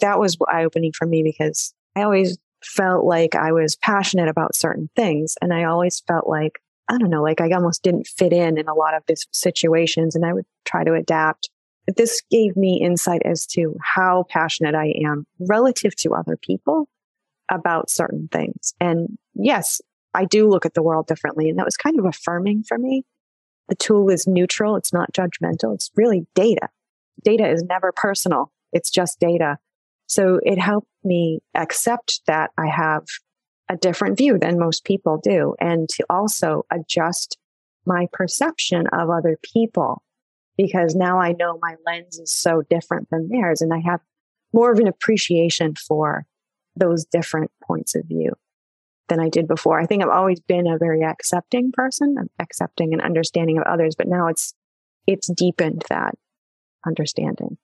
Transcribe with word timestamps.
that 0.00 0.18
was 0.18 0.36
eye 0.48 0.64
opening 0.64 0.92
for 0.92 1.06
me 1.06 1.22
because 1.22 1.74
I 1.96 2.02
always 2.02 2.38
felt 2.62 3.04
like 3.04 3.34
I 3.34 3.52
was 3.52 3.76
passionate 3.76 4.28
about 4.28 4.54
certain 4.54 4.90
things. 4.96 5.36
And 5.40 5.52
I 5.52 5.64
always 5.64 6.00
felt 6.00 6.28
like, 6.28 6.60
I 6.88 6.98
don't 6.98 7.10
know, 7.10 7.22
like 7.22 7.40
I 7.40 7.50
almost 7.50 7.82
didn't 7.82 8.06
fit 8.06 8.32
in 8.32 8.58
in 8.58 8.68
a 8.68 8.74
lot 8.74 8.94
of 8.94 9.02
these 9.06 9.26
situations 9.32 10.14
and 10.14 10.24
I 10.24 10.32
would 10.32 10.46
try 10.64 10.84
to 10.84 10.94
adapt. 10.94 11.50
But 11.86 11.96
this 11.96 12.22
gave 12.30 12.56
me 12.56 12.80
insight 12.82 13.22
as 13.24 13.46
to 13.48 13.76
how 13.82 14.26
passionate 14.28 14.74
I 14.74 14.94
am 15.04 15.26
relative 15.38 15.96
to 15.96 16.14
other 16.14 16.36
people 16.36 16.88
about 17.50 17.90
certain 17.90 18.28
things. 18.30 18.74
And 18.80 19.16
yes, 19.34 19.80
I 20.14 20.24
do 20.24 20.48
look 20.48 20.66
at 20.66 20.74
the 20.74 20.82
world 20.82 21.06
differently. 21.06 21.48
And 21.48 21.58
that 21.58 21.64
was 21.64 21.76
kind 21.76 21.98
of 21.98 22.04
affirming 22.04 22.64
for 22.64 22.78
me. 22.78 23.04
The 23.68 23.74
tool 23.74 24.10
is 24.10 24.26
neutral. 24.26 24.76
It's 24.76 24.92
not 24.92 25.12
judgmental. 25.12 25.74
It's 25.74 25.90
really 25.96 26.26
data. 26.34 26.68
Data 27.22 27.48
is 27.48 27.62
never 27.62 27.92
personal. 27.92 28.50
It's 28.72 28.90
just 28.90 29.20
data. 29.20 29.58
So 30.08 30.40
it 30.42 30.58
helped 30.58 30.88
me 31.04 31.40
accept 31.54 32.22
that 32.26 32.50
I 32.58 32.66
have 32.66 33.04
a 33.68 33.76
different 33.76 34.16
view 34.16 34.38
than 34.38 34.58
most 34.58 34.84
people 34.84 35.20
do 35.22 35.54
and 35.60 35.88
to 35.90 36.04
also 36.08 36.64
adjust 36.72 37.36
my 37.84 38.06
perception 38.12 38.86
of 38.92 39.10
other 39.10 39.38
people 39.42 40.02
because 40.56 40.94
now 40.94 41.20
I 41.20 41.32
know 41.32 41.58
my 41.60 41.76
lens 41.86 42.18
is 42.18 42.32
so 42.32 42.62
different 42.68 43.08
than 43.10 43.28
theirs 43.28 43.60
and 43.60 43.72
I 43.72 43.80
have 43.84 44.00
more 44.52 44.72
of 44.72 44.78
an 44.78 44.88
appreciation 44.88 45.74
for 45.74 46.24
those 46.74 47.04
different 47.04 47.50
points 47.62 47.94
of 47.94 48.04
view 48.06 48.32
than 49.08 49.20
I 49.20 49.28
did 49.28 49.46
before. 49.46 49.78
I 49.78 49.86
think 49.86 50.02
I've 50.02 50.08
always 50.08 50.40
been 50.40 50.66
a 50.66 50.78
very 50.78 51.02
accepting 51.02 51.72
person, 51.72 52.16
um, 52.18 52.28
accepting 52.38 52.92
and 52.92 53.02
understanding 53.02 53.58
of 53.58 53.64
others, 53.64 53.94
but 53.96 54.08
now 54.08 54.28
it's 54.28 54.54
it's 55.06 55.28
deepened 55.28 55.84
that 55.88 56.14
understanding 56.86 57.56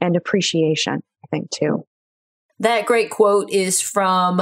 and 0.00 0.16
appreciation, 0.16 1.02
I 1.24 1.26
think 1.30 1.50
too. 1.50 1.84
That 2.62 2.86
great 2.86 3.10
quote 3.10 3.50
is 3.50 3.80
from 3.80 4.40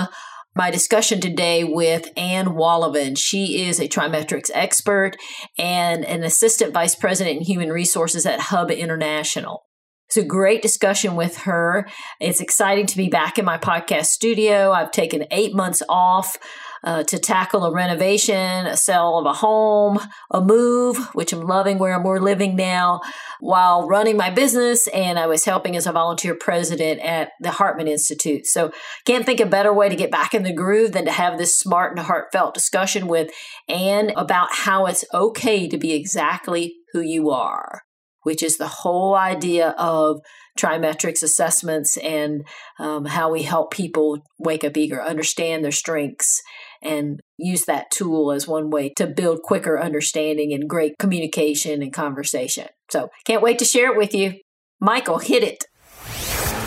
my 0.55 0.71
discussion 0.71 1.23
today 1.23 1.65
with 1.65 2.11
Anne 2.19 2.49
Wallivan. 2.49 3.17
She 3.17 3.65
is 3.65 3.81
a 3.81 3.89
TriMetrix 3.89 4.51
expert 4.53 5.17
and 5.57 6.05
an 6.05 6.23
assistant 6.23 6.75
vice 6.75 6.95
president 6.95 7.39
in 7.39 7.45
human 7.45 7.71
resources 7.73 8.27
at 8.27 8.39
Hub 8.39 8.71
International. 8.71 9.63
It's 10.09 10.19
a 10.19 10.23
great 10.23 10.61
discussion 10.61 11.17
with 11.17 11.39
her. 11.45 11.89
It's 12.21 12.43
exciting 12.43 12.85
to 12.89 12.97
be 12.99 13.09
back 13.09 13.39
in 13.39 13.47
my 13.47 13.57
podcast 13.57 14.07
studio. 14.07 14.71
I've 14.71 14.91
taken 14.91 15.25
eight 15.31 15.55
months 15.55 15.83
off 15.89 16.37
uh, 16.85 17.03
to 17.05 17.19
tackle 17.19 17.65
a 17.65 17.73
renovation, 17.73 18.67
a 18.67 18.77
sale 18.77 19.19
of 19.19 19.27
a 19.27 19.33
home, 19.33 19.99
a 20.31 20.41
move, 20.41 20.97
which 21.15 21.33
I'm 21.33 21.43
loving 21.43 21.79
where 21.79 22.01
we're 22.01 22.21
living 22.21 22.57
now, 22.57 23.01
while 23.41 23.87
running 23.87 24.17
my 24.17 24.31
business. 24.31 24.87
And 24.89 25.19
I 25.19 25.27
was 25.27 25.45
helping 25.45 25.77
as 25.77 25.87
a 25.87 25.93
volunteer 25.93 26.35
president 26.35 27.01
at 27.01 27.33
the 27.41 27.51
Hartman 27.51 27.89
Institute. 27.89 28.47
So 28.47 28.73
can't 29.05 29.27
think 29.27 29.41
a 29.41 29.47
better 29.47 29.73
way 29.73 29.89
to 29.89 29.97
get 29.97 30.11
back 30.11 30.35
in 30.35 30.43
the 30.43 30.53
groove 30.53 30.93
than 30.93 31.05
to 31.05 31.13
have 31.13 31.39
this 31.39 31.59
smart 31.59 31.97
and 31.97 32.07
heartfelt 32.07 32.55
discussion 32.55 33.07
with 33.07 33.31
Anne 33.69 34.11
about 34.17 34.49
how 34.51 34.87
it's 34.87 35.05
okay 35.13 35.69
to 35.69 35.79
be 35.79 35.93
exactly 35.93 36.75
who 36.93 37.01
you 37.01 37.31
are 37.31 37.83
which 38.23 38.43
is 38.43 38.57
the 38.57 38.69
whole 38.69 39.15
idea 39.15 39.71
of 39.79 40.21
TriMetrix 40.59 41.23
assessments 41.23 41.97
and 41.99 42.47
um, 42.79 43.07
how 43.07 43.31
we 43.31 43.43
help 43.43 43.73
people 43.73 44.19
wake 44.39 44.65
up 44.65 44.77
eager, 44.77 45.03
understand 45.03 45.65
their 45.65 45.73
strengths, 45.73 46.43
and 46.83 47.21
use 47.37 47.65
that 47.65 47.91
tool 47.91 48.33
as 48.33 48.49
one 48.49 48.71
way 48.71 48.91
to 48.97 49.07
build 49.07 49.43
quicker 49.43 49.81
understanding 49.81 50.53
and 50.53 50.69
great 50.69 50.99
communication 50.99 51.83
and 51.83 51.93
conversation. 51.93 52.69
So, 52.91 53.09
can't 53.25 53.43
wait 53.43 53.59
to 53.59 53.65
share 53.65 53.93
it 53.93 53.99
with 53.99 54.15
you. 54.15 54.35
Michael, 54.81 55.19
hit 55.19 55.43
it. 55.43 55.65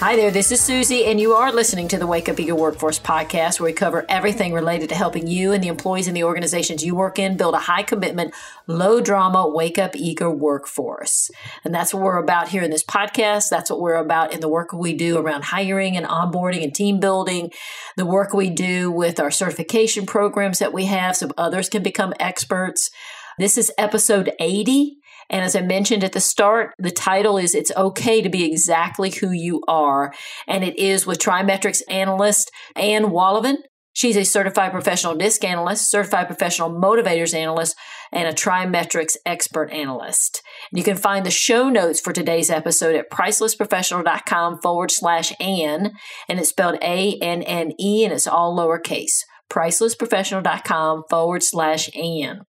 Hi 0.00 0.16
there, 0.16 0.30
this 0.30 0.50
is 0.50 0.62
Suzie, 0.62 1.08
and 1.08 1.20
you 1.20 1.34
are 1.34 1.52
listening 1.52 1.86
to 1.88 1.98
the 1.98 2.06
Wake 2.06 2.30
Up 2.30 2.40
Eager 2.40 2.54
Workforce 2.54 2.98
podcast, 2.98 3.60
where 3.60 3.66
we 3.66 3.74
cover 3.74 4.06
everything 4.08 4.54
related 4.54 4.88
to 4.88 4.94
helping 4.94 5.26
you 5.26 5.52
and 5.52 5.62
the 5.62 5.68
employees 5.68 6.08
in 6.08 6.14
the 6.14 6.24
organizations 6.24 6.82
you 6.82 6.94
work 6.94 7.18
in 7.18 7.36
build 7.36 7.54
a 7.54 7.58
high 7.58 7.82
commitment, 7.82 8.32
low 8.66 9.02
drama, 9.02 9.46
wake 9.46 9.76
up 9.76 9.94
eager 9.94 10.30
workforce. 10.30 11.30
And 11.66 11.74
that's 11.74 11.92
what 11.92 12.02
we're 12.02 12.16
about 12.16 12.48
here 12.48 12.62
in 12.62 12.70
this 12.70 12.82
podcast. 12.82 13.50
That's 13.50 13.68
what 13.68 13.82
we're 13.82 13.96
about 13.96 14.32
in 14.32 14.40
the 14.40 14.48
work 14.48 14.72
we 14.72 14.94
do 14.94 15.18
around 15.18 15.44
hiring 15.44 15.98
and 15.98 16.06
onboarding 16.06 16.64
and 16.64 16.74
team 16.74 16.98
building, 16.98 17.50
the 17.98 18.06
work 18.06 18.32
we 18.32 18.48
do 18.48 18.90
with 18.90 19.20
our 19.20 19.30
certification 19.30 20.06
programs 20.06 20.60
that 20.60 20.72
we 20.72 20.86
have 20.86 21.14
so 21.14 21.28
others 21.36 21.68
can 21.68 21.82
become 21.82 22.14
experts. 22.18 22.90
This 23.38 23.58
is 23.58 23.70
episode 23.76 24.32
80 24.40 24.99
and 25.30 25.44
as 25.44 25.54
I 25.54 25.62
mentioned 25.62 26.02
at 26.02 26.12
the 26.12 26.20
start, 26.20 26.74
the 26.78 26.90
title 26.90 27.38
is 27.38 27.54
It's 27.54 27.72
Okay 27.76 28.20
to 28.20 28.28
Be 28.28 28.44
Exactly 28.44 29.10
Who 29.10 29.30
You 29.30 29.62
Are. 29.68 30.12
And 30.46 30.64
it 30.64 30.76
is 30.76 31.06
with 31.06 31.18
TriMetrix 31.18 31.82
analyst 31.88 32.50
Anne 32.74 33.04
Wallivan. 33.04 33.58
She's 33.92 34.16
a 34.16 34.24
certified 34.24 34.72
professional 34.72 35.14
disc 35.14 35.44
analyst, 35.44 35.90
certified 35.90 36.26
professional 36.26 36.70
motivators 36.70 37.34
analyst, 37.34 37.76
and 38.12 38.28
a 38.28 38.32
TriMetrix 38.32 39.16
expert 39.24 39.70
analyst. 39.70 40.42
You 40.72 40.82
can 40.82 40.96
find 40.96 41.24
the 41.24 41.30
show 41.30 41.68
notes 41.68 42.00
for 42.00 42.12
today's 42.12 42.50
episode 42.50 42.96
at 42.96 43.10
pricelessprofessional.com 43.10 44.60
forward 44.62 44.90
slash 44.90 45.32
Anne, 45.40 45.92
and 46.28 46.38
it's 46.38 46.50
spelled 46.50 46.78
A 46.82 47.18
N 47.20 47.42
N 47.42 47.72
E, 47.78 48.04
and 48.04 48.12
it's 48.12 48.26
all 48.26 48.56
lowercase. 48.56 49.24
Pricelessprofessional.com 49.50 51.04
forward 51.10 51.42
slash 51.42 51.94
Anne. 51.96 52.42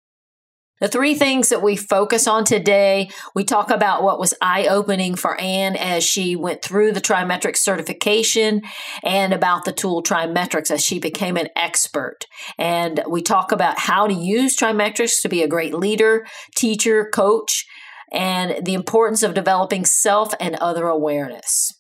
The 0.81 0.89
three 0.89 1.15
things 1.15 1.49
that 1.49 1.63
we 1.63 1.75
focus 1.75 2.29
on 2.29 2.45
today, 2.45 3.11
we 3.35 3.43
talk 3.43 3.71
about 3.71 4.05
what 4.05 4.21
was 4.21 4.35
eye 4.41 4.69
opening 4.69 5.17
for 5.17 5.41
Anne 5.41 5.75
as 5.75 6.05
she 6.05 6.37
went 6.37 6.63
through 6.63 6.93
the 6.93 7.01
TriMetrix 7.01 7.57
certification 7.57 8.63
and 9.03 9.33
about 9.33 9.65
the 9.65 9.73
tool 9.73 10.03
TriMetrix 10.03 10.71
as 10.71 10.85
she 10.85 11.01
became 11.01 11.37
an 11.37 11.49
expert. 11.57 12.27
And 12.59 13.03
we 13.09 13.23
talk 13.23 13.51
about 13.51 13.79
how 13.79 14.07
to 14.07 14.15
use 14.15 14.57
TriMetrix 14.57 15.21
to 15.23 15.29
be 15.29 15.43
a 15.43 15.49
great 15.49 15.75
leader, 15.75 16.27
teacher, 16.55 17.11
coach, 17.13 17.67
and 18.13 18.65
the 18.65 18.75
importance 18.75 19.23
of 19.23 19.35
developing 19.35 19.85
self 19.85 20.33
and 20.41 20.55
other 20.57 20.87
awareness. 20.87 21.78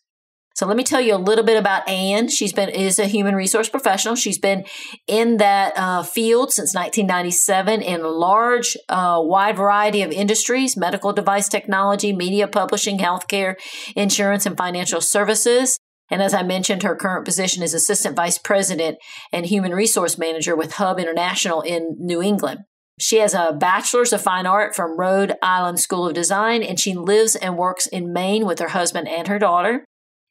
So 0.58 0.66
let 0.66 0.76
me 0.76 0.82
tell 0.82 1.00
you 1.00 1.14
a 1.14 1.22
little 1.22 1.44
bit 1.44 1.56
about 1.56 1.88
Anne. 1.88 2.26
She's 2.26 2.52
been 2.52 2.68
is 2.68 2.98
a 2.98 3.04
human 3.04 3.36
resource 3.36 3.68
professional. 3.68 4.16
She's 4.16 4.40
been 4.40 4.64
in 5.06 5.36
that 5.36 5.72
uh, 5.76 6.02
field 6.02 6.52
since 6.52 6.74
1997 6.74 7.80
in 7.80 8.00
a 8.00 8.08
large, 8.08 8.76
uh, 8.88 9.20
wide 9.22 9.56
variety 9.56 10.02
of 10.02 10.10
industries: 10.10 10.76
medical 10.76 11.12
device 11.12 11.48
technology, 11.48 12.12
media 12.12 12.48
publishing, 12.48 12.98
healthcare, 12.98 13.54
insurance, 13.94 14.46
and 14.46 14.56
financial 14.56 15.00
services. 15.00 15.78
And 16.10 16.20
as 16.20 16.34
I 16.34 16.42
mentioned, 16.42 16.82
her 16.82 16.96
current 16.96 17.24
position 17.24 17.62
is 17.62 17.72
Assistant 17.72 18.16
Vice 18.16 18.38
President 18.38 18.98
and 19.32 19.46
Human 19.46 19.70
Resource 19.70 20.18
Manager 20.18 20.56
with 20.56 20.72
Hub 20.72 20.98
International 20.98 21.60
in 21.60 21.94
New 22.00 22.20
England. 22.20 22.64
She 22.98 23.18
has 23.18 23.32
a 23.32 23.56
bachelor's 23.56 24.12
of 24.12 24.22
fine 24.22 24.44
art 24.44 24.74
from 24.74 24.98
Rhode 24.98 25.34
Island 25.40 25.78
School 25.78 26.08
of 26.08 26.14
Design, 26.14 26.64
and 26.64 26.80
she 26.80 26.94
lives 26.94 27.36
and 27.36 27.56
works 27.56 27.86
in 27.86 28.12
Maine 28.12 28.44
with 28.44 28.58
her 28.58 28.70
husband 28.70 29.06
and 29.06 29.28
her 29.28 29.38
daughter. 29.38 29.84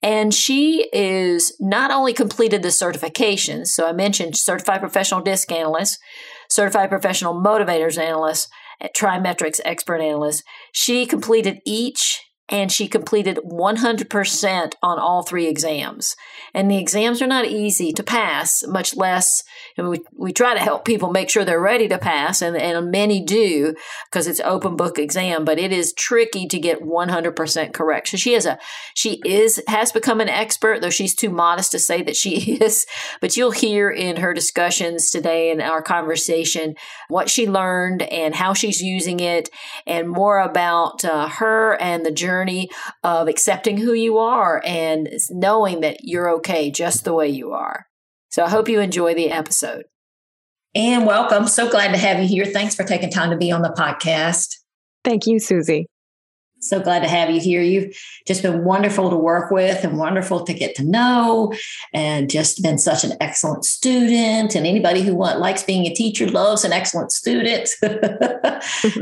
And 0.04 0.34
she 0.34 0.88
is 0.94 1.56
not 1.60 1.92
only 1.92 2.14
completed 2.14 2.62
the 2.62 2.70
certifications, 2.70 3.68
so 3.68 3.88
I 3.88 3.94
mentioned 3.94 4.38
certified 4.38 4.80
professional 4.80 5.22
disc 5.22 5.52
analyst, 5.52 5.98
certified 6.50 6.90
professional 6.90 7.34
motivators 7.34 7.98
analyst, 7.98 8.48
TriMetrix 8.96 9.60
expert 9.66 10.02
analyst. 10.02 10.44
She 10.72 11.06
completed 11.06 11.60
each 11.66 12.22
and 12.50 12.72
she 12.72 12.88
completed 12.88 13.40
100% 13.44 14.74
on 14.82 15.00
all 15.00 15.24
three 15.24 15.48
exams. 15.48 16.16
And 16.54 16.72
the 16.72 16.78
exams 16.78 17.22
are 17.22 17.28
not 17.28 17.46
easy 17.46 17.92
to 17.92 18.04
pass, 18.04 18.64
much 18.66 18.96
less, 18.96 19.44
and 19.76 19.90
we, 19.90 20.00
we 20.16 20.32
try 20.32 20.54
to 20.54 20.60
help 20.60 20.86
people 20.86 21.12
make 21.12 21.30
sure 21.30 21.44
they're 21.44 21.60
ready 21.60 21.90
to 21.90 21.98
pass, 21.98 22.42
and, 22.42 22.56
and 22.56 22.90
many 22.90 23.20
do 23.20 23.76
because 24.06 24.28
it's 24.28 24.40
open 24.42 24.78
book 24.78 24.98
exam, 24.98 25.44
but 25.44 25.60
it 25.60 25.74
is 25.74 25.92
tricky 25.92 26.48
to 26.48 26.58
get 26.58 26.82
100% 26.82 27.74
correct. 27.74 28.08
So 28.08 28.18
she 28.18 28.34
is 28.34 28.46
a, 28.46 28.58
she 28.94 29.22
is, 29.26 29.62
has 29.68 29.92
become 29.92 30.22
an 30.22 30.30
expert, 30.30 30.82
though 30.82 30.90
she's 30.90 31.16
too 31.16 31.30
modest 31.30 31.72
to 31.72 31.80
say 31.80 32.02
that 32.04 32.16
she 32.16 32.54
is, 32.62 32.86
but 33.20 33.36
you'll 33.36 33.52
hear 33.52 33.90
in 33.90 34.18
her 34.18 34.34
discussions 34.34 35.12
today 35.12 35.52
in 35.52 35.60
our 35.60 35.82
conversation 35.82 36.76
what 37.10 37.30
she 37.30 37.48
learned 37.48 38.04
and 38.04 38.36
how 38.36 38.54
she's 38.54 38.82
using 38.82 39.20
it 39.20 39.50
and 39.86 40.08
more 40.08 40.40
about 40.40 41.04
uh, 41.04 41.28
her 41.28 41.76
and 41.82 42.06
the 42.06 42.12
journey 42.12 42.37
journey 42.38 42.70
of 43.04 43.28
accepting 43.28 43.78
who 43.78 43.94
you 43.94 44.18
are 44.20 44.62
and 44.66 45.10
knowing 45.30 45.82
that 45.82 45.98
you're 46.04 46.30
okay 46.36 46.70
just 46.70 47.04
the 47.04 47.14
way 47.14 47.28
you 47.28 47.52
are. 47.52 47.86
So 48.30 48.44
I 48.44 48.50
hope 48.50 48.70
you 48.70 48.80
enjoy 48.80 49.16
the 49.16 49.32
episode. 49.32 49.86
And 50.76 51.06
welcome. 51.06 51.48
So 51.48 51.70
glad 51.70 51.92
to 51.92 51.98
have 51.98 52.20
you 52.20 52.28
here. 52.28 52.46
Thanks 52.46 52.76
for 52.76 52.84
taking 52.84 53.10
time 53.10 53.32
to 53.32 53.38
be 53.38 53.52
on 53.52 53.64
the 53.64 53.70
podcast. 53.70 54.58
Thank 55.04 55.26
you, 55.26 55.38
Suzie. 55.38 55.86
So 56.60 56.80
glad 56.80 57.04
to 57.04 57.08
have 57.08 57.30
you 57.30 57.40
here. 57.40 57.62
You've 57.62 57.96
just 58.26 58.42
been 58.42 58.64
wonderful 58.64 59.12
to 59.12 59.16
work 59.16 59.52
with 59.52 59.84
and 59.84 59.98
wonderful 59.98 60.44
to 60.44 60.54
get 60.54 60.74
to 60.76 60.84
know, 60.84 61.54
and 61.94 62.30
just 62.30 62.64
been 62.64 62.80
such 62.80 63.04
an 63.04 63.14
excellent 63.22 63.64
student. 63.64 64.56
And 64.56 64.66
anybody 64.66 65.02
who 65.02 65.14
want, 65.14 65.40
likes 65.40 65.64
being 65.64 65.86
a 65.86 65.94
teacher 65.94 66.28
loves 66.28 66.66
an 66.66 66.74
excellent 66.74 67.12
student. 67.12 67.68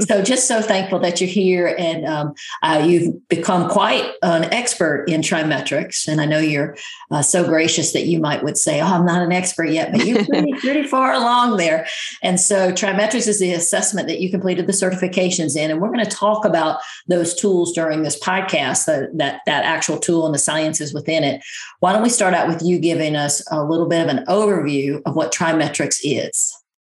so 0.02 0.22
just 0.22 0.48
so 0.48 0.62
thankful 0.62 1.00
that 1.00 1.22
you're 1.22 1.30
here, 1.30 1.74
and 1.80 2.06
um, 2.06 2.34
uh, 2.62 2.84
you've 2.86 3.28
become 3.30 3.70
quite 3.70 4.12
an 4.22 4.44
expert 4.54 5.06
in 5.08 5.22
TriMetrix. 5.22 6.10
And 6.10 6.20
I 6.20 6.26
know 6.26 6.40
you're 6.40 6.76
uh, 7.10 7.22
so 7.22 7.46
gracious 7.46 7.94
that 7.94 8.06
you 8.06 8.20
might 8.20 8.44
would 8.44 8.58
say, 8.58 8.82
"Oh, 8.82 8.86
I'm 8.86 9.06
not 9.06 9.22
an 9.22 9.32
expert 9.32 9.70
yet," 9.70 9.94
but 9.94 10.06
you're 10.06 10.26
pretty, 10.26 10.52
pretty 10.60 10.84
far 10.84 11.14
along 11.14 11.56
there. 11.56 11.88
And 12.22 12.38
so 12.38 12.74
TriMetrix 12.74 13.30
is 13.30 13.40
the 13.40 13.54
assessment 13.54 14.10
that 14.10 14.20
you 14.20 14.30
completed 14.30 14.68
the 14.68 14.74
certifications 14.74 15.56
in, 15.56 15.72
and 15.72 15.80
we're 15.80 15.92
going 15.92 16.04
to 16.04 16.12
talk 16.12 16.44
about 16.44 16.82
those 17.08 17.34
tools 17.34 17.45
tools 17.46 17.74
during 17.74 18.02
this 18.02 18.20
podcast, 18.20 18.86
that, 18.86 19.16
that, 19.16 19.42
that 19.46 19.64
actual 19.66 20.00
tool 20.00 20.26
and 20.26 20.34
the 20.34 20.40
sciences 20.40 20.96
within 20.96 21.24
it. 21.24 21.44
Why 21.80 21.94
don't 21.94 22.02
we 22.02 22.10
start 22.10 22.34
out 22.34 22.48
with 22.48 22.64
you 22.64 22.80
giving 22.80 23.16
us 23.16 23.44
a 23.52 23.64
little 23.64 23.88
bit 23.88 24.02
of 24.02 24.10
an 24.10 24.26
overview 24.26 25.00
of 25.06 25.16
what 25.16 25.32
TriMetrix 25.32 25.98
is? 26.04 26.58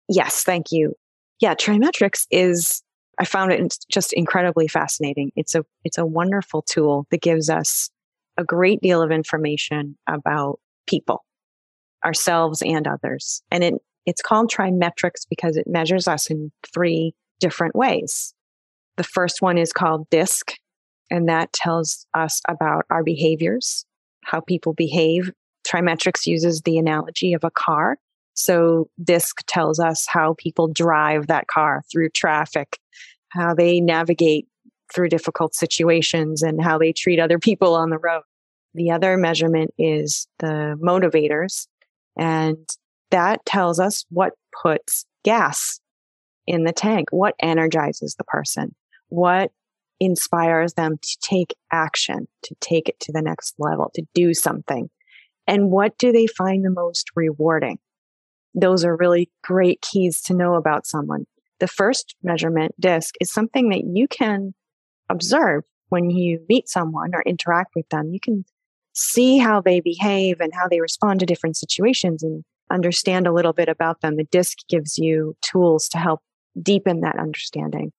Yes, 0.09 0.45
thank 0.45 0.71
you. 0.71 0.95
Yeah, 1.41 1.55
TriMetrix 1.55 2.27
is 2.31 2.83
I 3.19 3.25
found 3.25 3.51
it 3.51 3.77
just 3.91 4.13
incredibly 4.13 4.69
fascinating. 4.69 5.33
It's 5.35 5.55
a 5.55 5.65
it's 5.85 5.99
a 5.99 6.07
wonderful 6.07 6.63
tool 6.63 7.07
that 7.11 7.23
gives 7.23 7.51
us 7.51 7.91
a 8.37 8.45
great 8.45 8.81
deal 8.81 9.03
of 9.03 9.11
information 9.11 9.97
about 10.07 10.61
people, 10.87 11.25
ourselves 12.05 12.63
and 12.63 12.87
others. 12.87 13.43
And 13.51 13.65
it 13.65 13.75
it's 14.05 14.23
called 14.23 14.53
TriMetrix 14.53 15.27
because 15.29 15.57
it 15.57 15.67
measures 15.67 16.07
us 16.07 16.31
in 16.31 16.53
three 16.73 17.15
different 17.41 17.75
ways. 17.75 18.33
The 18.97 19.05
first 19.05 19.43
one 19.43 19.59
is 19.59 19.73
called 19.73 20.09
DISC, 20.11 20.55
and 21.11 21.29
that 21.29 21.53
tells 21.53 22.07
us 22.15 22.41
about 22.49 22.87
our 22.91 23.05
behaviors, 23.05 23.85
how 24.25 24.41
people 24.41 24.73
behave. 24.73 25.31
TriMetrix 25.69 26.27
uses 26.27 26.63
the 26.63 26.79
analogy 26.79 27.35
of 27.35 27.45
a 27.45 27.51
car. 27.51 27.99
So 28.35 28.89
DISC 29.03 29.37
tells 29.47 29.79
us 29.79 30.07
how 30.09 30.35
people 30.39 30.69
drive 30.69 31.27
that 31.27 31.47
car 31.47 31.83
through 31.91 32.11
traffic, 32.11 32.79
how 33.31 33.55
they 33.55 33.81
navigate 33.81 34.47
through 34.95 35.09
difficult 35.09 35.55
situations, 35.55 36.43
and 36.43 36.63
how 36.63 36.79
they 36.79 36.93
treat 36.93 37.21
other 37.21 37.39
people 37.39 37.75
on 37.75 37.91
the 37.91 37.99
road. 37.99 38.23
The 38.75 38.93
other 38.93 39.17
measurement 39.17 39.73
is 39.79 40.27
the 40.39 40.79
motivators, 40.83 41.67
and 42.17 42.59
that 43.11 43.45
tells 43.45 43.79
us 43.79 44.07
what 44.11 44.33
puts 44.63 45.05
gas 45.25 45.81
in 46.47 46.65
the 46.65 46.73
tank, 46.73 47.09
what 47.11 47.35
energizes 47.41 48.15
the 48.15 48.25
person 48.25 48.75
what 49.09 49.51
inspires 50.01 50.75
them 50.75 50.99
to 51.01 51.19
take 51.23 51.55
action, 51.73 52.29
to 52.43 52.55
take 52.61 52.89
it 52.89 53.01
to 53.01 53.13
the 53.13 53.23
next 53.23 53.55
level, 53.59 53.91
to 53.95 54.03
do 54.15 54.35
something? 54.35 54.91
And 55.47 55.71
what 55.71 55.97
do 55.99 56.13
they 56.13 56.27
find 56.27 56.65
the 56.65 56.71
most 56.71 57.11
rewarding? 57.15 57.79
Those 58.55 58.85
are 58.85 58.97
really 58.97 59.31
great 59.45 59.81
keys 59.83 60.21
to 60.23 60.35
know 60.35 60.55
about 60.55 60.87
someone. 60.87 61.27
The 61.61 61.69
first 61.69 62.17
measurement 62.23 62.75
disc 62.81 63.15
is 63.21 63.33
something 63.33 63.71
that 63.71 63.85
you 63.85 64.09
can 64.09 64.55
observe 65.09 65.65
when 65.89 66.11
you 66.11 66.41
meet 66.49 66.69
someone 66.69 67.15
or 67.15 67.23
interact 67.23 67.73
with 67.77 67.89
them. 67.91 68.11
You 68.13 68.21
can 68.21 68.45
see 68.93 69.39
how 69.39 69.61
they 69.61 69.81
behave 69.81 70.41
and 70.41 70.53
how 70.55 70.69
they 70.69 70.81
respond 70.81 71.21
to 71.21 71.27
different 71.27 71.57
situations 71.57 72.23
and 72.23 72.45
understand 72.71 73.27
a 73.27 73.33
little 73.33 73.53
bit 73.53 73.69
about 73.69 74.01
them. 74.01 74.17
The 74.17 74.25
disc 74.25 74.59
gives 74.69 74.99
you 74.99 75.37
tools 75.43 75.89
to 75.91 75.99
help 75.99 76.21
deepen 76.61 77.01
that 77.01 77.19
understanding 77.19 77.93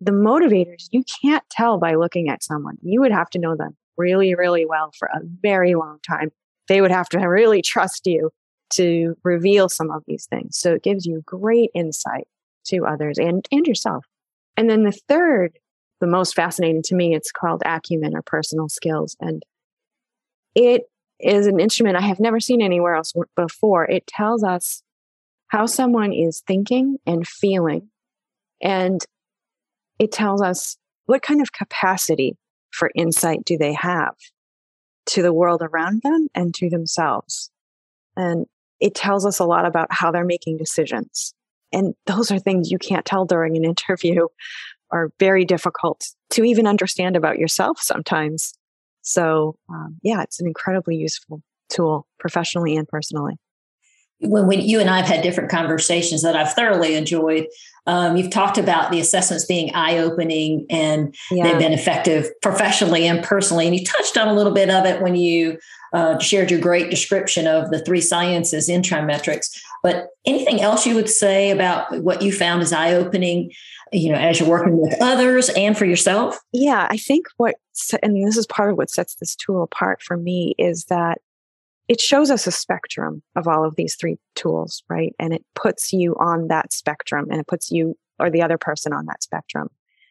the 0.00 0.12
motivators 0.12 0.88
you 0.90 1.04
can't 1.22 1.44
tell 1.50 1.78
by 1.78 1.94
looking 1.94 2.28
at 2.28 2.42
someone. 2.42 2.78
You 2.82 3.00
would 3.00 3.12
have 3.12 3.30
to 3.30 3.38
know 3.38 3.56
them 3.56 3.76
really, 3.96 4.34
really 4.34 4.64
well 4.64 4.92
for 4.98 5.08
a 5.08 5.20
very 5.42 5.74
long 5.74 5.98
time. 6.06 6.30
They 6.68 6.80
would 6.80 6.90
have 6.90 7.08
to 7.10 7.18
really 7.28 7.62
trust 7.62 8.06
you 8.06 8.30
to 8.74 9.16
reveal 9.24 9.68
some 9.68 9.90
of 9.90 10.04
these 10.06 10.26
things. 10.26 10.56
So 10.56 10.74
it 10.74 10.82
gives 10.82 11.04
you 11.04 11.22
great 11.26 11.70
insight 11.74 12.26
to 12.66 12.86
others 12.86 13.18
and, 13.18 13.46
and 13.50 13.66
yourself. 13.66 14.06
And 14.56 14.70
then 14.70 14.84
the 14.84 14.98
third, 15.08 15.58
the 16.00 16.06
most 16.06 16.34
fascinating 16.34 16.82
to 16.84 16.94
me, 16.94 17.14
it's 17.14 17.32
called 17.32 17.62
acumen 17.64 18.14
or 18.14 18.22
personal 18.22 18.68
skills. 18.68 19.16
And 19.20 19.42
it 20.54 20.82
is 21.18 21.46
an 21.46 21.60
instrument 21.60 21.96
I 21.96 22.02
have 22.02 22.20
never 22.20 22.40
seen 22.40 22.62
anywhere 22.62 22.94
else 22.94 23.12
before. 23.36 23.84
It 23.84 24.06
tells 24.06 24.44
us 24.44 24.82
how 25.48 25.66
someone 25.66 26.12
is 26.12 26.42
thinking 26.46 26.98
and 27.06 27.26
feeling 27.26 27.90
and 28.62 29.04
it 30.00 30.10
tells 30.10 30.40
us 30.40 30.78
what 31.04 31.22
kind 31.22 31.42
of 31.42 31.52
capacity 31.52 32.36
for 32.70 32.90
insight 32.96 33.44
do 33.44 33.58
they 33.58 33.74
have 33.74 34.14
to 35.06 35.22
the 35.22 35.32
world 35.32 35.60
around 35.62 36.00
them 36.02 36.28
and 36.34 36.54
to 36.54 36.70
themselves. 36.70 37.50
And 38.16 38.46
it 38.80 38.94
tells 38.94 39.26
us 39.26 39.38
a 39.38 39.44
lot 39.44 39.66
about 39.66 39.88
how 39.90 40.10
they're 40.10 40.24
making 40.24 40.56
decisions. 40.56 41.34
And 41.70 41.94
those 42.06 42.30
are 42.30 42.38
things 42.38 42.70
you 42.70 42.78
can't 42.78 43.04
tell 43.04 43.26
during 43.26 43.56
an 43.56 43.64
interview 43.76 44.26
are 44.90 45.12
very 45.20 45.44
difficult 45.44 46.06
to 46.30 46.44
even 46.44 46.66
understand 46.66 47.14
about 47.14 47.38
yourself 47.38 47.80
sometimes. 47.80 48.54
So, 49.02 49.56
um, 49.68 49.98
yeah, 50.02 50.22
it's 50.22 50.40
an 50.40 50.46
incredibly 50.46 50.96
useful 50.96 51.42
tool 51.68 52.06
professionally 52.18 52.74
and 52.74 52.88
personally 52.88 53.34
when, 54.20 54.46
when 54.46 54.60
you 54.60 54.80
and 54.80 54.90
I 54.90 54.98
have 54.98 55.06
had 55.06 55.22
different 55.22 55.50
conversations 55.50 56.22
that 56.22 56.36
I've 56.36 56.52
thoroughly 56.52 56.94
enjoyed, 56.94 57.46
um, 57.86 58.16
you've 58.16 58.30
talked 58.30 58.58
about 58.58 58.90
the 58.90 59.00
assessments 59.00 59.46
being 59.46 59.74
eye 59.74 59.98
opening 59.98 60.66
and 60.68 61.14
yeah. 61.30 61.44
they've 61.44 61.58
been 61.58 61.72
effective 61.72 62.30
professionally 62.42 63.06
and 63.06 63.24
personally. 63.24 63.66
And 63.66 63.74
you 63.74 63.84
touched 63.84 64.16
on 64.16 64.28
a 64.28 64.34
little 64.34 64.52
bit 64.52 64.70
of 64.70 64.84
it 64.84 65.00
when 65.00 65.16
you 65.16 65.58
uh, 65.92 66.18
shared 66.18 66.50
your 66.50 66.60
great 66.60 66.90
description 66.90 67.46
of 67.46 67.70
the 67.70 67.82
three 67.82 68.00
sciences 68.00 68.68
in 68.68 68.82
TriMetrix. 68.82 69.58
But 69.82 70.08
anything 70.26 70.60
else 70.60 70.86
you 70.86 70.94
would 70.94 71.08
say 71.08 71.50
about 71.50 72.02
what 72.02 72.22
you 72.22 72.32
found 72.32 72.62
as 72.62 72.72
eye 72.72 72.92
opening, 72.92 73.50
you 73.92 74.12
know, 74.12 74.18
as 74.18 74.38
you're 74.38 74.48
working 74.48 74.78
with 74.78 74.94
others 75.00 75.48
and 75.50 75.76
for 75.76 75.86
yourself? 75.86 76.38
Yeah, 76.52 76.86
I 76.90 76.98
think 76.98 77.26
what, 77.38 77.56
and 78.02 78.24
this 78.24 78.36
is 78.36 78.46
part 78.46 78.70
of 78.70 78.76
what 78.76 78.90
sets 78.90 79.14
this 79.14 79.34
tool 79.34 79.62
apart 79.62 80.02
for 80.02 80.18
me, 80.18 80.54
is 80.58 80.84
that 80.90 81.22
it 81.90 82.00
shows 82.00 82.30
us 82.30 82.46
a 82.46 82.52
spectrum 82.52 83.20
of 83.34 83.48
all 83.48 83.66
of 83.66 83.74
these 83.74 83.96
three 83.96 84.16
tools, 84.36 84.84
right? 84.88 85.12
And 85.18 85.34
it 85.34 85.44
puts 85.56 85.92
you 85.92 86.14
on 86.20 86.46
that 86.46 86.72
spectrum 86.72 87.26
and 87.28 87.40
it 87.40 87.48
puts 87.48 87.72
you 87.72 87.96
or 88.20 88.30
the 88.30 88.42
other 88.42 88.58
person 88.58 88.92
on 88.92 89.06
that 89.06 89.24
spectrum. 89.24 89.70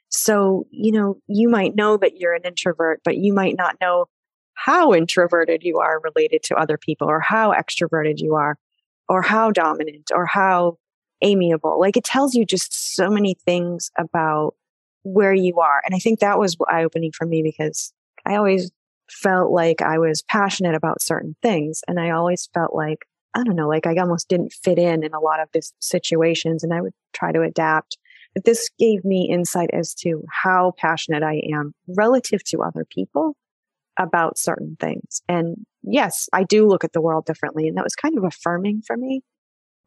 So, 0.10 0.66
you 0.72 0.92
know, 0.92 1.22
you 1.28 1.48
might 1.48 1.78
know 1.78 1.96
that 1.96 2.18
you're 2.18 2.34
an 2.34 2.42
introvert, 2.44 3.00
but 3.06 3.16
you 3.16 3.32
might 3.32 3.56
not 3.58 3.78
know 3.80 4.08
how 4.56 4.94
introverted 4.94 5.64
you 5.64 5.78
are 5.78 6.02
related 6.02 6.44
to 6.44 6.58
other 6.58 6.78
people 6.78 7.08
or 7.08 7.22
how 7.22 7.54
extroverted 7.54 8.16
you 8.18 8.36
are 8.36 8.58
or 9.08 9.22
how 9.22 9.50
dominant 9.50 10.12
or 10.14 10.26
how 10.26 10.76
amiable. 11.22 11.80
Like 11.80 11.96
it 11.96 12.04
tells 12.04 12.36
you 12.36 12.46
just 12.46 12.94
so 12.94 13.10
many 13.10 13.36
things 13.46 13.90
about 13.98 14.56
where 15.04 15.34
you 15.34 15.62
are. 15.62 15.82
And 15.86 15.96
I 15.96 16.00
think 16.00 16.20
that 16.20 16.40
was 16.40 16.58
eye 16.68 16.84
opening 16.84 17.14
for 17.14 17.26
me 17.26 17.42
because 17.42 17.94
I 18.26 18.36
always 18.36 18.70
felt 19.12 19.52
like 19.52 19.82
I 19.82 19.98
was 19.98 20.22
passionate 20.24 20.76
about 20.76 21.02
certain 21.02 21.36
things. 21.42 21.82
And 21.88 22.00
I 22.00 22.12
always 22.12 22.50
felt 22.54 22.74
like, 22.74 23.06
I 23.36 23.44
don't 23.44 23.56
know, 23.56 23.68
like 23.68 23.86
I 23.86 23.96
almost 23.96 24.28
didn't 24.28 24.54
fit 24.54 24.80
in 24.80 25.04
in 25.04 25.14
a 25.14 25.20
lot 25.20 25.40
of 25.40 25.50
these 25.54 25.74
situations 25.80 26.64
and 26.64 26.74
I 26.74 26.82
would 26.82 26.94
try 27.14 27.32
to 27.32 27.42
adapt. 27.42 27.98
But 28.34 28.46
this 28.46 28.70
gave 28.78 29.04
me 29.04 29.30
insight 29.32 29.70
as 29.74 29.94
to 29.96 30.24
how 30.32 30.74
passionate 30.78 31.24
I 31.24 31.42
am 31.54 31.74
relative 31.88 32.44
to 32.46 32.62
other 32.62 32.86
people 32.86 33.36
about 33.98 34.38
certain 34.38 34.78
things. 34.80 35.22
And 35.28 35.66
yes, 35.84 36.30
I 36.32 36.44
do 36.44 36.68
look 36.68 36.84
at 36.84 36.94
the 36.94 37.02
world 37.02 37.26
differently. 37.26 37.68
And 37.68 37.78
that 37.78 37.84
was 37.84 37.96
kind 37.96 38.18
of 38.18 38.24
affirming 38.24 38.82
for 38.86 38.96
me. 38.96 39.22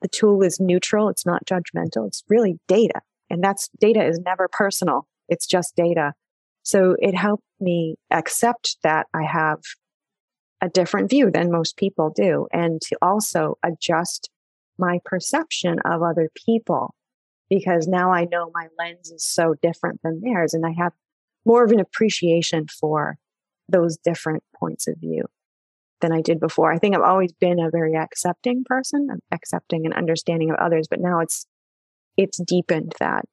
The 0.02 0.08
tool 0.08 0.42
is 0.42 0.60
neutral. 0.60 1.08
It's 1.08 1.24
not 1.24 1.46
judgmental. 1.46 2.06
It's 2.08 2.24
really 2.28 2.58
data. 2.68 3.00
And 3.30 3.42
that's 3.42 3.70
data 3.80 4.04
is 4.04 4.20
never 4.20 4.48
personal. 4.48 5.06
It's 5.28 5.46
just 5.46 5.74
data. 5.76 6.12
So 6.62 6.96
it 6.98 7.14
helped 7.14 7.44
me 7.60 7.96
accept 8.10 8.76
that 8.82 9.06
I 9.14 9.24
have 9.24 9.60
a 10.60 10.68
different 10.68 11.10
view 11.10 11.30
than 11.30 11.50
most 11.50 11.76
people 11.76 12.12
do 12.14 12.46
and 12.52 12.80
to 12.82 12.96
also 13.02 13.58
adjust 13.64 14.30
my 14.78 15.00
perception 15.04 15.78
of 15.84 16.02
other 16.02 16.30
people 16.46 16.94
because 17.50 17.86
now 17.86 18.12
I 18.12 18.24
know 18.24 18.50
my 18.54 18.68
lens 18.78 19.10
is 19.10 19.24
so 19.24 19.54
different 19.60 20.00
than 20.02 20.20
theirs 20.22 20.54
and 20.54 20.64
I 20.64 20.72
have 20.78 20.92
more 21.44 21.64
of 21.64 21.72
an 21.72 21.80
appreciation 21.80 22.66
for 22.68 23.16
those 23.68 23.96
different 23.96 24.42
points 24.54 24.86
of 24.86 24.96
view 24.98 25.24
than 26.00 26.12
I 26.12 26.20
did 26.20 26.38
before. 26.40 26.72
I 26.72 26.78
think 26.78 26.94
I've 26.94 27.02
always 27.02 27.32
been 27.32 27.58
a 27.58 27.70
very 27.70 27.96
accepting 27.96 28.64
person, 28.64 29.08
um, 29.10 29.18
accepting 29.32 29.84
and 29.84 29.94
understanding 29.94 30.50
of 30.50 30.56
others, 30.56 30.86
but 30.88 31.00
now 31.00 31.20
it's 31.20 31.46
it's 32.16 32.38
deepened 32.38 32.94
that 33.00 33.24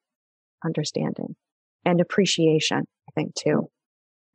understanding 0.64 1.36
and 1.84 2.00
appreciation, 2.00 2.86
I 3.10 3.20
think 3.20 3.34
too. 3.34 3.68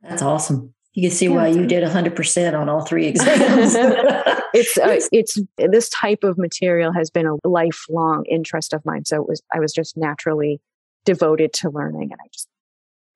That's 0.02 0.22
awesome. 0.22 0.74
You 0.94 1.02
can 1.02 1.10
see 1.10 1.28
why 1.28 1.48
you 1.48 1.66
did 1.66 1.84
100% 1.84 2.58
on 2.58 2.68
all 2.68 2.84
three 2.84 3.06
exams. 3.08 3.74
it's 4.54 4.78
uh, 4.78 5.00
it's 5.12 5.38
this 5.58 5.88
type 5.90 6.24
of 6.24 6.38
material 6.38 6.92
has 6.92 7.10
been 7.10 7.26
a 7.26 7.36
lifelong 7.46 8.24
interest 8.30 8.72
of 8.72 8.84
mine. 8.84 9.04
So 9.04 9.20
it 9.22 9.28
was 9.28 9.42
I 9.54 9.60
was 9.60 9.72
just 9.72 9.96
naturally 9.96 10.60
devoted 11.04 11.52
to 11.54 11.70
learning 11.70 12.12
and 12.12 12.20
I 12.20 12.28
just 12.32 12.48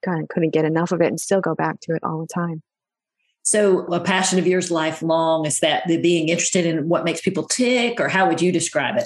kind 0.04 0.22
of 0.22 0.28
couldn't 0.28 0.50
get 0.50 0.64
enough 0.64 0.92
of 0.92 1.00
it 1.00 1.06
and 1.06 1.20
still 1.20 1.40
go 1.40 1.54
back 1.54 1.80
to 1.82 1.94
it 1.94 2.04
all 2.04 2.20
the 2.20 2.32
time. 2.32 2.62
So, 3.42 3.86
a 3.86 4.00
passion 4.00 4.38
of 4.38 4.46
yours 4.46 4.70
lifelong 4.70 5.46
is 5.46 5.60
that 5.60 5.86
the 5.88 5.96
being 5.96 6.28
interested 6.28 6.66
in 6.66 6.88
what 6.88 7.04
makes 7.04 7.22
people 7.22 7.44
tick, 7.44 7.98
or 7.98 8.08
how 8.08 8.28
would 8.28 8.42
you 8.42 8.52
describe 8.52 8.98
it? 8.98 9.04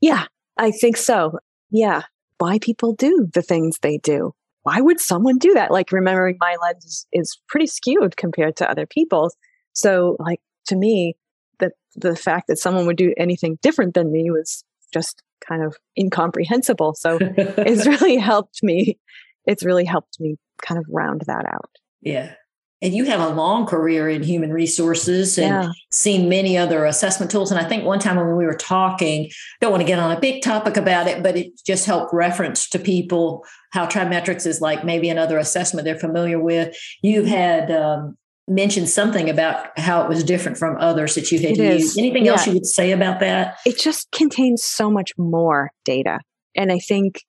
Yeah, 0.00 0.26
I 0.58 0.70
think 0.70 0.98
so. 0.98 1.38
Yeah, 1.70 2.02
why 2.36 2.58
people 2.58 2.92
do 2.92 3.28
the 3.32 3.40
things 3.40 3.78
they 3.80 3.96
do. 3.98 4.34
Why 4.62 4.80
would 4.80 5.00
someone 5.00 5.38
do 5.38 5.54
that? 5.54 5.70
Like, 5.70 5.92
remembering 5.92 6.36
my 6.40 6.56
lens 6.62 6.84
is, 6.84 7.06
is 7.12 7.38
pretty 7.48 7.66
skewed 7.66 8.16
compared 8.16 8.56
to 8.56 8.70
other 8.70 8.86
people's. 8.86 9.36
So, 9.72 10.16
like, 10.18 10.40
to 10.68 10.76
me, 10.76 11.16
that 11.58 11.72
the 11.96 12.14
fact 12.16 12.46
that 12.48 12.58
someone 12.58 12.86
would 12.86 12.96
do 12.96 13.14
anything 13.16 13.58
different 13.62 13.94
than 13.94 14.12
me 14.12 14.30
was 14.30 14.64
just 14.92 15.22
kind 15.46 15.64
of 15.64 15.76
incomprehensible. 15.98 16.94
So, 16.94 17.18
it's 17.20 17.86
really 18.02 18.16
helped 18.16 18.62
me. 18.62 18.98
It's 19.46 19.64
really 19.64 19.84
helped 19.84 20.20
me 20.20 20.36
kind 20.64 20.78
of 20.78 20.84
round 20.88 21.22
that 21.26 21.44
out. 21.46 21.70
Yeah 22.00 22.34
and 22.82 22.92
you 22.94 23.04
have 23.04 23.20
a 23.20 23.28
long 23.28 23.64
career 23.64 24.08
in 24.08 24.24
human 24.24 24.52
resources 24.52 25.38
and 25.38 25.64
yeah. 25.64 25.72
seen 25.90 26.28
many 26.28 26.58
other 26.58 26.84
assessment 26.84 27.30
tools. 27.30 27.52
And 27.52 27.60
I 27.60 27.64
think 27.64 27.84
one 27.84 28.00
time 28.00 28.16
when 28.16 28.36
we 28.36 28.44
were 28.44 28.56
talking, 28.56 29.30
don't 29.60 29.70
want 29.70 29.82
to 29.82 29.86
get 29.86 30.00
on 30.00 30.10
a 30.10 30.18
big 30.18 30.42
topic 30.42 30.76
about 30.76 31.06
it, 31.06 31.22
but 31.22 31.36
it 31.36 31.52
just 31.64 31.86
helped 31.86 32.12
reference 32.12 32.68
to 32.70 32.80
people 32.80 33.46
how 33.70 33.86
TriMetrix 33.86 34.46
is 34.46 34.60
like 34.60 34.84
maybe 34.84 35.08
another 35.08 35.38
assessment 35.38 35.84
they're 35.84 35.98
familiar 35.98 36.40
with. 36.40 36.76
You've 37.02 37.26
had 37.26 37.70
um, 37.70 38.18
mentioned 38.48 38.88
something 38.88 39.30
about 39.30 39.78
how 39.78 40.02
it 40.02 40.08
was 40.08 40.24
different 40.24 40.58
from 40.58 40.76
others 40.80 41.14
that 41.14 41.30
you 41.30 41.38
had 41.38 41.52
it 41.52 41.74
used. 41.74 41.84
Is. 41.92 41.98
Anything 41.98 42.26
yeah. 42.26 42.32
else 42.32 42.48
you 42.48 42.52
would 42.54 42.66
say 42.66 42.90
about 42.90 43.20
that? 43.20 43.58
It 43.64 43.78
just 43.78 44.10
contains 44.10 44.64
so 44.64 44.90
much 44.90 45.16
more 45.16 45.70
data. 45.84 46.18
And 46.56 46.72
I 46.72 46.80
think, 46.80 47.22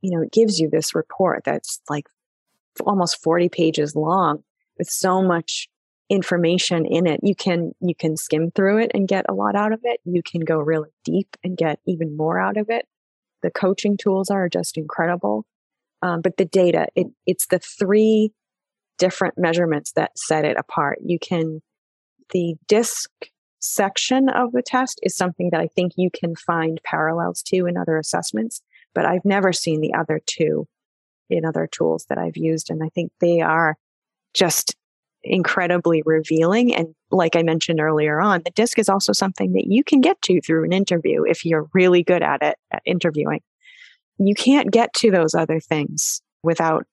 you 0.00 0.12
know, 0.12 0.22
it 0.22 0.32
gives 0.32 0.60
you 0.60 0.70
this 0.70 0.94
report 0.94 1.42
that's 1.44 1.80
like 1.90 2.06
almost 2.86 3.20
40 3.20 3.48
pages 3.48 3.96
long 3.96 4.44
with 4.78 4.88
so 4.88 5.22
much 5.22 5.68
information 6.10 6.84
in 6.84 7.06
it 7.06 7.20
you 7.22 7.34
can 7.34 7.72
you 7.80 7.94
can 7.94 8.18
skim 8.18 8.50
through 8.50 8.76
it 8.76 8.90
and 8.92 9.08
get 9.08 9.24
a 9.28 9.34
lot 9.34 9.54
out 9.54 9.72
of 9.72 9.80
it. 9.84 10.00
You 10.04 10.22
can 10.22 10.42
go 10.42 10.58
really 10.58 10.90
deep 11.04 11.36
and 11.42 11.56
get 11.56 11.78
even 11.86 12.16
more 12.16 12.38
out 12.38 12.58
of 12.58 12.66
it. 12.68 12.86
The 13.42 13.50
coaching 13.50 13.96
tools 13.96 14.28
are 14.30 14.48
just 14.48 14.76
incredible. 14.76 15.46
Um, 16.02 16.20
but 16.20 16.36
the 16.36 16.44
data 16.44 16.86
it, 16.94 17.06
it's 17.26 17.46
the 17.46 17.60
three 17.60 18.32
different 18.98 19.38
measurements 19.38 19.92
that 19.92 20.18
set 20.18 20.44
it 20.44 20.56
apart. 20.58 20.98
You 21.02 21.18
can 21.18 21.62
the 22.32 22.56
disc 22.68 23.10
section 23.60 24.28
of 24.28 24.52
the 24.52 24.62
test 24.62 24.98
is 25.04 25.16
something 25.16 25.50
that 25.52 25.60
i 25.60 25.68
think 25.68 25.92
you 25.96 26.10
can 26.10 26.34
find 26.34 26.80
parallels 26.82 27.42
to 27.42 27.66
in 27.66 27.76
other 27.76 27.96
assessments 27.96 28.60
but 28.92 29.06
i've 29.06 29.24
never 29.24 29.52
seen 29.52 29.80
the 29.80 29.94
other 29.94 30.20
two 30.26 30.66
in 31.30 31.44
other 31.44 31.68
tools 31.70 32.04
that 32.08 32.18
i've 32.18 32.36
used 32.36 32.70
and 32.70 32.82
i 32.82 32.88
think 32.88 33.12
they 33.20 33.40
are 33.40 33.76
just 34.34 34.76
incredibly 35.24 36.02
revealing. 36.04 36.74
And 36.74 36.94
like 37.10 37.36
I 37.36 37.42
mentioned 37.42 37.80
earlier 37.80 38.20
on, 38.20 38.42
the 38.44 38.50
disc 38.50 38.78
is 38.78 38.88
also 38.88 39.12
something 39.12 39.52
that 39.52 39.66
you 39.66 39.84
can 39.84 40.00
get 40.00 40.20
to 40.22 40.40
through 40.40 40.64
an 40.64 40.72
interview 40.72 41.22
if 41.24 41.44
you're 41.44 41.68
really 41.72 42.02
good 42.02 42.22
at 42.22 42.42
it, 42.42 42.56
at 42.72 42.82
interviewing. 42.84 43.40
You 44.18 44.34
can't 44.34 44.70
get 44.70 44.92
to 44.94 45.10
those 45.10 45.34
other 45.34 45.60
things 45.60 46.22
without 46.42 46.86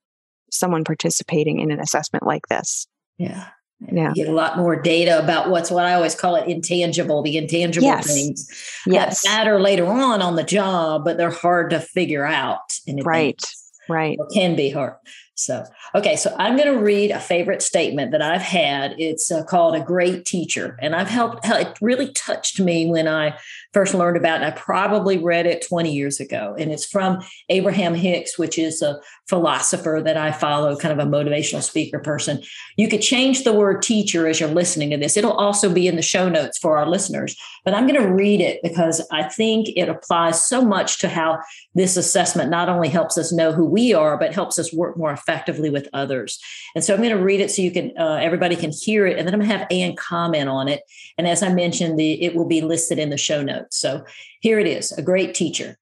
someone 0.52 0.84
participating 0.84 1.60
in 1.60 1.72
an 1.72 1.80
assessment 1.80 2.26
like 2.26 2.48
this. 2.48 2.88
Yeah. 3.18 3.48
Yeah. 3.92 4.10
You 4.14 4.26
get 4.26 4.28
a 4.28 4.36
lot 4.36 4.58
more 4.58 4.76
data 4.76 5.20
about 5.20 5.50
what's 5.50 5.72
what 5.72 5.86
I 5.86 5.94
always 5.94 6.14
call 6.14 6.36
it 6.36 6.48
intangible, 6.48 7.24
the 7.24 7.38
intangible 7.38 7.88
yes. 7.88 8.08
things 8.08 8.82
yes. 8.86 9.24
that 9.24 9.30
matter 9.30 9.60
later 9.62 9.86
on 9.86 10.22
on 10.22 10.36
the 10.36 10.44
job, 10.44 11.06
but 11.06 11.18
they're 11.18 11.32
hard 11.32 11.70
to 11.70 11.80
figure 11.80 12.26
out. 12.26 12.74
And 12.86 13.06
right. 13.06 13.42
Right. 13.88 14.18
Or 14.20 14.28
can 14.28 14.56
be 14.56 14.70
hard. 14.70 14.96
So, 15.40 15.66
okay, 15.96 16.16
so 16.16 16.36
I'm 16.38 16.58
going 16.58 16.72
to 16.72 16.80
read 16.80 17.12
a 17.12 17.20
favorite 17.20 17.62
statement 17.62 18.12
that 18.12 18.22
I've 18.22 18.42
had. 18.42 18.96
It's 18.98 19.32
uh, 19.32 19.44
called 19.44 19.76
a 19.76 19.80
great 19.80 20.26
teacher. 20.26 20.78
And 20.82 20.96
I've 20.96 21.08
helped, 21.08 21.46
it 21.46 21.78
really 21.82 22.12
touched 22.12 22.60
me 22.60 22.88
when 22.88 23.08
I 23.08 23.38
first 23.74 23.94
learned 23.94 24.18
about 24.18 24.42
it. 24.42 24.46
I 24.46 24.52
probably 24.52 25.18
read 25.18 25.46
it 25.46 25.66
20 25.68 25.94
years 25.94 26.20
ago. 26.20 26.56
And 26.58 26.72
it's 26.72 26.86
from 26.86 27.20
Abraham 27.50 27.94
Hicks, 27.94 28.38
which 28.38 28.58
is 28.58 28.82
a 28.82 29.00
philosopher 29.28 30.02
that 30.04 30.18
I 30.18 30.32
follow, 30.32 30.76
kind 30.76 31.00
of 31.00 31.06
a 31.06 31.10
motivational 31.10 31.62
speaker 31.62 32.00
person. 32.00 32.42
You 32.78 32.88
could 32.88 33.02
change 33.02 33.44
the 33.44 33.54
word 33.54 33.84
teacher 33.84 34.28
as 34.28 34.40
you're 34.40 34.50
listening 34.50 34.90
to 34.90 34.98
this. 34.98 35.18
It'll 35.18 35.34
also 35.34 35.72
be 35.72 35.88
in 35.88 35.96
the 35.96 36.02
show 36.02 36.30
notes 36.30 36.58
for 36.58 36.78
our 36.78 36.90
listeners. 36.90 37.36
But 37.64 37.76
I'm 37.76 37.88
going 37.88 38.02
to 38.02 38.12
read 38.12 38.42
it 38.42 38.60
because 38.64 39.06
I 39.12 39.24
think 39.24 39.70
it 39.76 39.88
applies 39.88 40.44
so 40.44 40.64
much 40.64 41.00
to 41.00 41.10
how 41.10 41.40
this 41.76 41.96
assessment 41.96 42.50
not 42.50 42.70
only 42.70 42.90
helps 42.90 43.18
us 43.18 43.32
know 43.32 43.52
who 43.52 43.66
we 43.66 43.94
are, 43.94 44.18
but 44.18 44.34
helps 44.34 44.58
us 44.58 44.74
work 44.74 44.98
more 44.98 45.12
effectively 45.12 45.70
with 45.70 45.88
others. 45.94 46.40
And 46.74 46.84
so 46.84 46.94
I'm 46.94 47.02
going 47.02 47.16
to 47.16 47.24
read 47.24 47.40
it 47.40 47.52
so 47.52 47.62
you 47.62 47.72
can 47.72 47.92
uh, 47.98 48.20
everybody 48.22 48.56
can 48.56 48.72
hear 48.72 49.06
it, 49.06 49.18
and 49.18 49.28
then 49.28 49.34
I'm 49.34 49.40
going 49.40 49.50
to 49.50 49.58
have 49.58 49.68
Anne 49.70 49.96
comment 49.96 50.50
on 50.50 50.68
it. 50.68 50.82
And 51.18 51.28
as 51.28 51.44
I 51.44 51.54
mentioned, 51.54 52.00
the 52.00 52.24
it 52.24 52.36
will 52.36 52.48
be 52.48 52.62
listed 52.62 52.98
in 52.98 53.10
the 53.10 53.18
show 53.18 53.44
notes. 53.44 53.59
So 53.70 54.06
here 54.42 54.60
it 54.60 54.68
is: 54.68 54.92
a 54.92 55.02
great 55.02 55.34
teacher. 55.34 55.78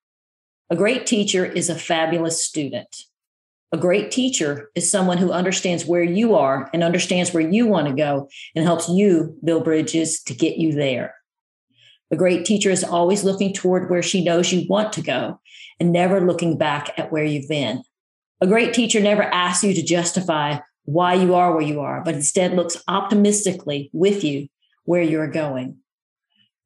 A 0.70 0.76
great 0.76 1.06
teacher 1.06 1.46
is 1.46 1.70
a 1.70 1.76
fabulous 1.76 2.44
student. 2.44 3.04
A 3.72 3.78
great 3.78 4.12
teacher 4.12 4.70
is 4.76 4.90
someone 4.90 5.18
who 5.18 5.32
understands 5.32 5.86
where 5.86 6.04
you 6.04 6.36
are 6.36 6.70
and 6.74 6.84
understands 6.84 7.34
where 7.34 7.48
you 7.48 7.68
want 7.68 7.88
to 7.88 7.94
go 7.94 8.30
and 8.56 8.64
helps 8.64 8.88
you 8.90 9.38
build 9.44 9.66
bridges 9.66 10.24
to 10.24 10.34
get 10.34 10.58
you 10.58 10.74
there. 10.74 11.16
A 12.10 12.16
great 12.16 12.46
teacher 12.46 12.70
is 12.70 12.86
always 12.86 13.26
looking 13.26 13.54
toward 13.54 13.90
where 13.90 14.02
she 14.02 14.24
knows 14.24 14.54
you 14.54 14.66
want 14.70 14.94
to 14.94 15.02
go 15.02 15.42
and 15.80 15.92
never 15.92 16.26
looking 16.26 16.58
back 16.58 16.98
at 16.98 17.12
where 17.12 17.26
you've 17.26 17.50
been. 17.50 17.84
A 18.40 18.48
great 18.48 18.74
teacher 18.74 19.02
never 19.02 19.24
asks 19.24 19.64
you 19.66 19.74
to 19.74 19.84
justify 19.84 20.60
why 20.86 21.16
you 21.16 21.36
are 21.36 21.52
where 21.52 21.66
you 21.66 21.82
are, 21.82 22.02
but 22.06 22.16
instead 22.16 22.54
looks 22.54 22.82
optimistically 22.88 23.90
with 23.92 24.24
you 24.24 24.48
where 24.86 25.02
you're 25.02 25.28
going. 25.28 25.80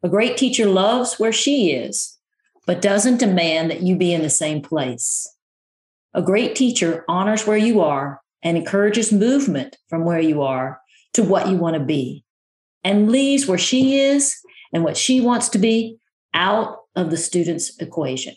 A 0.03 0.09
great 0.09 0.37
teacher 0.37 0.65
loves 0.65 1.19
where 1.19 1.31
she 1.31 1.71
is, 1.71 2.17
but 2.65 2.81
doesn't 2.81 3.17
demand 3.19 3.69
that 3.69 3.81
you 3.81 3.95
be 3.95 4.13
in 4.13 4.21
the 4.21 4.29
same 4.29 4.61
place. 4.61 5.27
A 6.13 6.21
great 6.21 6.55
teacher 6.55 7.05
honors 7.07 7.45
where 7.45 7.57
you 7.57 7.81
are 7.81 8.21
and 8.43 8.57
encourages 8.57 9.11
movement 9.11 9.77
from 9.89 10.03
where 10.03 10.19
you 10.19 10.41
are 10.41 10.81
to 11.13 11.23
what 11.23 11.47
you 11.49 11.57
want 11.57 11.75
to 11.75 11.83
be 11.83 12.23
and 12.83 13.11
leaves 13.11 13.45
where 13.47 13.57
she 13.57 13.97
is 13.99 14.35
and 14.73 14.83
what 14.83 14.97
she 14.97 15.21
wants 15.21 15.49
to 15.49 15.59
be 15.59 15.97
out 16.33 16.77
of 16.95 17.11
the 17.11 17.17
student's 17.17 17.77
equation. 17.79 18.35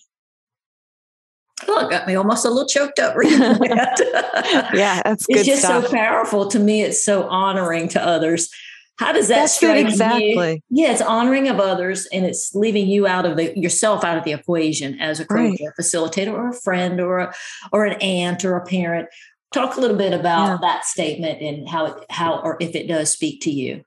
Oh, 1.66 1.87
it 1.87 1.90
got 1.90 2.06
me 2.06 2.14
almost 2.14 2.44
a 2.44 2.50
little 2.50 2.68
choked 2.68 2.99
up 2.99 3.16
reading 3.16 3.38
that. 3.38 4.71
yeah, 4.75 5.00
that's 5.04 5.25
It's 5.28 5.47
just 5.47 5.62
stuff. 5.62 5.87
so 5.87 5.90
powerful 5.92 6.49
to 6.49 6.59
me. 6.59 6.83
It's 6.83 7.02
so 7.04 7.25
honoring 7.28 7.88
to 7.90 8.04
others. 8.04 8.50
How 8.96 9.12
does 9.12 9.28
that 9.28 9.36
That's 9.36 9.56
strike 9.56 9.86
exactly. 9.86 10.52
you? 10.52 10.84
Yeah, 10.84 10.92
it's 10.92 11.00
honoring 11.00 11.48
of 11.48 11.58
others 11.58 12.06
and 12.12 12.24
it's 12.24 12.54
leaving 12.54 12.86
you 12.86 13.06
out 13.06 13.26
of 13.26 13.36
the 13.36 13.58
yourself 13.58 14.04
out 14.04 14.16
of 14.16 14.24
the 14.24 14.32
equation 14.32 15.00
as 15.00 15.18
a 15.18 15.24
coach 15.24 15.36
right. 15.36 15.60
or 15.60 15.74
a 15.76 15.82
facilitator 15.82 16.32
or 16.32 16.50
a 16.50 16.54
friend 16.54 17.00
or 17.00 17.18
a, 17.18 17.34
or 17.72 17.84
an 17.84 18.00
aunt 18.00 18.44
or 18.44 18.56
a 18.56 18.64
parent. 18.64 19.08
Talk 19.52 19.76
a 19.76 19.80
little 19.80 19.96
bit 19.96 20.12
about 20.12 20.46
yeah. 20.46 20.58
that 20.60 20.84
statement 20.84 21.40
and 21.42 21.68
how 21.68 21.86
it, 21.86 22.04
how 22.10 22.40
or 22.40 22.56
if 22.60 22.74
it 22.76 22.86
does 22.86 23.10
speak 23.10 23.40
to 23.42 23.50
you. 23.50 23.82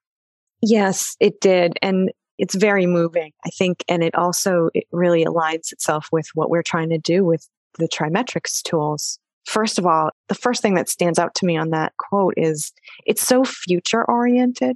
Yes, 0.62 1.16
it 1.20 1.40
did. 1.40 1.78
And 1.82 2.12
it's 2.38 2.56
very 2.56 2.86
moving, 2.86 3.32
I 3.46 3.50
think, 3.50 3.84
and 3.88 4.04
it 4.04 4.16
also 4.16 4.70
it 4.74 4.86
really 4.92 5.26
aligns 5.26 5.72
itself 5.72 6.08
with 6.12 6.28
what 6.34 6.50
we're 6.50 6.64
trying 6.64 6.90
to 6.90 6.98
do 6.98 7.24
with 7.24 7.48
the 7.78 7.88
TriMetrix 7.88 8.62
tools. 8.64 9.20
First 9.46 9.80
of 9.80 9.86
all, 9.86 10.12
the 10.28 10.36
first 10.36 10.62
thing 10.62 10.76
that 10.76 10.90
stands 10.90 11.18
out 11.18 11.34
to 11.36 11.46
me 11.46 11.58
on 11.58 11.70
that 11.70 11.94
quote 11.98 12.34
is 12.36 12.74
it's 13.06 13.26
so 13.26 13.44
future 13.46 14.04
oriented, 14.04 14.76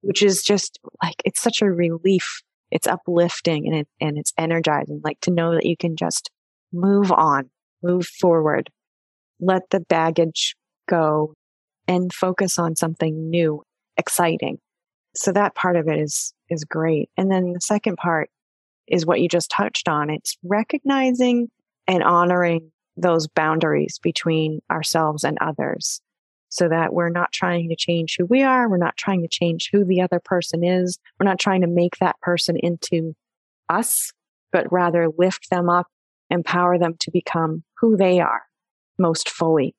which 0.00 0.22
is 0.22 0.42
just 0.42 0.78
like, 1.02 1.16
it's 1.24 1.40
such 1.40 1.62
a 1.62 1.70
relief. 1.70 2.42
It's 2.70 2.86
uplifting 2.86 3.66
and 3.66 3.76
it, 3.76 3.88
and 4.00 4.18
it's 4.18 4.32
energizing, 4.36 5.00
like 5.04 5.20
to 5.20 5.30
know 5.30 5.54
that 5.54 5.66
you 5.66 5.76
can 5.76 5.96
just 5.96 6.30
move 6.72 7.12
on, 7.12 7.50
move 7.82 8.06
forward, 8.06 8.70
let 9.38 9.70
the 9.70 9.80
baggage 9.80 10.56
go 10.88 11.34
and 11.86 12.12
focus 12.12 12.58
on 12.58 12.74
something 12.74 13.30
new, 13.30 13.62
exciting. 13.96 14.58
So 15.14 15.32
that 15.32 15.54
part 15.54 15.76
of 15.76 15.88
it 15.88 15.98
is, 15.98 16.34
is 16.50 16.64
great. 16.64 17.08
And 17.16 17.30
then 17.30 17.52
the 17.52 17.60
second 17.60 17.96
part 17.96 18.30
is 18.88 19.06
what 19.06 19.20
you 19.20 19.28
just 19.28 19.50
touched 19.50 19.88
on. 19.88 20.10
It's 20.10 20.36
recognizing 20.42 21.48
and 21.86 22.02
honoring 22.02 22.72
those 22.96 23.28
boundaries 23.28 23.98
between 24.02 24.60
ourselves 24.70 25.22
and 25.22 25.38
others 25.40 26.00
so 26.48 26.68
that 26.68 26.92
we're 26.92 27.10
not 27.10 27.32
trying 27.32 27.68
to 27.68 27.76
change 27.76 28.16
who 28.18 28.24
we 28.24 28.42
are. 28.42 28.68
We're 28.68 28.76
not 28.76 28.96
trying 28.96 29.22
to 29.22 29.28
change 29.28 29.68
who 29.72 29.84
the 29.84 30.00
other 30.00 30.20
person 30.20 30.64
is. 30.64 30.98
We're 31.18 31.28
not 31.28 31.40
trying 31.40 31.62
to 31.62 31.66
make 31.66 31.96
that 31.98 32.20
person 32.20 32.56
into 32.56 33.14
us, 33.68 34.12
but 34.52 34.70
rather 34.72 35.08
lift 35.18 35.50
them 35.50 35.68
up, 35.68 35.86
empower 36.30 36.78
them 36.78 36.94
to 37.00 37.10
become 37.10 37.64
who 37.78 37.96
they 37.96 38.20
are 38.20 38.42
most 38.98 39.28
fully 39.28 39.74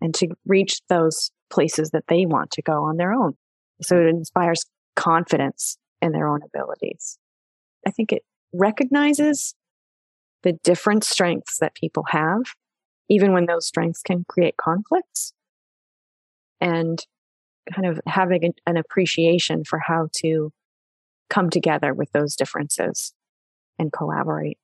and 0.00 0.14
to 0.14 0.28
reach 0.46 0.80
those 0.88 1.30
places 1.50 1.90
that 1.90 2.04
they 2.08 2.24
want 2.24 2.50
to 2.52 2.62
go 2.62 2.84
on 2.84 2.96
their 2.96 3.12
own. 3.12 3.34
So 3.82 3.98
it 3.98 4.06
inspires 4.06 4.64
confidence 4.96 5.76
in 6.00 6.12
their 6.12 6.28
own 6.28 6.40
abilities. 6.42 7.18
I 7.86 7.90
think 7.90 8.12
it 8.12 8.22
recognizes 8.52 9.54
the 10.42 10.54
different 10.64 11.04
strengths 11.04 11.58
that 11.58 11.74
people 11.74 12.04
have, 12.08 12.42
even 13.08 13.32
when 13.32 13.46
those 13.46 13.66
strengths 13.66 14.02
can 14.02 14.24
create 14.28 14.56
conflicts 14.56 15.32
and 16.62 17.04
kind 17.74 17.86
of 17.86 18.00
having 18.06 18.54
an 18.66 18.76
appreciation 18.76 19.64
for 19.64 19.78
how 19.78 20.08
to 20.16 20.52
come 21.28 21.50
together 21.50 21.92
with 21.92 22.10
those 22.12 22.36
differences 22.36 23.12
and 23.78 23.92
collaborate. 23.92 24.58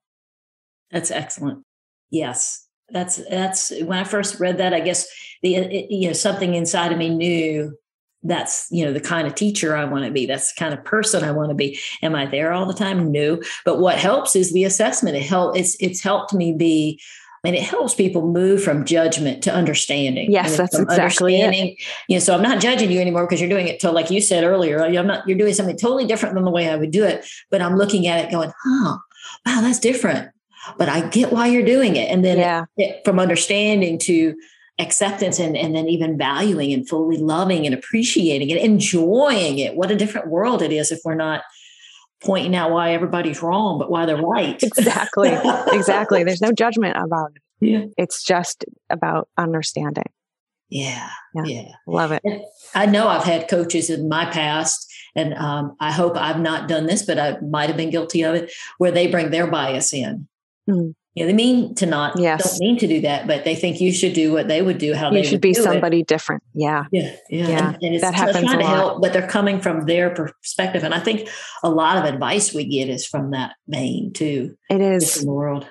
That's 0.90 1.10
excellent. 1.10 1.64
Yes. 2.10 2.66
That's 2.90 3.16
that's 3.28 3.70
when 3.82 3.98
I 3.98 4.04
first 4.04 4.40
read 4.40 4.56
that 4.58 4.72
I 4.72 4.80
guess 4.80 5.06
the 5.42 5.58
uh, 5.58 5.62
it, 5.62 5.90
you 5.90 6.06
know 6.06 6.14
something 6.14 6.54
inside 6.54 6.90
of 6.90 6.96
me 6.96 7.10
knew 7.10 7.76
that's 8.22 8.66
you 8.70 8.82
know 8.82 8.94
the 8.94 9.00
kind 9.00 9.26
of 9.26 9.34
teacher 9.34 9.76
I 9.76 9.84
want 9.84 10.06
to 10.06 10.10
be. 10.10 10.24
That's 10.24 10.54
the 10.54 10.58
kind 10.58 10.72
of 10.72 10.82
person 10.86 11.22
I 11.22 11.32
want 11.32 11.50
to 11.50 11.54
be. 11.54 11.78
Am 12.00 12.14
I 12.14 12.24
there 12.24 12.50
all 12.52 12.64
the 12.64 12.72
time? 12.72 13.12
No. 13.12 13.42
But 13.66 13.78
what 13.78 13.98
helps 13.98 14.34
is 14.34 14.54
the 14.54 14.64
assessment. 14.64 15.18
It 15.18 15.24
help 15.24 15.54
it's 15.54 15.76
it's 15.80 16.02
helped 16.02 16.32
me 16.32 16.54
be 16.54 16.98
and 17.44 17.54
it 17.54 17.62
helps 17.62 17.94
people 17.94 18.26
move 18.26 18.62
from 18.62 18.84
judgment 18.84 19.42
to 19.44 19.54
understanding. 19.54 20.30
Yes, 20.30 20.56
that's 20.56 20.78
exactly 20.78 21.40
it. 21.40 21.78
You 22.08 22.16
know, 22.16 22.20
so 22.20 22.34
I'm 22.34 22.42
not 22.42 22.60
judging 22.60 22.90
you 22.90 23.00
anymore 23.00 23.26
because 23.26 23.40
you're 23.40 23.50
doing 23.50 23.68
it 23.68 23.80
to, 23.80 23.90
like 23.90 24.10
you 24.10 24.20
said 24.20 24.44
earlier. 24.44 24.82
I'm 24.82 25.06
not. 25.06 25.26
You're 25.28 25.38
doing 25.38 25.54
something 25.54 25.76
totally 25.76 26.06
different 26.06 26.34
than 26.34 26.44
the 26.44 26.50
way 26.50 26.68
I 26.68 26.76
would 26.76 26.90
do 26.90 27.04
it, 27.04 27.26
but 27.50 27.62
I'm 27.62 27.76
looking 27.76 28.06
at 28.06 28.24
it, 28.24 28.30
going, 28.30 28.52
"Huh, 28.64 28.98
wow, 29.46 29.60
that's 29.60 29.78
different." 29.78 30.30
But 30.76 30.88
I 30.88 31.08
get 31.08 31.32
why 31.32 31.46
you're 31.46 31.64
doing 31.64 31.96
it, 31.96 32.10
and 32.10 32.24
then 32.24 32.38
yeah. 32.38 32.64
it, 32.76 33.04
from 33.04 33.18
understanding 33.18 33.98
to 34.00 34.34
acceptance 34.78 35.38
and, 35.38 35.56
and 35.56 35.74
then 35.74 35.88
even 35.88 36.16
valuing 36.16 36.72
and 36.72 36.88
fully 36.88 37.16
loving 37.16 37.66
and 37.66 37.74
appreciating 37.74 38.50
it, 38.50 38.58
enjoying 38.58 39.58
it. 39.58 39.74
What 39.74 39.90
a 39.90 39.96
different 39.96 40.28
world 40.28 40.62
it 40.62 40.72
is 40.72 40.92
if 40.92 41.00
we're 41.04 41.14
not 41.14 41.42
pointing 42.22 42.54
out 42.54 42.70
why 42.70 42.92
everybody's 42.92 43.42
wrong, 43.42 43.78
but 43.78 43.90
why 43.90 44.06
they're 44.06 44.20
right. 44.20 44.60
Exactly. 44.62 45.30
exactly. 45.72 46.24
There's 46.24 46.40
no 46.40 46.52
judgment 46.52 46.96
about 46.96 47.32
it. 47.34 47.42
Yeah. 47.60 47.86
It's 47.96 48.22
just 48.22 48.64
about 48.88 49.28
understanding. 49.36 50.04
Yeah. 50.68 51.10
Yeah. 51.34 51.42
yeah. 51.44 51.72
Love 51.88 52.12
it. 52.12 52.22
I 52.72 52.86
know 52.86 53.08
I've 53.08 53.24
had 53.24 53.48
coaches 53.48 53.90
in 53.90 54.08
my 54.08 54.26
past, 54.26 54.88
and 55.16 55.34
um, 55.34 55.74
I 55.80 55.90
hope 55.90 56.16
I've 56.16 56.38
not 56.38 56.68
done 56.68 56.86
this, 56.86 57.02
but 57.02 57.18
I 57.18 57.40
might 57.40 57.66
have 57.68 57.76
been 57.76 57.90
guilty 57.90 58.22
of 58.22 58.36
it, 58.36 58.52
where 58.78 58.92
they 58.92 59.08
bring 59.08 59.30
their 59.30 59.48
bias 59.48 59.92
in. 59.92 60.28
Mm. 60.70 60.94
You 61.18 61.24
know, 61.24 61.28
they 61.28 61.34
mean 61.34 61.74
to 61.76 61.86
not, 61.86 62.18
yes. 62.18 62.50
don't 62.50 62.60
mean 62.60 62.78
to 62.78 62.86
do 62.86 63.00
that, 63.00 63.26
but 63.26 63.44
they 63.44 63.54
think 63.54 63.80
you 63.80 63.92
should 63.92 64.12
do 64.12 64.32
what 64.32 64.46
they 64.46 64.62
would 64.62 64.78
do, 64.78 64.94
how 64.94 65.10
you 65.10 65.18
they 65.18 65.28
should 65.28 65.40
be 65.40 65.52
somebody 65.52 66.00
it. 66.00 66.06
different. 66.06 66.42
Yeah. 66.54 66.84
Yeah. 66.92 67.16
Yeah. 67.28 67.48
yeah. 67.48 67.68
And, 67.68 67.82
and 67.82 67.94
it's 67.94 68.04
that 68.04 68.14
happens 68.14 68.44
trying 68.44 68.60
to 68.60 68.66
help, 68.66 69.02
but 69.02 69.12
they're 69.12 69.26
coming 69.26 69.60
from 69.60 69.86
their 69.86 70.10
perspective. 70.10 70.84
And 70.84 70.94
I 70.94 71.00
think 71.00 71.28
a 71.62 71.70
lot 71.70 71.96
of 71.96 72.04
advice 72.04 72.54
we 72.54 72.66
get 72.68 72.88
is 72.88 73.06
from 73.06 73.32
that 73.32 73.56
vein 73.66 74.12
too. 74.12 74.54
It 74.70 74.80
is 74.80 75.18
in 75.18 75.26
the 75.26 75.32
world. 75.32 75.66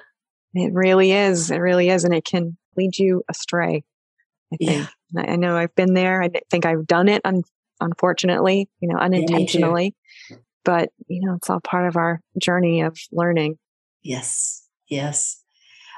It 0.53 0.73
really 0.73 1.11
is. 1.13 1.49
It 1.49 1.59
really 1.59 1.89
is. 1.89 2.03
And 2.03 2.13
it 2.13 2.25
can 2.25 2.57
lead 2.75 2.97
you 2.97 3.23
astray. 3.29 3.83
I 4.53 4.57
think. 4.57 4.89
Yeah. 5.13 5.23
I 5.25 5.37
know 5.37 5.55
I've 5.55 5.75
been 5.75 5.93
there. 5.93 6.21
I 6.21 6.29
think 6.51 6.65
I've 6.65 6.85
done 6.85 7.07
it, 7.07 7.21
un- 7.23 7.43
unfortunately, 7.79 8.69
you 8.81 8.89
know, 8.89 8.97
unintentionally. 8.97 9.95
Yeah, 10.29 10.37
but, 10.65 10.89
you 11.07 11.21
know, 11.25 11.35
it's 11.35 11.49
all 11.49 11.61
part 11.61 11.87
of 11.87 11.95
our 11.95 12.19
journey 12.41 12.81
of 12.81 12.97
learning. 13.13 13.57
Yes. 14.03 14.66
Yes. 14.89 15.41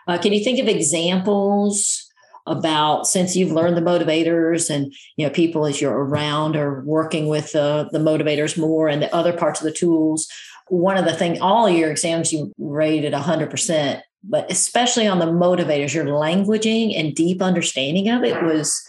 Uh, 0.07 0.17
can 0.17 0.33
you 0.33 0.43
think 0.43 0.59
of 0.59 0.67
examples 0.67 2.05
about 2.47 3.05
since 3.05 3.35
you've 3.35 3.51
learned 3.51 3.77
the 3.77 3.81
motivators 3.81 4.69
and 4.69 4.91
you 5.17 5.25
know 5.25 5.31
people 5.31 5.67
as 5.67 5.79
you're 5.79 5.93
around 5.93 6.55
or 6.55 6.81
working 6.83 7.27
with 7.27 7.55
uh, 7.55 7.85
the 7.91 7.99
motivators 7.99 8.57
more 8.57 8.87
and 8.87 9.01
the 9.01 9.13
other 9.15 9.33
parts 9.33 9.59
of 9.59 9.65
the 9.65 9.71
tools? 9.71 10.27
One 10.67 10.97
of 10.97 11.05
the 11.05 11.13
things, 11.13 11.39
all 11.39 11.69
your 11.69 11.91
exams 11.91 12.31
you 12.31 12.51
rated 12.57 13.13
100%, 13.13 14.01
but 14.23 14.51
especially 14.51 15.07
on 15.07 15.19
the 15.19 15.25
motivators, 15.25 15.93
your 15.93 16.05
languaging 16.05 16.97
and 16.97 17.15
deep 17.15 17.41
understanding 17.41 18.09
of 18.09 18.23
it 18.23 18.41
was 18.43 18.79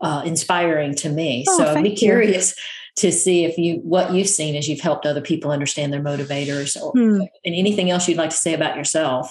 uh, 0.00 0.22
inspiring 0.24 0.94
to 0.96 1.08
me. 1.08 1.44
Oh, 1.48 1.58
so 1.58 1.74
I'd 1.74 1.82
be 1.82 1.94
curious 1.94 2.54
to 2.96 3.12
see 3.12 3.44
if 3.44 3.56
you 3.56 3.76
what 3.82 4.12
you've 4.12 4.28
seen 4.28 4.56
as 4.56 4.68
you've 4.68 4.80
helped 4.80 5.06
other 5.06 5.20
people 5.20 5.50
understand 5.50 5.92
their 5.92 6.02
motivators 6.02 6.80
or 6.80 6.92
hmm. 6.92 7.20
and 7.44 7.54
anything 7.54 7.90
else 7.90 8.08
you'd 8.08 8.18
like 8.18 8.30
to 8.30 8.36
say 8.36 8.54
about 8.54 8.76
yourself. 8.76 9.30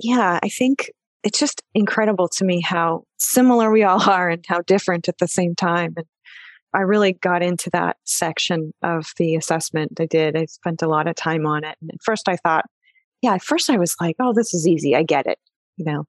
Yeah 0.00 0.38
i 0.42 0.48
think 0.48 0.90
it's 1.24 1.38
just 1.38 1.62
incredible 1.74 2.28
to 2.28 2.44
me 2.44 2.60
how 2.60 3.02
similar 3.18 3.70
we 3.70 3.82
all 3.82 4.02
are 4.10 4.28
and 4.28 4.44
how 4.46 4.60
different 4.62 5.08
at 5.08 5.18
the 5.18 5.28
same 5.28 5.54
time 5.54 5.94
and 5.96 6.06
i 6.74 6.80
really 6.80 7.14
got 7.14 7.42
into 7.42 7.70
that 7.70 7.96
section 8.04 8.72
of 8.82 9.12
the 9.16 9.34
assessment 9.34 9.98
i 10.00 10.06
did. 10.06 10.36
I 10.36 10.46
spent 10.46 10.82
a 10.82 10.88
lot 10.88 11.08
of 11.08 11.16
time 11.16 11.46
on 11.46 11.64
it 11.64 11.76
and 11.80 11.90
at 11.90 12.02
first 12.04 12.28
i 12.28 12.36
thought 12.36 12.66
yeah 13.22 13.34
at 13.34 13.42
first 13.42 13.70
i 13.70 13.76
was 13.76 13.96
like 14.00 14.16
oh 14.20 14.32
this 14.34 14.54
is 14.54 14.66
easy. 14.68 14.94
I 14.94 15.02
get 15.02 15.26
it 15.26 15.38
you 15.76 15.84
know? 15.84 16.04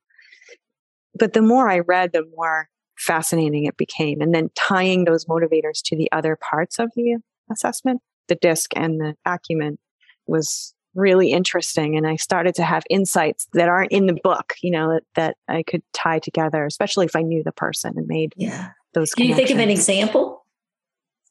But 1.17 1.33
the 1.33 1.41
more 1.41 1.69
i 1.69 1.79
read 1.79 2.11
the 2.13 2.25
more 2.35 2.69
fascinating 2.99 3.65
it 3.65 3.77
became. 3.77 4.21
And 4.21 4.33
then 4.33 4.49
tying 4.55 5.05
those 5.05 5.25
motivators 5.25 5.81
to 5.85 5.95
the 5.95 6.11
other 6.11 6.35
parts 6.35 6.79
of 6.79 6.91
the 6.95 7.17
assessment, 7.51 8.01
the 8.27 8.35
disc 8.35 8.71
and 8.75 8.99
the 8.99 9.15
acumen 9.25 9.79
was 10.27 10.75
really 10.95 11.31
interesting. 11.31 11.95
And 11.95 12.05
I 12.05 12.17
started 12.17 12.55
to 12.55 12.63
have 12.63 12.83
insights 12.89 13.47
that 13.53 13.69
aren't 13.69 13.91
in 13.91 14.05
the 14.05 14.19
book, 14.21 14.53
you 14.61 14.71
know, 14.71 14.93
that, 14.93 15.03
that 15.15 15.37
I 15.47 15.63
could 15.63 15.81
tie 15.93 16.19
together, 16.19 16.65
especially 16.65 17.05
if 17.05 17.15
I 17.15 17.21
knew 17.21 17.41
the 17.41 17.51
person 17.51 17.93
and 17.95 18.07
made 18.07 18.33
yeah. 18.35 18.71
those 18.93 19.13
Can 19.13 19.27
you 19.27 19.35
think 19.35 19.49
of 19.49 19.59
an 19.59 19.69
example 19.69 20.45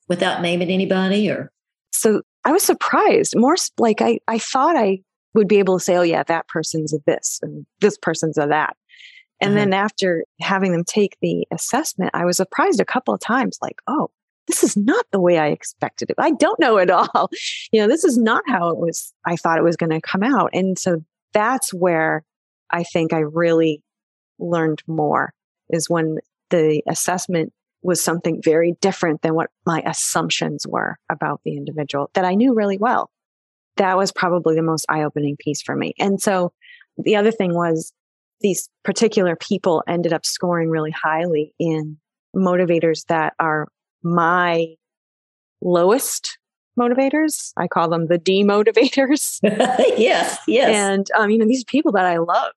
without 0.09 0.41
naming 0.41 0.71
anybody 0.71 1.29
or? 1.31 1.53
So 1.93 2.23
I 2.45 2.53
was 2.53 2.63
surprised 2.63 3.37
more 3.37 3.57
like 3.79 4.01
I, 4.01 4.21
I 4.27 4.39
thought 4.39 4.77
I 4.77 5.01
would 5.35 5.49
be 5.49 5.59
able 5.59 5.79
to 5.79 5.85
say, 5.85 5.97
oh 5.97 6.03
yeah, 6.03 6.23
that 6.23 6.49
person's 6.49 6.95
a 6.95 6.99
this 7.07 7.41
and 7.43 7.67
this 7.81 7.99
person's 7.99 8.39
a 8.39 8.47
that. 8.47 8.77
And 9.41 9.51
uh-huh. 9.51 9.59
then 9.59 9.73
after 9.73 10.25
having 10.41 10.73
them 10.73 10.85
take 10.85 11.17
the 11.21 11.47
assessment, 11.53 12.11
I 12.15 12.25
was 12.25 12.37
surprised 12.37 12.81
a 12.81 12.85
couple 12.85 13.15
of 13.15 13.21
times, 13.21 13.59
like, 13.63 13.81
oh, 13.87 14.11
this 14.47 14.65
is 14.65 14.77
not 14.77 15.05
the 15.13 15.21
way 15.21 15.39
I 15.39 15.49
expected 15.49 16.11
it. 16.11 16.17
I 16.19 16.33
don't 16.33 16.59
know 16.59 16.79
at 16.79 16.91
all. 16.91 17.31
You 17.73 17.81
know, 17.81 17.89
this 17.89 18.05
is 18.05 18.19
not 18.19 18.43
how 18.47 18.71
it 18.71 18.79
was, 18.79 19.13
I 19.25 19.37
thought 19.37 19.59
it 19.59 19.65
was 19.65 19.77
going 19.77 19.91
to 19.91 20.01
come 20.01 20.23
out. 20.23 20.51
And 20.53 20.79
so 20.79 21.05
that's 21.33 21.73
where 21.73 22.25
I 22.71 22.83
think 22.83 23.13
I 23.13 23.21
really 23.21 23.83
learned 24.39 24.83
more 24.87 25.33
is 25.71 25.89
when 25.89 26.19
the 26.51 26.83
assessment 26.89 27.53
was 27.83 28.03
something 28.03 28.41
very 28.43 28.77
different 28.81 29.23
than 29.23 29.35
what 29.35 29.51
my 29.65 29.83
assumptions 29.87 30.67
were 30.67 30.97
about 31.11 31.41
the 31.45 31.57
individual 31.57 32.11
that 32.15 32.25
I 32.25 32.35
knew 32.35 32.55
really 32.55 32.79
well. 32.79 33.11
That 33.77 33.97
was 33.97 34.11
probably 34.11 34.57
the 34.57 34.63
most 34.63 34.87
eye 34.89 35.05
opening 35.05 35.37
piece 35.39 35.63
for 35.63 35.77
me. 35.77 35.95
And 35.99 36.21
so 36.21 36.53
the 36.97 37.17
other 37.17 37.31
thing 37.31 37.55
was 37.55 37.93
these 38.41 38.69
particular 38.85 39.37
people 39.37 39.83
ended 39.89 40.13
up 40.13 40.25
scoring 40.25 40.71
really 40.71 40.91
highly 40.91 41.55
in 41.59 41.99
motivators 42.35 43.05
that 43.07 43.35
are 43.39 43.69
my 44.03 44.75
lowest 45.61 46.39
motivators. 46.79 47.53
I 47.57 47.67
call 47.67 47.89
them 47.89 48.07
the 48.07 48.19
demotivators. 48.19 49.41
yes, 49.99 50.39
yes. 50.47 50.75
And 50.75 51.07
um, 51.19 51.31
you 51.31 51.39
know, 51.39 51.47
these 51.47 51.65
people 51.65 51.93
that 51.93 52.07
I 52.07 52.19
love 52.19 52.53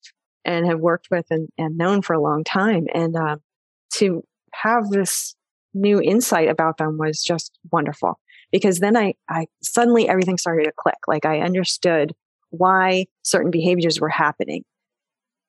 and 0.45 0.65
have 0.65 0.79
worked 0.79 1.07
with 1.11 1.25
and, 1.29 1.49
and 1.57 1.77
known 1.77 2.01
for 2.01 2.13
a 2.13 2.21
long 2.21 2.43
time. 2.43 2.87
And 2.93 3.15
uh, 3.15 3.37
to 3.95 4.23
have 4.53 4.89
this 4.89 5.35
new 5.73 6.01
insight 6.01 6.49
about 6.49 6.77
them 6.77 6.97
was 6.97 7.23
just 7.23 7.57
wonderful 7.71 8.19
because 8.51 8.79
then 8.79 8.97
I, 8.97 9.13
I 9.29 9.47
suddenly 9.63 10.07
everything 10.07 10.37
started 10.37 10.65
to 10.65 10.73
click. 10.75 10.97
Like 11.07 11.25
I 11.25 11.39
understood 11.39 12.13
why 12.49 13.05
certain 13.23 13.51
behaviors 13.51 13.99
were 13.99 14.09
happening 14.09 14.63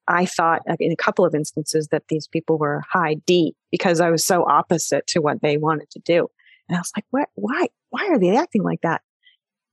I 0.09 0.27
thought 0.27 0.63
uh, 0.69 0.77
in 0.81 0.93
a 0.93 0.97
couple 0.97 1.25
of 1.25 1.35
instances 1.35 1.89
that 1.89 2.09
these 2.09 2.27
people 2.27 2.59
were 2.59 2.83
high 2.89 3.15
D 3.27 3.55
because 3.71 4.01
I 4.01 4.11
was 4.11 4.25
so 4.25 4.45
opposite 4.45 5.07
to 5.09 5.21
what 5.21 5.41
they 5.43 5.57
wanted 5.57 5.91
to 5.91 6.01
do. 6.01 6.29
And 6.69 6.77
I 6.77 6.81
was 6.81 6.93
like, 6.97 7.05
what, 7.11 7.29
why, 7.35 7.69
why 7.91 8.09
are 8.09 8.19
they 8.19 8.37
acting 8.37 8.63
like 8.63 8.81
that? 8.83 9.03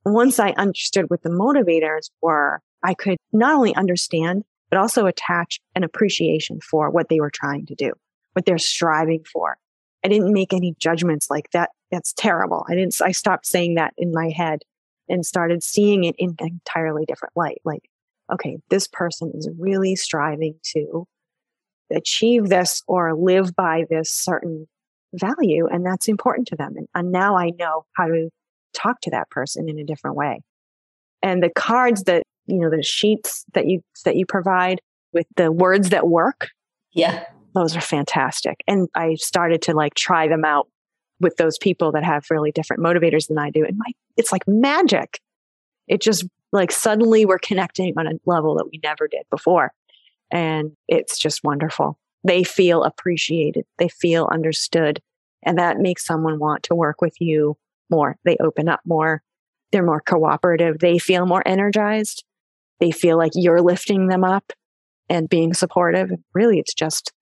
once 0.04 0.38
I 0.38 0.50
understood 0.50 1.10
what 1.10 1.22
the 1.22 1.30
motivators 1.30 2.10
were, 2.22 2.60
I 2.82 2.94
could 2.94 3.18
not 3.32 3.54
only 3.54 3.74
understand, 3.74 4.44
but 4.70 4.78
also 4.78 5.06
attach 5.06 5.60
an 5.74 5.84
appreciation 5.84 6.60
for 6.60 6.90
what 6.90 7.08
they 7.08 7.20
were 7.20 7.30
trying 7.30 7.66
to 7.66 7.74
do, 7.74 7.92
what 8.32 8.46
they're 8.46 8.58
striving 8.58 9.24
for. 9.30 9.58
I 10.04 10.08
didn't 10.08 10.32
make 10.32 10.52
any 10.52 10.74
judgments 10.78 11.28
like 11.28 11.50
that. 11.52 11.70
That's 11.90 12.14
terrible. 12.14 12.64
I 12.68 12.74
didn't, 12.74 12.98
I 13.02 13.12
stopped 13.12 13.46
saying 13.46 13.74
that 13.74 13.92
in 13.98 14.12
my 14.12 14.30
head 14.30 14.60
and 15.08 15.26
started 15.26 15.62
seeing 15.62 16.04
it 16.04 16.14
in 16.18 16.36
an 16.38 16.60
entirely 16.64 17.04
different 17.04 17.36
light. 17.36 17.60
Like, 17.64 17.89
okay, 18.32 18.58
this 18.70 18.86
person 18.86 19.32
is 19.34 19.48
really 19.58 19.96
striving 19.96 20.54
to 20.74 21.06
achieve 21.90 22.48
this 22.48 22.82
or 22.86 23.14
live 23.14 23.54
by 23.54 23.84
this 23.90 24.10
certain 24.10 24.66
value, 25.14 25.66
and 25.66 25.84
that's 25.84 26.08
important 26.08 26.48
to 26.48 26.56
them. 26.56 26.74
And, 26.76 26.86
and 26.94 27.12
now 27.12 27.36
I 27.36 27.50
know 27.50 27.84
how 27.96 28.06
to 28.06 28.30
talk 28.72 29.00
to 29.02 29.10
that 29.10 29.30
person 29.30 29.68
in 29.68 29.78
a 29.78 29.84
different 29.84 30.16
way. 30.16 30.40
And 31.22 31.42
the 31.42 31.50
cards 31.50 32.04
that, 32.04 32.22
you 32.46 32.58
know, 32.58 32.70
the 32.70 32.82
sheets 32.82 33.44
that 33.54 33.66
you, 33.66 33.82
that 34.04 34.16
you 34.16 34.26
provide 34.26 34.80
with 35.12 35.26
the 35.36 35.50
words 35.50 35.90
that 35.90 36.08
work. 36.08 36.48
Yeah. 36.92 37.24
those 37.54 37.76
are 37.76 37.80
fantastic. 37.80 38.62
And 38.66 38.88
I 38.94 39.14
started 39.14 39.62
to 39.62 39.74
like 39.74 39.94
try 39.94 40.28
them 40.28 40.44
out 40.44 40.68
with 41.20 41.36
those 41.36 41.58
people 41.58 41.92
that 41.92 42.04
have 42.04 42.24
really 42.30 42.52
different 42.52 42.82
motivators 42.82 43.28
than 43.28 43.38
I 43.38 43.50
do. 43.50 43.64
And 43.64 43.76
my, 43.76 43.92
it's 44.16 44.32
like 44.32 44.46
magic. 44.46 45.20
It 45.88 46.00
just 46.00 46.24
like 46.52 46.72
suddenly 46.72 47.24
we're 47.24 47.38
connecting 47.38 47.94
on 47.96 48.06
a 48.06 48.18
level 48.26 48.56
that 48.56 48.68
we 48.70 48.80
never 48.82 49.08
did 49.08 49.22
before. 49.30 49.72
And 50.30 50.72
it's 50.88 51.18
just 51.18 51.44
wonderful. 51.44 51.98
They 52.24 52.44
feel 52.44 52.84
appreciated. 52.84 53.64
They 53.78 53.88
feel 53.88 54.28
understood. 54.32 55.00
And 55.42 55.58
that 55.58 55.78
makes 55.78 56.04
someone 56.04 56.38
want 56.38 56.64
to 56.64 56.74
work 56.74 57.00
with 57.00 57.14
you 57.20 57.56
more. 57.88 58.16
They 58.24 58.36
open 58.40 58.68
up 58.68 58.80
more. 58.84 59.22
They're 59.72 59.84
more 59.84 60.00
cooperative. 60.00 60.78
They 60.78 60.98
feel 60.98 61.26
more 61.26 61.42
energized. 61.46 62.24
They 62.78 62.90
feel 62.90 63.16
like 63.16 63.32
you're 63.34 63.62
lifting 63.62 64.08
them 64.08 64.24
up 64.24 64.52
and 65.08 65.28
being 65.28 65.54
supportive. 65.54 66.10
Really, 66.34 66.58
it's 66.58 66.74
just 66.74 67.12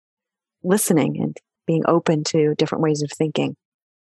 listening 0.62 1.20
and 1.22 1.36
being 1.66 1.82
open 1.86 2.24
to 2.24 2.54
different 2.56 2.82
ways 2.82 3.02
of 3.02 3.10
thinking. 3.10 3.56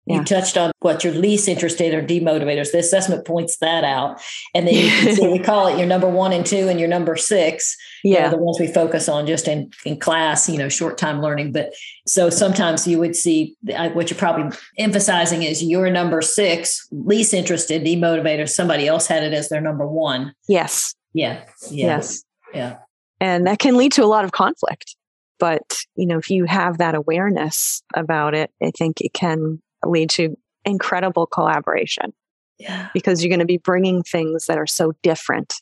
Yeah. 0.08 0.16
You 0.20 0.24
touched 0.24 0.56
on 0.56 0.72
what 0.80 1.04
your 1.04 1.12
least 1.12 1.48
interested 1.48 1.92
or 1.92 2.02
demotivators. 2.02 2.72
The 2.72 2.78
assessment 2.78 3.26
points 3.26 3.58
that 3.58 3.84
out. 3.84 4.20
And 4.54 4.66
then 4.66 4.74
you 4.74 4.88
can 4.88 5.14
see 5.14 5.28
we 5.28 5.38
call 5.38 5.66
it 5.66 5.76
your 5.76 5.86
number 5.86 6.08
one 6.08 6.32
and 6.32 6.46
two 6.46 6.68
and 6.68 6.80
your 6.80 6.88
number 6.88 7.14
six. 7.14 7.76
Yeah. 8.02 8.16
You 8.16 8.22
know, 8.24 8.30
the 8.30 8.42
ones 8.42 8.58
we 8.58 8.68
focus 8.68 9.08
on 9.08 9.26
just 9.26 9.46
in, 9.46 9.70
in 9.84 10.00
class, 10.00 10.48
you 10.48 10.56
know, 10.56 10.70
short 10.70 10.96
time 10.96 11.20
learning. 11.20 11.52
But 11.52 11.74
so 12.06 12.30
sometimes 12.30 12.86
you 12.86 12.98
would 12.98 13.14
see 13.14 13.54
what 13.62 14.10
you're 14.10 14.18
probably 14.18 14.56
emphasizing 14.78 15.42
is 15.42 15.62
your 15.62 15.90
number 15.90 16.22
six, 16.22 16.88
least 16.90 17.34
interested, 17.34 17.84
demotivator. 17.84 18.48
Somebody 18.48 18.86
else 18.86 19.06
had 19.06 19.22
it 19.22 19.34
as 19.34 19.50
their 19.50 19.60
number 19.60 19.86
one. 19.86 20.32
Yes. 20.48 20.94
Yeah. 21.12 21.44
yeah. 21.70 21.86
Yes. 21.86 22.24
Yeah. 22.54 22.78
And 23.20 23.46
that 23.46 23.58
can 23.58 23.76
lead 23.76 23.92
to 23.92 24.04
a 24.04 24.06
lot 24.06 24.24
of 24.24 24.32
conflict. 24.32 24.96
But, 25.38 25.76
you 25.94 26.06
know, 26.06 26.18
if 26.18 26.30
you 26.30 26.46
have 26.46 26.78
that 26.78 26.94
awareness 26.94 27.82
about 27.94 28.34
it, 28.34 28.50
I 28.62 28.72
think 28.76 29.00
it 29.00 29.12
can 29.12 29.60
lead 29.84 30.10
to 30.10 30.36
incredible 30.64 31.26
collaboration. 31.26 32.12
Yeah. 32.58 32.88
Because 32.92 33.22
you're 33.22 33.30
going 33.30 33.38
to 33.38 33.46
be 33.46 33.58
bringing 33.58 34.02
things 34.02 34.46
that 34.46 34.58
are 34.58 34.66
so 34.66 34.92
different 35.02 35.54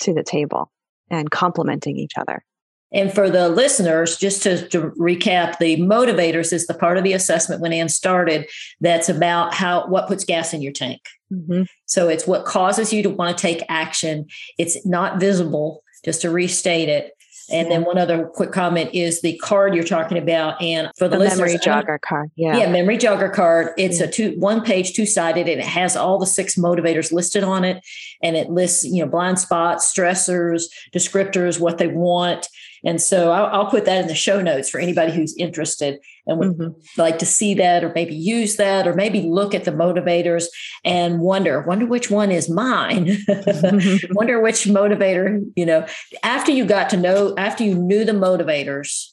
to 0.00 0.12
the 0.12 0.22
table 0.22 0.70
and 1.10 1.30
complementing 1.30 1.96
each 1.96 2.12
other. 2.18 2.44
And 2.92 3.12
for 3.12 3.28
the 3.28 3.48
listeners, 3.48 4.16
just 4.16 4.44
to, 4.44 4.68
to, 4.68 4.90
recap, 4.90 5.58
the 5.58 5.78
motivators 5.78 6.52
is 6.52 6.66
the 6.66 6.74
part 6.74 6.96
of 6.96 7.02
the 7.02 7.12
assessment 7.12 7.60
when 7.60 7.72
Anne 7.72 7.88
started 7.88 8.48
that's 8.80 9.08
about 9.08 9.52
how 9.52 9.88
what 9.88 10.06
puts 10.06 10.24
gas 10.24 10.54
in 10.54 10.62
your 10.62 10.72
tank. 10.72 11.00
Mm-hmm. 11.32 11.62
So 11.86 12.08
it's 12.08 12.26
what 12.26 12.44
causes 12.44 12.92
you 12.92 13.02
to 13.02 13.10
want 13.10 13.36
to 13.36 13.42
take 13.42 13.64
action. 13.68 14.26
It's 14.58 14.86
not 14.86 15.18
visible, 15.18 15.82
just 16.04 16.22
to 16.22 16.30
restate 16.30 16.88
it. 16.88 17.10
And 17.50 17.70
then 17.70 17.84
one 17.84 17.98
other 17.98 18.26
quick 18.26 18.52
comment 18.52 18.90
is 18.94 19.20
the 19.20 19.36
card 19.38 19.74
you're 19.74 19.84
talking 19.84 20.18
about, 20.18 20.60
and 20.62 20.90
for 20.96 21.08
the, 21.08 21.18
the 21.18 21.24
memory 21.24 21.54
jogger 21.54 22.00
card, 22.00 22.30
yeah, 22.36 22.56
yeah, 22.56 22.70
memory 22.70 22.96
jogger 22.96 23.32
card. 23.32 23.72
It's 23.76 24.00
yeah. 24.00 24.06
a 24.06 24.10
two 24.10 24.34
one 24.38 24.62
page, 24.62 24.94
two 24.94 25.06
sided, 25.06 25.48
and 25.48 25.60
it 25.60 25.66
has 25.66 25.96
all 25.96 26.18
the 26.18 26.26
six 26.26 26.56
motivators 26.56 27.12
listed 27.12 27.42
on 27.42 27.64
it, 27.64 27.84
and 28.22 28.36
it 28.36 28.50
lists 28.50 28.84
you 28.84 29.04
know 29.04 29.10
blind 29.10 29.38
spots, 29.38 29.92
stressors, 29.92 30.64
descriptors, 30.92 31.60
what 31.60 31.78
they 31.78 31.88
want, 31.88 32.48
and 32.84 33.00
so 33.00 33.32
I'll, 33.32 33.46
I'll, 33.46 33.70
put 33.70 33.86
that 33.86 34.02
in 34.02 34.08
the 34.08 34.14
show 34.14 34.42
notes 34.42 34.68
for 34.68 34.78
anybody 34.78 35.12
who's 35.12 35.34
interested 35.38 35.98
and 36.26 36.38
would 36.38 36.48
mm-hmm. 36.48 37.00
like 37.00 37.18
to 37.18 37.26
see 37.26 37.54
that 37.54 37.82
or 37.82 37.92
maybe 37.94 38.14
use 38.14 38.56
that 38.56 38.86
or 38.86 38.94
maybe 38.94 39.22
look 39.22 39.54
at 39.54 39.64
the 39.64 39.70
motivators 39.70 40.44
and 40.84 41.20
wonder, 41.20 41.62
wonder 41.62 41.86
which 41.86 42.10
one 42.10 42.30
is 42.30 42.50
mine. 42.50 43.16
wonder 44.10 44.40
which 44.40 44.64
motivator, 44.64 45.40
you 45.56 45.64
know, 45.64 45.86
after 46.22 46.52
you 46.52 46.66
got 46.66 46.90
to 46.90 46.96
know, 46.96 47.34
after 47.38 47.64
you 47.64 47.74
knew 47.74 48.04
the 48.04 48.12
motivators 48.12 49.08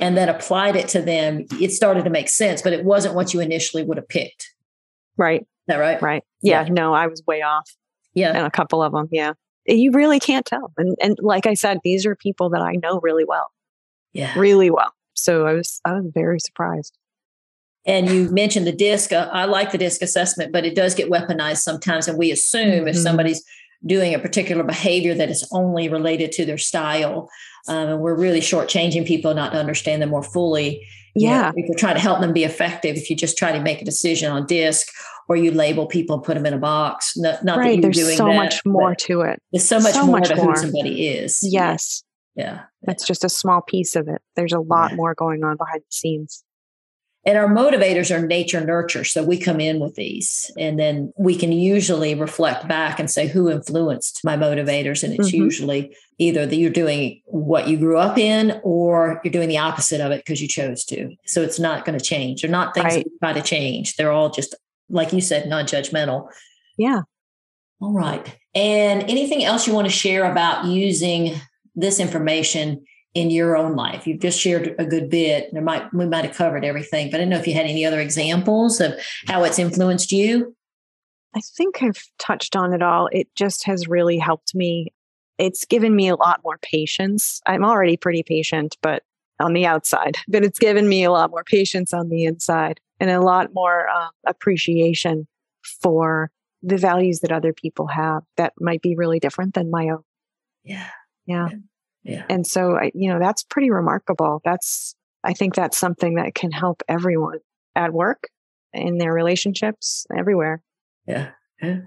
and 0.00 0.16
then 0.16 0.28
applied 0.28 0.76
it 0.76 0.88
to 0.88 1.02
them, 1.02 1.46
it 1.60 1.72
started 1.72 2.04
to 2.04 2.10
make 2.10 2.28
sense, 2.28 2.62
but 2.62 2.72
it 2.72 2.84
wasn't 2.84 3.14
what 3.14 3.34
you 3.34 3.40
initially 3.40 3.82
would 3.82 3.96
have 3.96 4.08
picked. 4.08 4.52
Right. 5.16 5.40
Is 5.40 5.46
that 5.68 5.78
right? 5.78 6.00
Right. 6.00 6.22
Yeah, 6.42 6.64
yeah. 6.64 6.72
No, 6.72 6.94
I 6.94 7.08
was 7.08 7.22
way 7.26 7.42
off. 7.42 7.68
Yeah. 8.14 8.32
And 8.32 8.46
a 8.46 8.50
couple 8.50 8.82
of 8.82 8.92
them. 8.92 9.08
Yeah 9.10 9.32
you 9.66 9.90
really 9.92 10.20
can't 10.20 10.46
tell. 10.46 10.72
And 10.76 10.96
and 11.02 11.16
like 11.20 11.46
I 11.46 11.54
said, 11.54 11.80
these 11.82 12.06
are 12.06 12.14
people 12.14 12.50
that 12.50 12.62
I 12.62 12.72
know 12.74 13.00
really 13.02 13.24
well. 13.24 13.50
Yeah. 14.12 14.38
Really 14.38 14.70
well. 14.70 14.92
So 15.14 15.46
I 15.46 15.52
was 15.52 15.80
I 15.84 15.94
was 15.94 16.10
very 16.14 16.40
surprised. 16.40 16.96
And 17.86 18.10
you 18.10 18.28
mentioned 18.30 18.66
the 18.66 18.72
DISC. 18.72 19.12
Uh, 19.12 19.28
I 19.32 19.44
like 19.44 19.70
the 19.70 19.78
DISC 19.78 20.02
assessment, 20.02 20.52
but 20.52 20.64
it 20.64 20.74
does 20.74 20.94
get 20.94 21.08
weaponized 21.08 21.58
sometimes. 21.58 22.08
And 22.08 22.18
we 22.18 22.32
assume 22.32 22.80
mm-hmm. 22.80 22.88
if 22.88 22.96
somebody's 22.96 23.44
doing 23.86 24.12
a 24.12 24.18
particular 24.18 24.64
behavior 24.64 25.14
that 25.14 25.30
is 25.30 25.46
only 25.52 25.88
related 25.88 26.32
to 26.32 26.44
their 26.44 26.58
style, 26.58 27.28
um, 27.68 27.88
and 27.88 28.00
we're 28.00 28.18
really 28.18 28.40
shortchanging 28.40 29.06
people 29.06 29.34
not 29.34 29.52
to 29.52 29.58
understand 29.58 30.02
them 30.02 30.10
more 30.10 30.22
fully. 30.22 30.84
Yeah. 31.16 31.28
You 31.28 31.42
know, 31.42 31.52
if 31.56 31.68
you're 31.68 31.78
trying 31.78 31.94
to 31.94 32.00
help 32.00 32.20
them 32.20 32.32
be 32.32 32.44
effective, 32.44 32.96
if 32.96 33.10
you 33.10 33.16
just 33.16 33.36
try 33.36 33.52
to 33.52 33.60
make 33.60 33.82
a 33.82 33.84
decision 33.84 34.30
on 34.30 34.46
DISC 34.46 34.86
or 35.28 35.36
you 35.36 35.50
label 35.50 35.86
people 35.86 36.16
and 36.16 36.24
put 36.24 36.34
them 36.34 36.46
in 36.46 36.52
a 36.52 36.58
box. 36.58 37.16
Not, 37.16 37.44
not 37.44 37.58
right. 37.58 37.80
that 37.80 37.82
you're 37.82 37.92
doing 37.92 37.92
that. 37.92 38.06
There's 38.06 38.16
so 38.16 38.26
that, 38.26 38.36
much 38.36 38.60
more 38.64 38.94
to 38.94 39.22
it. 39.22 39.42
There's 39.52 39.66
so 39.66 39.80
much 39.80 39.94
so 39.94 40.06
more 40.06 40.18
much 40.18 40.28
to 40.28 40.36
more. 40.36 40.52
who 40.52 40.56
somebody 40.56 41.08
is. 41.08 41.40
Yes. 41.42 42.02
Yeah. 42.34 42.64
That's 42.82 43.06
just 43.06 43.24
a 43.24 43.28
small 43.28 43.62
piece 43.62 43.96
of 43.96 44.08
it. 44.08 44.20
There's 44.36 44.52
a 44.52 44.60
lot 44.60 44.90
yeah. 44.90 44.96
more 44.96 45.14
going 45.14 45.42
on 45.42 45.56
behind 45.56 45.80
the 45.80 45.90
scenes. 45.90 46.44
And 47.26 47.36
our 47.36 47.48
motivators 47.48 48.16
are 48.16 48.24
nature 48.24 48.64
nurture. 48.64 49.02
So 49.02 49.24
we 49.24 49.36
come 49.36 49.60
in 49.60 49.80
with 49.80 49.96
these 49.96 50.48
and 50.56 50.78
then 50.78 51.12
we 51.18 51.34
can 51.34 51.50
usually 51.50 52.14
reflect 52.14 52.68
back 52.68 53.00
and 53.00 53.10
say, 53.10 53.26
who 53.26 53.50
influenced 53.50 54.24
my 54.24 54.36
motivators? 54.36 55.02
And 55.02 55.12
it's 55.12 55.32
mm-hmm. 55.32 55.42
usually 55.42 55.96
either 56.18 56.46
that 56.46 56.56
you're 56.56 56.70
doing 56.70 57.20
what 57.26 57.66
you 57.66 57.78
grew 57.78 57.98
up 57.98 58.16
in 58.16 58.60
or 58.62 59.20
you're 59.24 59.32
doing 59.32 59.48
the 59.48 59.58
opposite 59.58 60.00
of 60.00 60.12
it 60.12 60.24
because 60.24 60.40
you 60.40 60.46
chose 60.46 60.84
to. 60.84 61.16
So 61.26 61.42
it's 61.42 61.58
not 61.58 61.84
going 61.84 61.98
to 61.98 62.04
change. 62.04 62.42
They're 62.42 62.50
not 62.50 62.74
things 62.74 62.94
right. 62.94 63.04
that 63.04 63.18
try 63.20 63.32
to 63.32 63.42
change. 63.42 63.96
They're 63.96 64.12
all 64.12 64.30
just 64.30 64.54
like 64.88 65.12
you 65.12 65.20
said, 65.20 65.48
non 65.48 65.64
judgmental. 65.64 66.28
Yeah. 66.78 67.00
All 67.80 67.92
right. 67.92 68.36
And 68.54 69.02
anything 69.02 69.44
else 69.44 69.66
you 69.66 69.74
want 69.74 69.86
to 69.86 69.92
share 69.92 70.30
about 70.30 70.64
using 70.64 71.34
this 71.74 72.00
information 72.00 72.84
in 73.16 73.30
your 73.30 73.56
own 73.56 73.74
life? 73.74 74.06
You've 74.06 74.20
just 74.20 74.38
shared 74.38 74.74
a 74.78 74.84
good 74.84 75.08
bit. 75.10 75.52
There 75.52 75.62
might 75.62 75.92
we 75.92 76.06
might 76.06 76.24
have 76.24 76.36
covered 76.36 76.64
everything, 76.64 77.10
but 77.10 77.16
I 77.16 77.20
don't 77.20 77.30
know 77.30 77.38
if 77.38 77.46
you 77.46 77.54
had 77.54 77.66
any 77.66 77.84
other 77.84 78.00
examples 78.00 78.80
of 78.80 78.94
how 79.26 79.44
it's 79.44 79.58
influenced 79.58 80.12
you. 80.12 80.54
I 81.34 81.40
think 81.40 81.82
I've 81.82 82.02
touched 82.18 82.56
on 82.56 82.72
it 82.72 82.82
all. 82.82 83.08
It 83.12 83.28
just 83.34 83.64
has 83.66 83.88
really 83.88 84.18
helped 84.18 84.54
me. 84.54 84.92
It's 85.38 85.64
given 85.64 85.94
me 85.94 86.08
a 86.08 86.16
lot 86.16 86.40
more 86.44 86.58
patience. 86.62 87.40
I'm 87.46 87.64
already 87.64 87.96
pretty 87.96 88.22
patient, 88.22 88.76
but 88.80 89.02
on 89.38 89.52
the 89.52 89.66
outside, 89.66 90.16
but 90.28 90.44
it's 90.44 90.58
given 90.58 90.88
me 90.88 91.04
a 91.04 91.10
lot 91.10 91.30
more 91.30 91.44
patience 91.44 91.92
on 91.92 92.08
the 92.08 92.24
inside 92.24 92.80
and 93.00 93.10
a 93.10 93.20
lot 93.20 93.52
more 93.52 93.88
uh, 93.88 94.08
appreciation 94.26 95.26
for 95.82 96.30
the 96.62 96.78
values 96.78 97.20
that 97.20 97.32
other 97.32 97.52
people 97.52 97.86
have 97.86 98.22
that 98.36 98.54
might 98.58 98.80
be 98.80 98.96
really 98.96 99.20
different 99.20 99.54
than 99.54 99.70
my 99.70 99.88
own. 99.88 100.02
Yeah. 100.64 100.88
Yeah. 101.26 101.50
Yeah. 102.06 102.24
And 102.30 102.46
so, 102.46 102.76
I, 102.76 102.92
you 102.94 103.12
know, 103.12 103.18
that's 103.18 103.42
pretty 103.42 103.70
remarkable. 103.70 104.40
That's, 104.44 104.94
I 105.24 105.32
think 105.32 105.54
that's 105.54 105.76
something 105.76 106.14
that 106.14 106.34
can 106.34 106.52
help 106.52 106.82
everyone 106.88 107.40
at 107.74 107.92
work, 107.92 108.28
in 108.72 108.98
their 108.98 109.12
relationships, 109.12 110.06
everywhere. 110.16 110.62
Yeah. 111.06 111.30
yeah. 111.60 111.80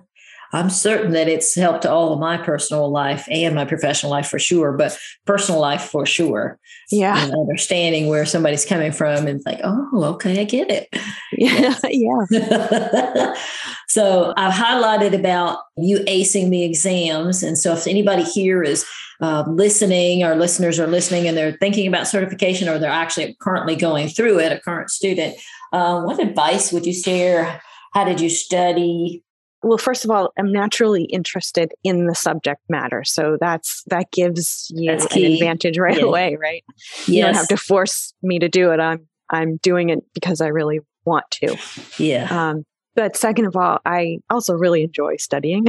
I'm 0.51 0.69
certain 0.69 1.11
that 1.11 1.27
it's 1.27 1.53
helped 1.53 1.85
all 1.85 2.11
of 2.11 2.19
my 2.19 2.35
personal 2.37 2.91
life 2.91 3.27
and 3.29 3.53
my 3.53 3.65
professional 3.65 4.11
life 4.11 4.27
for 4.27 4.39
sure, 4.39 4.73
but 4.73 4.97
personal 5.25 5.61
life 5.61 5.83
for 5.83 6.05
sure. 6.07 6.59
Yeah. 6.91 7.23
And 7.23 7.31
understanding 7.33 8.07
where 8.07 8.25
somebody's 8.25 8.65
coming 8.65 8.91
from 8.91 9.27
and 9.27 9.41
like, 9.45 9.59
oh, 9.63 10.03
okay, 10.15 10.41
I 10.41 10.43
get 10.43 10.69
it. 10.69 10.89
Yeah. 11.31 11.75
yeah. 12.31 13.35
so 13.89 14.33
I've 14.37 14.53
highlighted 14.53 15.19
about 15.19 15.59
you 15.75 15.97
acing 16.01 16.51
the 16.51 16.63
exams. 16.63 17.41
And 17.41 17.57
so 17.57 17.73
if 17.73 17.87
anybody 17.87 18.21
here 18.21 18.61
is 18.61 18.85
uh, 19.19 19.43
listening, 19.47 20.23
our 20.23 20.35
listeners 20.35 20.79
are 20.79 20.85
listening 20.85 21.27
and 21.27 21.35
they're 21.35 21.57
thinking 21.57 21.87
about 21.87 22.07
certification 22.07 22.69
or 22.69 22.77
they're 22.77 22.91
actually 22.91 23.35
currently 23.41 23.75
going 23.75 24.07
through 24.07 24.39
it, 24.39 24.51
a 24.51 24.59
current 24.59 24.91
student, 24.91 25.35
uh, 25.73 26.01
what 26.03 26.19
advice 26.19 26.71
would 26.71 26.85
you 26.85 26.93
share? 26.93 27.61
How 27.93 28.03
did 28.05 28.21
you 28.21 28.29
study? 28.29 29.23
well 29.61 29.77
first 29.77 30.05
of 30.05 30.11
all 30.11 30.31
i'm 30.37 30.53
naturally 30.53 31.03
interested 31.03 31.73
in 31.83 32.05
the 32.05 32.15
subject 32.15 32.61
matter 32.69 33.03
so 33.03 33.37
that's 33.41 33.83
that 33.87 34.09
gives 34.11 34.71
you 34.73 34.89
an 34.89 35.01
advantage 35.01 35.77
right 35.77 35.97
yeah. 35.97 36.05
away 36.05 36.37
right 36.39 36.63
yes. 36.69 37.09
you 37.09 37.21
don't 37.21 37.35
have 37.35 37.49
to 37.49 37.57
force 37.57 38.13
me 38.23 38.39
to 38.39 38.47
do 38.47 38.71
it 38.71 38.79
i'm 38.79 39.05
i'm 39.31 39.57
doing 39.57 39.89
it 39.89 39.99
because 40.13 40.39
i 40.39 40.47
really 40.47 40.79
want 41.03 41.25
to 41.29 41.57
yeah 41.97 42.27
um, 42.31 42.63
but 42.99 43.15
second 43.15 43.45
of 43.45 43.55
all 43.55 43.79
i 43.85 44.17
also 44.29 44.53
really 44.53 44.83
enjoy 44.83 45.15
studying 45.17 45.65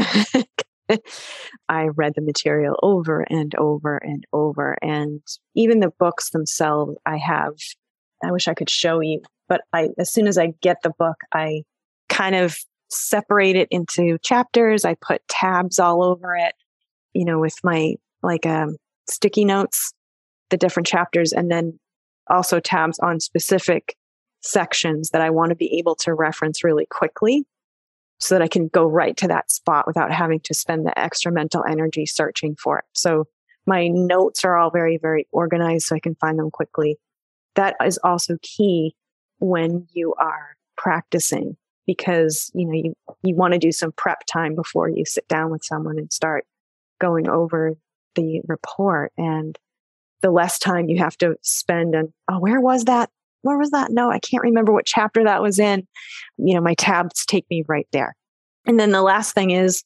i 1.69 1.89
read 1.95 2.13
the 2.17 2.23
material 2.23 2.79
over 2.83 3.21
and 3.31 3.55
over 3.57 3.97
and 3.99 4.25
over 4.33 4.77
and 4.83 5.23
even 5.55 5.81
the 5.81 5.93
books 5.99 6.31
themselves 6.31 6.97
i 7.07 7.17
have 7.17 7.55
i 8.25 8.33
wish 8.33 8.49
i 8.49 8.55
could 8.55 8.71
show 8.71 9.01
you 9.01 9.21
but 9.49 9.61
i 9.73 9.89
as 9.99 10.13
soon 10.13 10.27
as 10.27 10.37
i 10.39 10.53
get 10.61 10.79
the 10.83 10.93
book 10.99 11.17
i 11.33 11.63
kind 12.09 12.35
of 12.35 12.57
separate 12.91 13.57
it 13.57 13.69
into 13.71 14.19
chapters. 14.19 14.85
I 14.85 14.95
put 14.95 15.27
tabs 15.29 15.79
all 15.79 16.03
over 16.03 16.37
it, 16.37 16.55
you 17.15 17.25
know, 17.25 17.39
with 17.39 17.55
my 17.65 17.95
like 18.23 18.45
um, 18.45 18.77
sticky 19.09 19.45
notes, 19.45 19.93
the 20.51 20.57
different 20.57 20.87
chapters. 20.87 21.33
And 21.33 21.51
then 21.51 21.79
also 22.29 22.61
tabs 22.61 22.99
on 22.99 23.21
specific 23.21 23.97
sections 24.41 25.11
that 25.11 25.21
I 25.21 25.31
want 25.31 25.51
to 25.51 25.57
be 25.57 25.79
able 25.79 25.95
to 25.97 26.15
reference 26.15 26.65
really 26.65 26.87
quickly 26.87 27.47
so 28.19 28.35
that 28.35 28.43
I 28.43 28.49
can 28.49 28.69
go 28.69 28.87
right 28.87 29.17
to 29.19 29.29
that 29.29 29.51
spot 29.51 29.87
without 29.87 30.13
having 30.13 30.41
to 30.41 30.55
spend 30.55 30.87
the 30.87 30.99
extra 30.99 31.33
mental 31.33 31.65
energy 31.65 32.07
searching 32.07 32.55
for 32.55 32.79
it. 32.79 32.85
So 32.93 33.25
my 33.67 33.89
notes 33.89 34.45
are 34.45 34.57
all 34.57 34.71
very, 34.71 34.99
very 34.99 35.27
organized 35.33 35.87
so 35.87 35.97
I 35.97 36.01
can 36.01 36.15
find 36.17 36.39
them 36.39 36.51
quickly. 36.51 36.99
That 37.55 37.77
is 37.85 37.99
also 38.05 38.37
key 38.43 38.95
when 39.39 39.87
you 39.93 40.15
are 40.15 40.57
practicing 40.77 41.57
because, 41.87 42.51
you 42.55 42.67
know, 42.67 42.73
you, 42.75 42.95
you 43.23 43.35
want 43.35 43.53
to 43.55 43.59
do 43.59 43.73
some 43.73 43.93
prep 43.93 44.25
time 44.27 44.55
before 44.55 44.89
you 44.89 45.05
sit 45.05 45.27
down 45.29 45.51
with 45.51 45.65
someone 45.65 45.99
and 45.99 46.13
start 46.13 46.47
going 47.01 47.29
over 47.29 47.75
the 48.15 48.43
report 48.47 49.13
and 49.17 49.59
the 50.21 50.31
less 50.31 50.59
time 50.59 50.89
you 50.89 50.99
have 50.99 51.17
to 51.19 51.37
spend 51.43 51.95
on, 51.95 52.13
oh, 52.29 52.39
where 52.39 52.61
was 52.61 52.85
that? 52.85 53.11
Where 53.43 53.59
was 53.59 53.71
that? 53.71 53.91
No, 53.91 54.11
I 54.11 54.19
can't 54.19 54.43
remember 54.43 54.73
what 54.73 54.87
chapter 54.87 55.25
that 55.25 55.43
was 55.43 55.59
in. 55.59 55.87
You 56.37 56.55
know, 56.55 56.61
my 56.61 56.75
tabs 56.75 57.25
take 57.27 57.47
me 57.51 57.65
right 57.69 57.89
there. 57.93 58.15
And 58.67 58.79
then 58.79 58.91
the 58.91 59.03
last 59.03 59.35
thing 59.35 59.51
is 59.51 59.83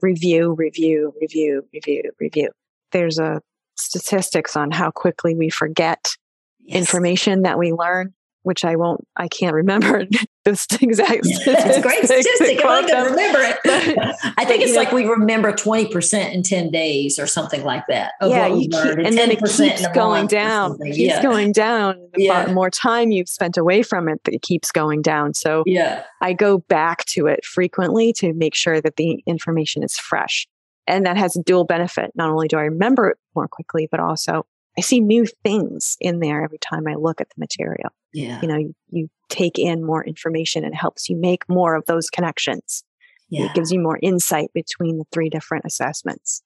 review, 0.00 0.52
review, 0.52 1.12
review, 1.20 1.66
review, 1.72 2.10
review. 2.20 2.50
There's 2.92 3.18
a 3.18 3.40
statistics 3.76 4.56
on 4.56 4.70
how 4.70 4.90
quickly 4.90 5.34
we 5.34 5.50
forget 5.50 6.16
yes. 6.60 6.76
information 6.76 7.42
that 7.42 7.58
we 7.58 7.72
learn 7.72 8.14
which 8.42 8.64
I 8.64 8.76
won't, 8.76 9.06
I 9.16 9.28
can't 9.28 9.54
remember 9.54 10.04
this 10.44 10.66
exact. 10.80 11.20
It's 11.24 11.76
a 11.76 11.80
great 11.80 12.04
statistic. 12.04 12.60
I'm 12.64 12.86
going 12.86 13.04
to 13.04 13.10
remember 13.10 13.38
it. 13.40 13.56
I 14.36 14.44
think 14.44 14.62
it's 14.62 14.76
like 14.76 14.92
we 14.92 15.06
remember 15.06 15.52
20% 15.52 16.32
in 16.32 16.42
10 16.42 16.70
days 16.70 17.18
or 17.18 17.26
something 17.26 17.64
like 17.64 17.86
that. 17.88 18.12
yeah. 18.20 18.46
You 18.46 18.68
keep, 18.68 18.74
and, 18.74 19.06
and 19.06 19.18
then 19.18 19.30
it 19.30 19.38
keeps 19.38 19.86
going 19.88 20.26
down. 20.26 20.78
It 20.80 20.94
keeps 20.94 20.98
yeah. 20.98 21.22
going 21.22 21.52
down. 21.52 21.96
The 22.14 22.22
yeah. 22.24 22.52
more 22.52 22.70
time 22.70 23.10
you've 23.10 23.28
spent 23.28 23.56
away 23.56 23.82
from 23.82 24.08
it, 24.08 24.20
it 24.28 24.42
keeps 24.42 24.72
going 24.72 25.02
down. 25.02 25.34
So 25.34 25.62
yeah, 25.66 26.04
I 26.20 26.32
go 26.32 26.58
back 26.58 27.04
to 27.06 27.26
it 27.26 27.44
frequently 27.44 28.12
to 28.14 28.32
make 28.32 28.54
sure 28.54 28.80
that 28.80 28.96
the 28.96 29.22
information 29.26 29.82
is 29.82 29.96
fresh. 29.96 30.46
And 30.88 31.06
that 31.06 31.16
has 31.16 31.36
a 31.36 31.42
dual 31.42 31.64
benefit. 31.64 32.10
Not 32.16 32.30
only 32.30 32.48
do 32.48 32.58
I 32.58 32.62
remember 32.62 33.10
it 33.10 33.18
more 33.36 33.46
quickly, 33.46 33.88
but 33.90 34.00
also 34.00 34.46
I 34.76 34.80
see 34.80 35.00
new 35.00 35.26
things 35.44 35.96
in 36.00 36.20
there 36.20 36.42
every 36.44 36.58
time 36.58 36.86
I 36.86 36.94
look 36.94 37.20
at 37.20 37.28
the 37.28 37.38
material. 37.38 37.90
Yeah. 38.12 38.40
You 38.40 38.48
know, 38.48 38.56
you, 38.56 38.74
you 38.90 39.08
take 39.28 39.58
in 39.58 39.84
more 39.84 40.04
information 40.04 40.64
and 40.64 40.72
it 40.72 40.76
helps 40.76 41.08
you 41.08 41.16
make 41.16 41.48
more 41.48 41.74
of 41.74 41.84
those 41.86 42.08
connections. 42.10 42.84
Yeah. 43.28 43.46
It 43.46 43.54
gives 43.54 43.70
you 43.70 43.80
more 43.80 43.98
insight 44.02 44.50
between 44.54 44.98
the 44.98 45.04
three 45.12 45.28
different 45.28 45.64
assessments. 45.64 46.42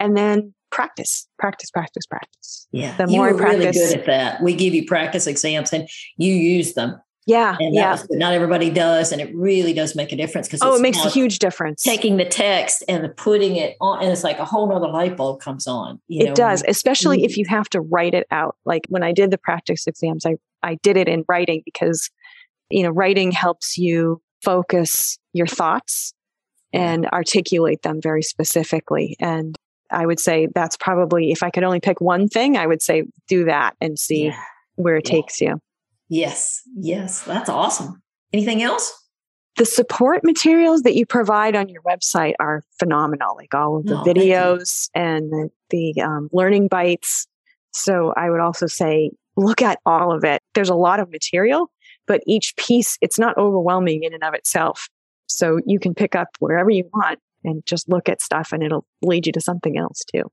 And 0.00 0.16
then 0.16 0.54
practice, 0.70 1.26
practice, 1.38 1.70
practice, 1.70 2.06
practice. 2.06 2.66
Yeah. 2.72 2.96
The 2.96 3.06
more 3.06 3.28
you 3.28 3.34
were 3.34 3.40
practice, 3.40 3.76
really 3.76 3.88
good 3.88 3.98
at 4.00 4.06
that. 4.06 4.42
We 4.42 4.54
give 4.54 4.74
you 4.74 4.86
practice 4.86 5.26
exams 5.26 5.72
and 5.72 5.88
you 6.16 6.32
use 6.34 6.74
them. 6.74 7.00
Yeah. 7.28 7.58
And 7.60 7.74
yeah. 7.74 7.90
Was, 7.90 8.06
not 8.10 8.32
everybody 8.32 8.70
does. 8.70 9.12
And 9.12 9.20
it 9.20 9.32
really 9.36 9.74
does 9.74 9.94
make 9.94 10.12
a 10.12 10.16
difference 10.16 10.48
because 10.48 10.62
oh, 10.62 10.76
it 10.76 10.80
makes 10.80 11.04
a 11.04 11.10
huge 11.10 11.38
difference. 11.38 11.82
Taking 11.82 12.16
the 12.16 12.24
text 12.24 12.82
and 12.88 13.14
putting 13.16 13.56
it 13.56 13.76
on, 13.82 14.02
and 14.02 14.10
it's 14.10 14.24
like 14.24 14.38
a 14.38 14.46
whole 14.46 14.66
nother 14.66 14.88
light 14.88 15.14
bulb 15.14 15.40
comes 15.40 15.66
on. 15.66 16.00
it 16.08 16.28
know? 16.28 16.34
does, 16.34 16.64
especially 16.66 17.24
if 17.24 17.36
you 17.36 17.44
have 17.46 17.68
to 17.68 17.82
write 17.82 18.14
it 18.14 18.26
out. 18.30 18.56
Like 18.64 18.86
when 18.88 19.02
I 19.02 19.12
did 19.12 19.30
the 19.30 19.36
practice 19.36 19.86
exams, 19.86 20.24
I, 20.24 20.36
I 20.62 20.76
did 20.82 20.96
it 20.96 21.06
in 21.06 21.26
writing 21.28 21.60
because, 21.66 22.08
you 22.70 22.82
know, 22.82 22.90
writing 22.90 23.30
helps 23.30 23.76
you 23.76 24.22
focus 24.42 25.18
your 25.34 25.46
thoughts 25.46 26.14
and 26.72 27.06
articulate 27.08 27.82
them 27.82 28.00
very 28.02 28.22
specifically. 28.22 29.16
And 29.20 29.54
I 29.90 30.06
would 30.06 30.18
say 30.18 30.48
that's 30.54 30.78
probably, 30.78 31.30
if 31.30 31.42
I 31.42 31.50
could 31.50 31.62
only 31.62 31.80
pick 31.80 32.00
one 32.00 32.26
thing, 32.26 32.56
I 32.56 32.66
would 32.66 32.80
say 32.80 33.04
do 33.26 33.44
that 33.44 33.76
and 33.82 33.98
see 33.98 34.26
yeah. 34.26 34.40
where 34.76 34.96
it 34.96 35.06
yeah. 35.06 35.12
takes 35.12 35.40
you. 35.42 35.60
Yes, 36.08 36.62
yes, 36.76 37.22
that's 37.22 37.48
awesome. 37.48 38.02
Anything 38.32 38.62
else? 38.62 38.92
The 39.56 39.66
support 39.66 40.22
materials 40.22 40.82
that 40.82 40.94
you 40.94 41.04
provide 41.04 41.56
on 41.56 41.68
your 41.68 41.82
website 41.82 42.34
are 42.38 42.62
phenomenal, 42.78 43.34
like 43.36 43.54
all 43.54 43.76
of 43.76 43.86
the 43.86 43.98
oh, 43.98 44.04
videos 44.04 44.88
and 44.94 45.30
the, 45.32 45.50
the 45.70 46.00
um, 46.00 46.28
learning 46.32 46.68
bites. 46.68 47.26
So 47.72 48.12
I 48.16 48.30
would 48.30 48.40
also 48.40 48.66
say 48.66 49.10
look 49.36 49.60
at 49.60 49.78
all 49.84 50.12
of 50.12 50.24
it. 50.24 50.42
There's 50.54 50.68
a 50.68 50.74
lot 50.74 51.00
of 51.00 51.10
material, 51.10 51.70
but 52.06 52.20
each 52.26 52.54
piece, 52.56 52.98
it's 53.00 53.18
not 53.18 53.36
overwhelming 53.36 54.04
in 54.04 54.14
and 54.14 54.22
of 54.22 54.34
itself. 54.34 54.88
So 55.26 55.60
you 55.66 55.78
can 55.78 55.94
pick 55.94 56.14
up 56.14 56.28
wherever 56.38 56.70
you 56.70 56.88
want 56.92 57.18
and 57.44 57.64
just 57.66 57.88
look 57.88 58.08
at 58.08 58.22
stuff 58.22 58.52
and 58.52 58.62
it'll 58.62 58.86
lead 59.02 59.26
you 59.26 59.32
to 59.32 59.40
something 59.40 59.76
else 59.76 60.02
too. 60.12 60.24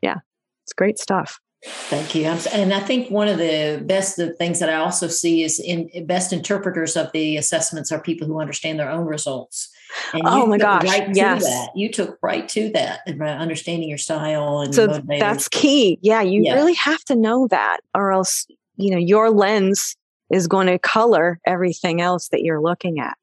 Yeah, 0.00 0.18
it's 0.64 0.72
great 0.72 0.98
stuff. 0.98 1.38
Thank 1.64 2.16
you. 2.16 2.24
And 2.24 2.74
I 2.74 2.80
think 2.80 3.08
one 3.08 3.28
of 3.28 3.38
the 3.38 3.80
best 3.86 4.16
the 4.16 4.32
things 4.32 4.58
that 4.58 4.68
I 4.68 4.74
also 4.74 5.06
see 5.06 5.44
is 5.44 5.60
in 5.60 5.88
best 6.06 6.32
interpreters 6.32 6.96
of 6.96 7.12
the 7.12 7.36
assessments 7.36 7.92
are 7.92 8.00
people 8.00 8.26
who 8.26 8.40
understand 8.40 8.80
their 8.80 8.90
own 8.90 9.06
results. 9.06 9.70
And 10.12 10.22
oh 10.24 10.46
my 10.46 10.58
gosh! 10.58 10.84
Right 10.84 11.14
yes, 11.14 11.44
that. 11.44 11.70
you 11.76 11.88
took 11.88 12.18
right 12.20 12.48
to 12.48 12.70
that, 12.70 13.00
and 13.06 13.22
understanding 13.22 13.88
your 13.88 13.98
style 13.98 14.60
and 14.60 14.74
so 14.74 14.86
that's 14.86 15.48
key. 15.48 15.98
Yeah, 16.02 16.22
you 16.22 16.42
yeah. 16.44 16.54
really 16.54 16.74
have 16.74 17.04
to 17.04 17.14
know 17.14 17.46
that, 17.48 17.80
or 17.94 18.10
else 18.10 18.46
you 18.76 18.90
know 18.90 18.98
your 18.98 19.30
lens 19.30 19.94
is 20.30 20.48
going 20.48 20.66
to 20.66 20.78
color 20.78 21.38
everything 21.46 22.00
else 22.00 22.28
that 22.28 22.42
you're 22.42 22.60
looking 22.60 22.98
at, 22.98 23.16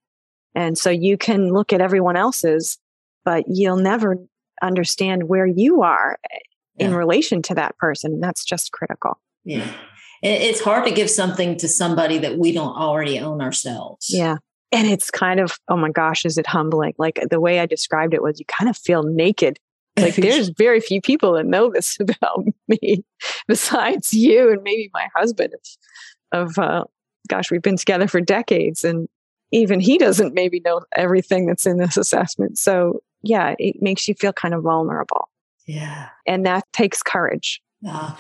and 0.54 0.78
so 0.78 0.92
you 0.92 1.18
can 1.18 1.52
look 1.52 1.74
at 1.74 1.82
everyone 1.82 2.16
else's, 2.16 2.78
but 3.26 3.46
you'll 3.48 3.76
never 3.76 4.18
understand 4.62 5.28
where 5.28 5.48
you 5.48 5.82
are 5.82 6.20
yeah. 6.80 6.88
in 6.88 6.96
relation 6.96 7.42
to 7.44 7.56
that 7.56 7.78
person. 7.78 8.14
And 8.14 8.24
that's 8.24 8.44
just 8.44 8.72
critical. 8.72 9.20
Yeah. 9.44 9.70
It's 10.22 10.62
hard 10.62 10.86
to 10.86 10.92
give 10.92 11.10
something 11.10 11.56
to 11.58 11.68
somebody 11.68 12.18
that 12.18 12.38
we 12.38 12.52
don't 12.52 12.76
already 12.76 13.20
own 13.20 13.42
ourselves. 13.42 14.08
Yeah. 14.10 14.38
And 14.72 14.88
it's 14.88 15.10
kind 15.10 15.40
of, 15.40 15.58
oh 15.70 15.78
my 15.78 15.90
gosh, 15.90 16.26
is 16.26 16.38
it 16.38 16.46
humbling? 16.46 16.94
Like 16.98 17.20
the 17.30 17.40
way 17.40 17.60
I 17.60 17.66
described 17.66 18.14
it 18.14 18.22
was 18.22 18.40
you 18.40 18.46
kind 18.46 18.70
of 18.70 18.78
feel 18.78 19.04
naked. 19.04 19.60
Like 19.98 20.16
there's 20.18 20.50
very 20.50 20.82
few 20.82 21.02
people 21.02 21.34
that 21.34 21.46
know 21.46 21.72
this 21.72 21.98
about 22.00 22.46
me 22.68 23.04
besides 23.48 24.14
you 24.14 24.52
and 24.52 24.62
maybe 24.62 24.90
my 24.94 25.08
husband 25.16 25.54
of, 26.32 26.58
uh, 26.60 26.84
gosh, 27.28 27.50
we've 27.50 27.62
been 27.62 27.78
together 27.78 28.08
for 28.08 28.22
decades 28.22 28.84
and 28.84 29.08
even 29.52 29.80
he 29.80 29.98
doesn't 29.98 30.34
maybe 30.34 30.62
know 30.64 30.82
everything 30.96 31.48
that's 31.48 31.66
in 31.66 31.78
this 31.78 31.98
assessment. 31.98 32.58
So 32.58 33.02
yeah, 33.24 33.56
it 33.58 33.82
makes 33.82 34.08
you 34.08 34.16
feel 34.16 34.34
kind 34.34 34.54
of 34.54 34.64
vulnerable. 34.64 35.30
Yeah. 35.70 36.10
And 36.26 36.48
that 36.48 36.64
takes 36.74 37.04
courage. 37.04 37.62
Yeah. 37.82 38.16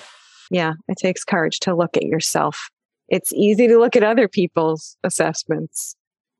Yeah. 0.52 0.74
It 0.88 0.98
takes 1.00 1.24
courage 1.24 1.60
to 1.62 1.76
look 1.76 1.98
at 1.98 2.04
yourself. 2.04 2.70
It's 3.08 3.34
easy 3.34 3.68
to 3.68 3.80
look 3.80 3.96
at 3.96 4.04
other 4.04 4.28
people's 4.28 4.96
assessments 5.04 5.96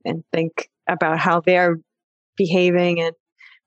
and 0.06 0.24
think 0.32 0.70
about 0.88 1.18
how 1.18 1.40
they're 1.40 1.80
behaving 2.38 3.02
and 3.02 3.16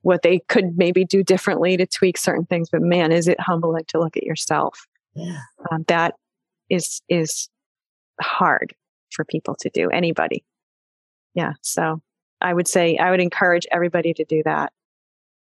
what 0.02 0.22
they 0.22 0.38
could 0.48 0.76
maybe 0.78 1.04
do 1.04 1.24
differently 1.24 1.76
to 1.76 1.84
tweak 1.84 2.16
certain 2.16 2.46
things. 2.46 2.70
But 2.70 2.82
man, 2.82 3.10
is 3.10 3.26
it 3.26 3.40
humbling 3.40 3.86
to 3.88 3.98
look 3.98 4.16
at 4.16 4.22
yourself? 4.22 4.86
Yeah. 5.16 5.40
Um, 5.72 5.84
that 5.88 6.14
is, 6.70 7.02
is 7.08 7.48
hard 8.20 8.72
for 9.10 9.24
people 9.24 9.56
to 9.62 9.70
do, 9.74 9.90
anybody. 9.90 10.44
Yeah. 11.34 11.54
So 11.60 12.02
I 12.40 12.54
would 12.54 12.68
say 12.68 12.98
I 12.98 13.10
would 13.10 13.20
encourage 13.20 13.66
everybody 13.72 14.14
to 14.14 14.24
do 14.24 14.42
that 14.44 14.72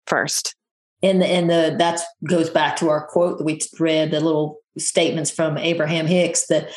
first 0.05 0.56
and 1.03 1.21
the, 1.21 1.27
and 1.27 1.49
the 1.49 1.75
that 1.77 2.01
goes 2.27 2.49
back 2.49 2.75
to 2.77 2.89
our 2.89 3.05
quote 3.07 3.37
that 3.37 3.43
we 3.43 3.59
read 3.79 4.11
the 4.11 4.19
little 4.19 4.59
statements 4.77 5.31
from 5.31 5.57
abraham 5.57 6.05
hicks 6.05 6.47
that 6.47 6.69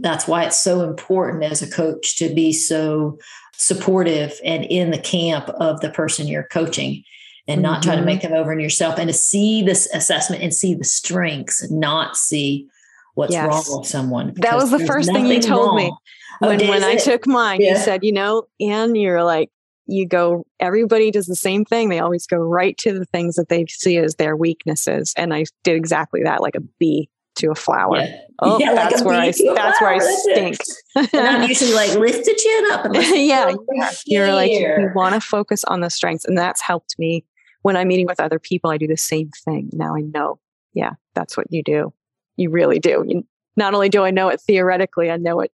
that's 0.00 0.28
why 0.28 0.44
it's 0.44 0.62
so 0.62 0.82
important 0.82 1.42
as 1.42 1.62
a 1.62 1.70
coach 1.70 2.16
to 2.16 2.32
be 2.34 2.52
so 2.52 3.18
supportive 3.54 4.38
and 4.44 4.64
in 4.64 4.90
the 4.90 4.98
camp 4.98 5.48
of 5.48 5.80
the 5.80 5.90
person 5.90 6.28
you're 6.28 6.44
coaching 6.44 7.02
and 7.48 7.62
not 7.62 7.80
mm-hmm. 7.80 7.90
try 7.90 7.96
to 7.96 8.04
make 8.04 8.20
them 8.20 8.32
over 8.32 8.52
in 8.52 8.60
yourself 8.60 8.98
and 8.98 9.08
to 9.08 9.14
see 9.14 9.62
this 9.62 9.88
assessment 9.92 10.42
and 10.42 10.54
see 10.54 10.74
the 10.74 10.84
strengths 10.84 11.68
not 11.70 12.16
see 12.16 12.68
what's 13.18 13.32
yes. 13.32 13.48
wrong 13.48 13.80
with 13.80 13.88
someone. 13.88 14.32
That 14.36 14.54
was 14.54 14.70
the 14.70 14.86
first 14.86 15.10
thing 15.12 15.26
you 15.26 15.40
told 15.40 15.68
wrong. 15.68 15.76
me 15.76 15.92
when, 16.38 16.62
oh, 16.62 16.68
when 16.68 16.84
I 16.84 16.94
took 16.94 17.26
mine. 17.26 17.60
Yeah. 17.60 17.70
You 17.70 17.76
said, 17.78 18.04
you 18.04 18.12
know, 18.12 18.44
Anne, 18.60 18.94
you're 18.94 19.24
like, 19.24 19.50
you 19.88 20.06
go 20.06 20.44
everybody 20.60 21.10
does 21.10 21.26
the 21.26 21.34
same 21.34 21.64
thing. 21.64 21.88
They 21.88 21.98
always 21.98 22.26
go 22.26 22.36
right 22.36 22.76
to 22.78 22.96
the 22.96 23.06
things 23.06 23.36
that 23.36 23.48
they 23.48 23.66
see 23.66 23.96
as 23.96 24.16
their 24.16 24.36
weaknesses. 24.36 25.14
And 25.16 25.34
i 25.34 25.44
did 25.64 25.76
exactly 25.76 26.22
that 26.22 26.42
like 26.42 26.54
a 26.54 26.60
bee 26.78 27.08
to 27.36 27.50
a 27.50 27.54
flower. 27.54 27.98
Yeah. 27.98 28.16
oh 28.40 28.58
yeah, 28.58 28.74
that's, 28.74 28.96
like 28.96 29.04
where 29.04 29.20
I, 29.20 29.26
that's 29.26 29.42
where 29.42 29.52
i 29.52 29.54
that's 29.54 29.80
where 29.80 29.94
i 29.94 29.98
stink. 29.98 30.58
And 31.14 31.26
i'm 31.26 31.48
usually 31.48 31.72
like 31.72 31.94
lift 31.94 32.24
the 32.24 32.34
chin 32.34 32.72
up 32.72 32.84
and 32.84 32.96
yeah. 33.26 33.54
you're 34.06 34.32
like 34.32 34.52
you 34.52 34.90
want 34.94 35.14
to 35.14 35.20
focus 35.20 35.64
on 35.64 35.80
the 35.80 35.90
strengths. 35.90 36.26
And 36.26 36.36
that's 36.36 36.60
helped 36.60 36.96
me. 36.98 37.24
When 37.62 37.76
i'm 37.76 37.88
meeting 37.88 38.06
with 38.06 38.20
other 38.20 38.38
people 38.38 38.70
i 38.70 38.76
do 38.76 38.86
the 38.86 38.96
same 38.96 39.30
thing. 39.44 39.70
Now 39.72 39.96
i 39.96 40.00
know. 40.00 40.38
Yeah 40.74 40.92
that's 41.14 41.36
what 41.36 41.46
you 41.50 41.62
do. 41.62 41.92
You 42.36 42.50
really 42.50 42.78
do. 42.78 43.04
You, 43.08 43.26
not 43.56 43.74
only 43.74 43.88
do 43.88 44.04
i 44.04 44.10
know 44.10 44.28
it 44.28 44.40
theoretically 44.40 45.10
i 45.10 45.16
know 45.16 45.40
it 45.40 45.52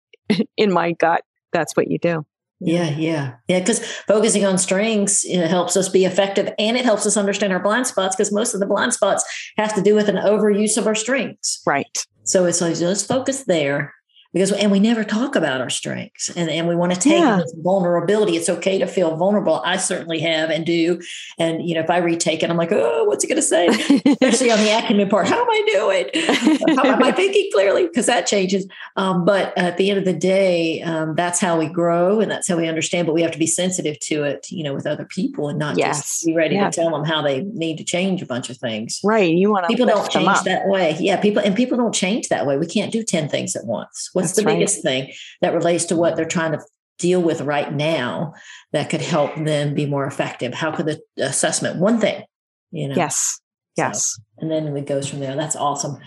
in 0.58 0.72
my 0.72 0.92
gut. 0.92 1.24
That's 1.52 1.76
what 1.76 1.90
you 1.90 1.98
do 1.98 2.26
yeah, 2.60 2.90
yeah, 2.90 3.36
yeah. 3.48 3.60
Because 3.60 3.86
focusing 4.08 4.46
on 4.46 4.58
strengths 4.58 5.24
you 5.24 5.40
know, 5.40 5.48
helps 5.48 5.78
us 5.78 5.90
be 5.90 6.06
effective, 6.06 6.54
and 6.60 6.78
it 6.78 6.86
helps 6.86 7.06
us 7.06 7.18
understand 7.18 7.54
our 7.54 7.62
blind 7.62 7.88
spots. 7.88 8.16
Because 8.16 8.32
most 8.32 8.54
of 8.54 8.60
the 8.60 8.66
blind 8.66 8.94
spots 8.94 9.24
have 9.58 9.74
to 9.76 9.82
do 9.82 9.96
with 9.96 10.10
an 10.10 10.18
overuse 10.18 10.78
of 10.78 10.88
our 10.88 10.96
strengths. 10.96 11.62
Right. 11.66 12.06
So 12.24 12.46
it's 12.46 12.62
like, 12.62 12.80
let's 12.80 13.06
focus 13.06 13.46
there 13.46 13.94
because 14.34 14.52
and 14.52 14.72
we 14.72 14.80
never 14.80 15.04
talk 15.04 15.36
about 15.36 15.60
our 15.60 15.70
strengths 15.70 16.30
and, 16.30 16.50
and 16.50 16.68
we 16.68 16.76
want 16.76 16.94
to 16.94 17.00
take 17.00 17.20
yeah. 17.20 17.42
vulnerability. 17.58 18.36
It's 18.36 18.50
okay 18.50 18.78
to 18.78 18.86
feel 18.86 19.16
vulnerable. 19.16 19.62
I 19.66 19.78
certainly 19.78 20.20
have 20.20 20.50
and 20.50 20.66
do. 20.66 21.02
And 21.38 21.68
you 21.68 21.74
know 21.74 21.82
if 21.82 21.90
i 21.90 21.98
retake 21.98 22.44
it 22.44 22.50
i'm 22.50 22.58
like 22.58 22.72
oh 22.72 23.06
what's 23.06 23.24
he 23.24 23.30
going 23.30 23.42
to 23.42 23.42
say? 23.42 23.68
Especially 24.06 24.52
on 24.52 24.60
the 24.60 24.78
acumen 24.78 25.10
part. 25.10 25.28
How 25.28 25.42
am 25.42 25.50
i 25.50 25.64
doing? 25.72 26.78
How 26.78 26.86
am 26.86 27.04
i 27.04 27.12
thinking 27.16 27.50
clearly? 27.54 27.88
Because 27.88 28.06
that 28.06 28.28
changes. 28.28 28.68
Um, 28.96 29.26
but 29.26 29.58
at 29.58 29.78
the 29.78 29.90
end 29.90 30.00
of 30.00 30.06
the 30.06 30.14
day 30.14 30.82
um, 30.82 31.16
that's 31.16 31.40
how 31.40 31.58
we 31.58 31.68
grow 31.68 32.20
and 32.20 32.30
that's 32.30 32.48
how 32.48 32.58
we 32.58 32.68
understand 32.68 33.08
but 33.08 33.14
we 33.14 33.22
have 33.22 33.32
to 33.32 33.40
be 33.40 33.48
sensitive 33.48 34.00
to 34.00 34.24
it 34.24 34.48
you 34.52 34.64
know 34.64 34.74
with 34.74 34.86
other 34.86 35.06
people 35.06 35.50
and 35.50 35.58
not 35.58 35.78
yes. 35.78 36.02
just 36.02 36.26
be 36.26 36.36
ready 36.36 36.56
yeah. 36.56 36.70
to 36.70 36.82
tell 36.82 36.92
them 36.92 37.06
how 37.06 37.22
they 37.22 37.42
need 37.42 37.78
to 37.78 37.84
change 37.84 38.22
a 38.22 38.26
bunch 38.26 38.50
of 38.50 38.58
things. 38.58 39.00
Right 39.04 39.34
you 39.34 39.50
want 39.50 39.64
to 39.64 39.68
people 39.68 39.88
don't 39.88 40.10
change 40.10 40.42
that 40.42 40.68
way. 40.68 40.96
Yeah 41.00 41.20
people 41.20 41.42
and 41.42 41.56
people 41.56 41.78
don't 41.78 41.96
change 41.96 42.30
that 42.30 42.46
way. 42.46 42.58
We 42.58 42.68
can't 42.68 42.92
do 42.92 43.04
10 43.04 43.30
things 43.30 43.56
at 43.56 43.66
once 43.66 44.12
What's 44.22 44.36
That's 44.36 44.46
the 44.46 44.54
biggest 44.54 44.82
thing 44.84 45.12
that 45.42 45.54
relates 45.54 45.86
to 45.86 45.96
what 45.96 46.16
they're 46.16 46.26
trying 46.26 46.52
to 46.54 46.60
deal 46.98 47.22
with 47.22 47.42
right 47.42 47.74
now 47.74 48.34
that 48.72 48.90
could 48.90 49.02
help 49.02 49.36
them 49.36 49.74
be 49.74 49.86
more 49.86 50.06
effective? 50.06 50.54
How 50.54 50.72
could 50.72 50.86
the 50.86 51.02
assessment, 51.18 51.80
one 51.80 52.00
thing, 52.00 52.24
you 52.72 52.88
know? 52.88 52.96
Yes. 52.96 53.40
Yes. 53.78 54.16
So, 54.16 54.22
and 54.40 54.52
then 54.52 54.76
it 54.76 54.86
goes 54.86 55.08
from 55.08 55.20
there. 55.20 55.36
That's 55.36 55.56
awesome. 55.56 55.98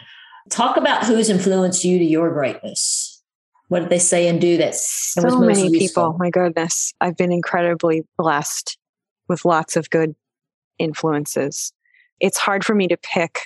Talk 0.50 0.76
about 0.76 1.04
who's 1.04 1.30
influenced 1.30 1.84
you 1.84 1.98
to 1.98 2.04
your 2.04 2.30
greatness. 2.32 3.22
What 3.68 3.80
did 3.80 3.88
they 3.88 3.98
say 3.98 4.28
and 4.28 4.38
do 4.40 4.58
that 4.58 4.74
so 4.74 5.40
many 5.40 5.68
useful? 5.68 5.78
people? 5.78 6.16
My 6.18 6.28
goodness, 6.28 6.92
I've 7.00 7.16
been 7.16 7.32
incredibly 7.32 8.02
blessed 8.18 8.76
with 9.28 9.46
lots 9.46 9.76
of 9.76 9.88
good 9.88 10.14
influences. 10.78 11.72
It's 12.20 12.36
hard 12.36 12.64
for 12.64 12.74
me 12.74 12.86
to 12.88 12.98
pick 12.98 13.44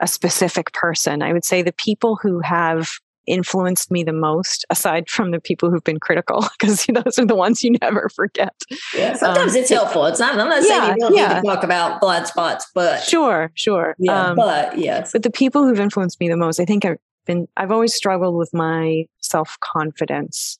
a 0.00 0.06
specific 0.06 0.72
person. 0.72 1.20
I 1.20 1.34
would 1.34 1.44
say 1.44 1.60
the 1.60 1.72
people 1.72 2.16
who 2.16 2.40
have 2.40 2.90
influenced 3.26 3.90
me 3.90 4.02
the 4.02 4.12
most, 4.12 4.64
aside 4.70 5.08
from 5.08 5.30
the 5.30 5.40
people 5.40 5.70
who've 5.70 5.84
been 5.84 6.00
critical, 6.00 6.44
because 6.58 6.86
those 6.92 7.18
are 7.18 7.26
the 7.26 7.34
ones 7.34 7.62
you 7.62 7.72
never 7.80 8.08
forget. 8.08 8.54
Yeah, 8.94 9.14
sometimes 9.14 9.52
um, 9.52 9.58
it's 9.58 9.70
helpful. 9.70 10.06
It's 10.06 10.20
not. 10.20 10.38
I'm 10.38 10.48
not 10.48 10.62
saying 10.62 10.82
yeah, 10.82 10.90
you 10.90 11.00
don't 11.00 11.14
yeah. 11.14 11.34
need 11.34 11.40
to 11.40 11.54
talk 11.54 11.64
about 11.64 12.00
blind 12.00 12.26
spots, 12.26 12.66
but 12.74 13.02
sure, 13.02 13.50
sure. 13.54 13.96
Yeah, 13.98 14.28
um, 14.28 14.36
but 14.36 14.78
yes. 14.78 15.12
But 15.12 15.22
the 15.22 15.30
people 15.30 15.64
who've 15.64 15.80
influenced 15.80 16.20
me 16.20 16.28
the 16.28 16.36
most, 16.36 16.60
I 16.60 16.64
think 16.64 16.84
I've 16.84 16.98
been. 17.26 17.48
I've 17.56 17.72
always 17.72 17.94
struggled 17.94 18.36
with 18.36 18.52
my 18.52 19.04
self 19.20 19.58
confidence, 19.60 20.58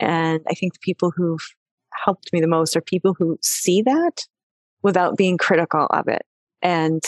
and 0.00 0.40
I 0.48 0.54
think 0.54 0.74
the 0.74 0.80
people 0.80 1.12
who've 1.14 1.46
helped 2.04 2.32
me 2.32 2.40
the 2.40 2.48
most 2.48 2.76
are 2.76 2.80
people 2.80 3.14
who 3.18 3.38
see 3.40 3.82
that 3.82 4.26
without 4.82 5.16
being 5.16 5.38
critical 5.38 5.86
of 5.90 6.08
it 6.08 6.22
and 6.60 7.02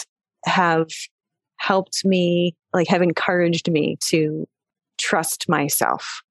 have 0.45 0.89
helped 1.59 2.05
me 2.05 2.55
like 2.73 2.87
have 2.89 3.03
encouraged 3.03 3.71
me 3.71 3.97
to 4.01 4.47
trust 5.07 5.49
myself. 5.49 6.23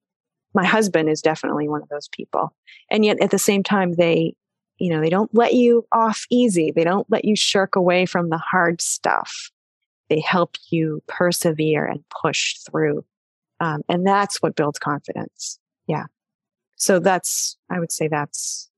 My 0.54 0.66
husband 0.66 1.10
is 1.10 1.22
definitely 1.22 1.70
one 1.70 1.82
of 1.82 1.88
those 1.88 2.10
people. 2.10 2.54
And 2.92 3.06
yet 3.06 3.22
at 3.22 3.32
the 3.32 3.40
same 3.40 3.64
time, 3.64 3.94
they, 3.94 4.36
you 4.80 4.90
know, 4.90 5.00
they 5.00 5.10
don't 5.10 5.34
let 5.34 5.54
you 5.54 5.86
off 5.94 6.26
easy. 6.30 6.72
They 6.72 6.84
don't 6.84 7.10
let 7.10 7.24
you 7.24 7.38
shirk 7.38 7.78
away 7.78 8.06
from 8.06 8.30
the 8.30 8.38
hard 8.38 8.82
stuff. 8.82 9.50
They 10.10 10.20
help 10.20 10.58
you 10.70 11.02
persevere 11.08 11.86
and 11.86 12.04
push 12.22 12.58
through. 12.58 13.06
Um, 13.62 13.82
and 13.88 14.06
that's 14.06 14.42
what 14.42 14.58
builds 14.58 14.78
confidence. 14.78 15.58
Yeah. 15.88 16.08
So 16.76 17.00
that's, 17.00 17.56
I 17.72 17.80
would 17.80 17.94
say 17.94 18.10
that's 18.10 18.70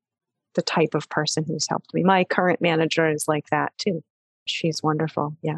the 0.53 0.61
type 0.61 0.93
of 0.93 1.09
person 1.09 1.43
who's 1.43 1.67
helped 1.67 1.91
me. 1.91 2.03
My 2.03 2.23
current 2.23 2.61
manager 2.61 3.09
is 3.09 3.27
like 3.27 3.49
that 3.49 3.73
too. 3.79 4.03
She's 4.45 4.83
wonderful. 4.83 5.35
Yeah. 5.41 5.57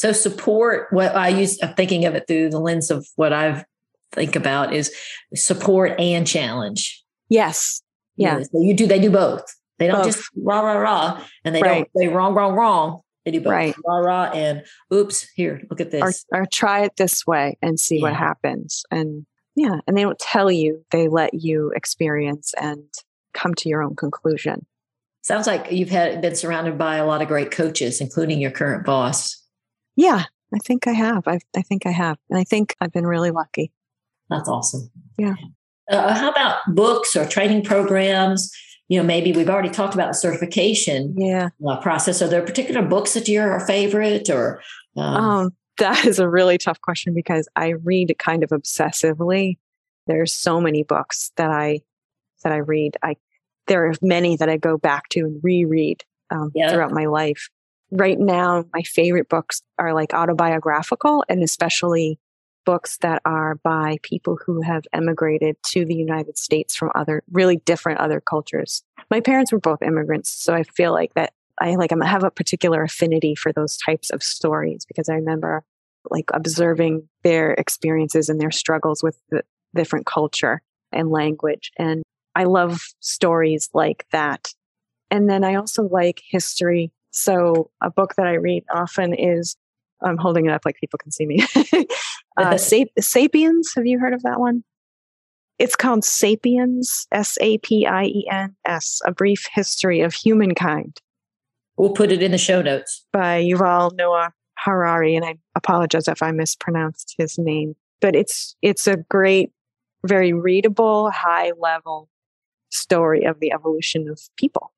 So 0.00 0.12
support 0.12 0.86
what 0.92 1.14
I 1.14 1.28
use 1.28 1.58
I'm 1.62 1.74
thinking 1.74 2.06
of 2.06 2.14
it 2.14 2.26
through 2.26 2.48
the 2.48 2.58
lens 2.58 2.90
of 2.90 3.06
what 3.16 3.34
I've 3.34 3.64
think 4.12 4.34
about 4.34 4.72
is 4.72 4.92
support 5.34 6.00
and 6.00 6.26
challenge. 6.26 7.04
Yes. 7.28 7.82
Yeah. 8.16 8.38
You, 8.38 8.44
so 8.44 8.60
you 8.62 8.74
do 8.74 8.86
they 8.86 8.98
do 8.98 9.10
both. 9.10 9.44
They 9.78 9.88
don't 9.88 9.96
both. 9.96 10.06
just 10.06 10.30
rah 10.42 10.60
rah 10.62 10.78
rah 10.78 11.24
and 11.44 11.54
they 11.54 11.60
right. 11.60 11.86
don't 11.94 12.02
say 12.02 12.08
wrong, 12.08 12.32
wrong, 12.32 12.54
wrong. 12.54 13.02
They 13.26 13.30
do 13.30 13.42
both. 13.42 13.52
Right. 13.52 13.74
Rah 13.86 13.98
rah 13.98 14.30
and 14.30 14.64
oops, 14.92 15.28
here, 15.36 15.60
look 15.68 15.82
at 15.82 15.90
this. 15.90 16.24
Or, 16.32 16.44
or 16.44 16.46
try 16.50 16.84
it 16.84 16.96
this 16.96 17.26
way 17.26 17.58
and 17.60 17.78
see 17.78 17.96
yeah. 17.96 18.02
what 18.04 18.16
happens. 18.16 18.84
And 18.90 19.26
yeah, 19.54 19.80
and 19.86 19.98
they 19.98 20.02
don't 20.02 20.18
tell 20.18 20.50
you, 20.50 20.82
they 20.92 21.08
let 21.08 21.34
you 21.34 21.72
experience 21.76 22.54
and 22.58 22.84
come 23.34 23.54
to 23.56 23.68
your 23.68 23.82
own 23.82 23.96
conclusion. 23.96 24.64
Sounds 25.20 25.46
like 25.46 25.70
you've 25.70 25.90
had 25.90 26.22
been 26.22 26.34
surrounded 26.34 26.78
by 26.78 26.96
a 26.96 27.06
lot 27.06 27.20
of 27.20 27.28
great 27.28 27.50
coaches, 27.50 28.00
including 28.00 28.40
your 28.40 28.50
current 28.50 28.86
boss. 28.86 29.39
Yeah, 29.96 30.24
I 30.54 30.58
think 30.58 30.86
I 30.86 30.92
have. 30.92 31.26
I, 31.26 31.40
I 31.56 31.62
think 31.62 31.86
I 31.86 31.90
have. 31.90 32.18
And 32.28 32.38
I 32.38 32.44
think 32.44 32.74
I've 32.80 32.92
been 32.92 33.06
really 33.06 33.30
lucky. 33.30 33.72
That's 34.28 34.48
awesome. 34.48 34.90
Yeah. 35.18 35.34
Uh, 35.90 36.14
how 36.14 36.30
about 36.30 36.58
books 36.68 37.16
or 37.16 37.26
training 37.26 37.64
programs? 37.64 38.50
You 38.88 38.98
know, 38.98 39.04
maybe 39.04 39.32
we've 39.32 39.48
already 39.48 39.70
talked 39.70 39.94
about 39.94 40.08
the 40.08 40.14
certification 40.14 41.14
yeah. 41.16 41.50
Uh, 41.66 41.80
process. 41.80 42.22
Are 42.22 42.28
there 42.28 42.42
particular 42.42 42.82
books 42.82 43.14
that 43.14 43.28
you're 43.28 43.56
a 43.56 43.66
favorite 43.66 44.30
or? 44.30 44.62
Um, 44.96 45.16
um, 45.16 45.50
that 45.78 46.04
is 46.04 46.18
a 46.18 46.28
really 46.28 46.58
tough 46.58 46.80
question 46.80 47.14
because 47.14 47.48
I 47.56 47.70
read 47.70 48.14
kind 48.18 48.42
of 48.42 48.50
obsessively. 48.50 49.58
There's 50.06 50.34
so 50.34 50.60
many 50.60 50.82
books 50.82 51.32
that 51.36 51.50
I 51.50 51.80
that 52.42 52.52
I 52.52 52.58
read. 52.58 52.96
I 53.02 53.16
there 53.66 53.86
are 53.86 53.94
many 54.02 54.36
that 54.36 54.48
I 54.48 54.56
go 54.56 54.76
back 54.76 55.08
to 55.10 55.20
and 55.20 55.40
reread 55.42 56.04
um, 56.30 56.50
yeah. 56.54 56.72
throughout 56.72 56.92
my 56.92 57.06
life 57.06 57.48
right 57.90 58.18
now, 58.18 58.64
my 58.72 58.82
favorite 58.82 59.28
books 59.28 59.62
are 59.78 59.94
like 59.94 60.14
autobiographical 60.14 61.24
and 61.28 61.42
especially 61.42 62.18
books 62.64 62.98
that 62.98 63.22
are 63.24 63.56
by 63.56 63.98
people 64.02 64.38
who 64.44 64.60
have 64.62 64.84
emigrated 64.92 65.56
to 65.66 65.84
the 65.84 65.94
United 65.94 66.38
States 66.38 66.76
from 66.76 66.90
other 66.94 67.22
really 67.30 67.56
different 67.56 68.00
other 68.00 68.20
cultures. 68.20 68.82
My 69.10 69.20
parents 69.20 69.52
were 69.52 69.60
both 69.60 69.82
immigrants, 69.82 70.30
so 70.30 70.54
I 70.54 70.62
feel 70.62 70.92
like 70.92 71.14
that 71.14 71.32
I 71.60 71.74
like 71.74 71.92
I 71.92 72.06
have 72.06 72.24
a 72.24 72.30
particular 72.30 72.82
affinity 72.82 73.34
for 73.34 73.52
those 73.52 73.76
types 73.76 74.10
of 74.10 74.22
stories 74.22 74.84
because 74.86 75.08
I 75.08 75.14
remember 75.14 75.64
like 76.10 76.30
observing 76.32 77.08
their 77.24 77.52
experiences 77.52 78.28
and 78.28 78.40
their 78.40 78.50
struggles 78.50 79.02
with 79.02 79.20
the 79.30 79.42
different 79.74 80.06
culture 80.06 80.62
and 80.92 81.10
language 81.10 81.70
and 81.76 82.02
I 82.34 82.44
love 82.44 82.80
stories 83.00 83.68
like 83.74 84.06
that. 84.12 84.48
And 85.10 85.28
then 85.28 85.44
I 85.44 85.56
also 85.56 85.82
like 85.82 86.22
history 86.24 86.92
so 87.10 87.70
a 87.82 87.90
book 87.90 88.14
that 88.16 88.26
I 88.26 88.34
read 88.34 88.64
often 88.72 89.14
is 89.14 89.56
I'm 90.02 90.16
holding 90.16 90.46
it 90.46 90.52
up 90.52 90.62
like 90.64 90.76
people 90.76 90.98
can 90.98 91.12
see 91.12 91.26
me. 91.26 91.44
uh, 92.36 92.56
Sap- 92.56 92.88
Sapiens. 92.98 93.72
Have 93.76 93.86
you 93.86 93.98
heard 93.98 94.14
of 94.14 94.22
that 94.22 94.40
one? 94.40 94.64
It's 95.58 95.76
called 95.76 96.04
Sapiens, 96.04 97.06
S 97.12 97.36
A 97.40 97.58
P 97.58 97.86
I 97.86 98.04
E 98.04 98.26
N 98.30 98.56
S, 98.66 99.00
A 99.04 99.12
Brief 99.12 99.46
History 99.52 100.00
of 100.00 100.14
Humankind. 100.14 101.00
We'll 101.76 101.92
put 101.92 102.12
it 102.12 102.22
in 102.22 102.32
the 102.32 102.38
show 102.38 102.62
notes. 102.62 103.04
By 103.12 103.42
Yuval 103.42 103.94
Noah 103.94 104.32
Harari, 104.58 105.16
and 105.16 105.24
I 105.24 105.36
apologize 105.54 106.08
if 106.08 106.22
I 106.22 106.30
mispronounced 106.30 107.14
his 107.18 107.38
name. 107.38 107.76
But 108.00 108.16
it's 108.16 108.56
it's 108.62 108.86
a 108.86 108.96
great, 108.96 109.52
very 110.06 110.32
readable, 110.32 111.10
high 111.10 111.52
level 111.58 112.08
story 112.70 113.24
of 113.24 113.40
the 113.40 113.52
evolution 113.52 114.08
of 114.08 114.20
people 114.36 114.72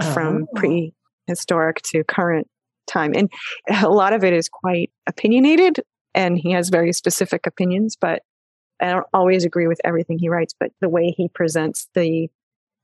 oh. 0.00 0.12
from 0.12 0.46
pre 0.54 0.94
historic 1.26 1.82
to 1.82 2.04
current 2.04 2.48
time. 2.86 3.12
And 3.14 3.30
a 3.82 3.88
lot 3.88 4.12
of 4.12 4.24
it 4.24 4.32
is 4.32 4.48
quite 4.48 4.90
opinionated 5.06 5.80
and 6.14 6.36
he 6.36 6.52
has 6.52 6.68
very 6.68 6.92
specific 6.92 7.46
opinions, 7.46 7.96
but 7.98 8.22
I 8.80 8.90
don't 8.90 9.06
always 9.14 9.44
agree 9.44 9.68
with 9.68 9.80
everything 9.84 10.18
he 10.18 10.28
writes, 10.28 10.54
but 10.58 10.72
the 10.80 10.88
way 10.88 11.14
he 11.16 11.28
presents 11.28 11.88
the 11.94 12.28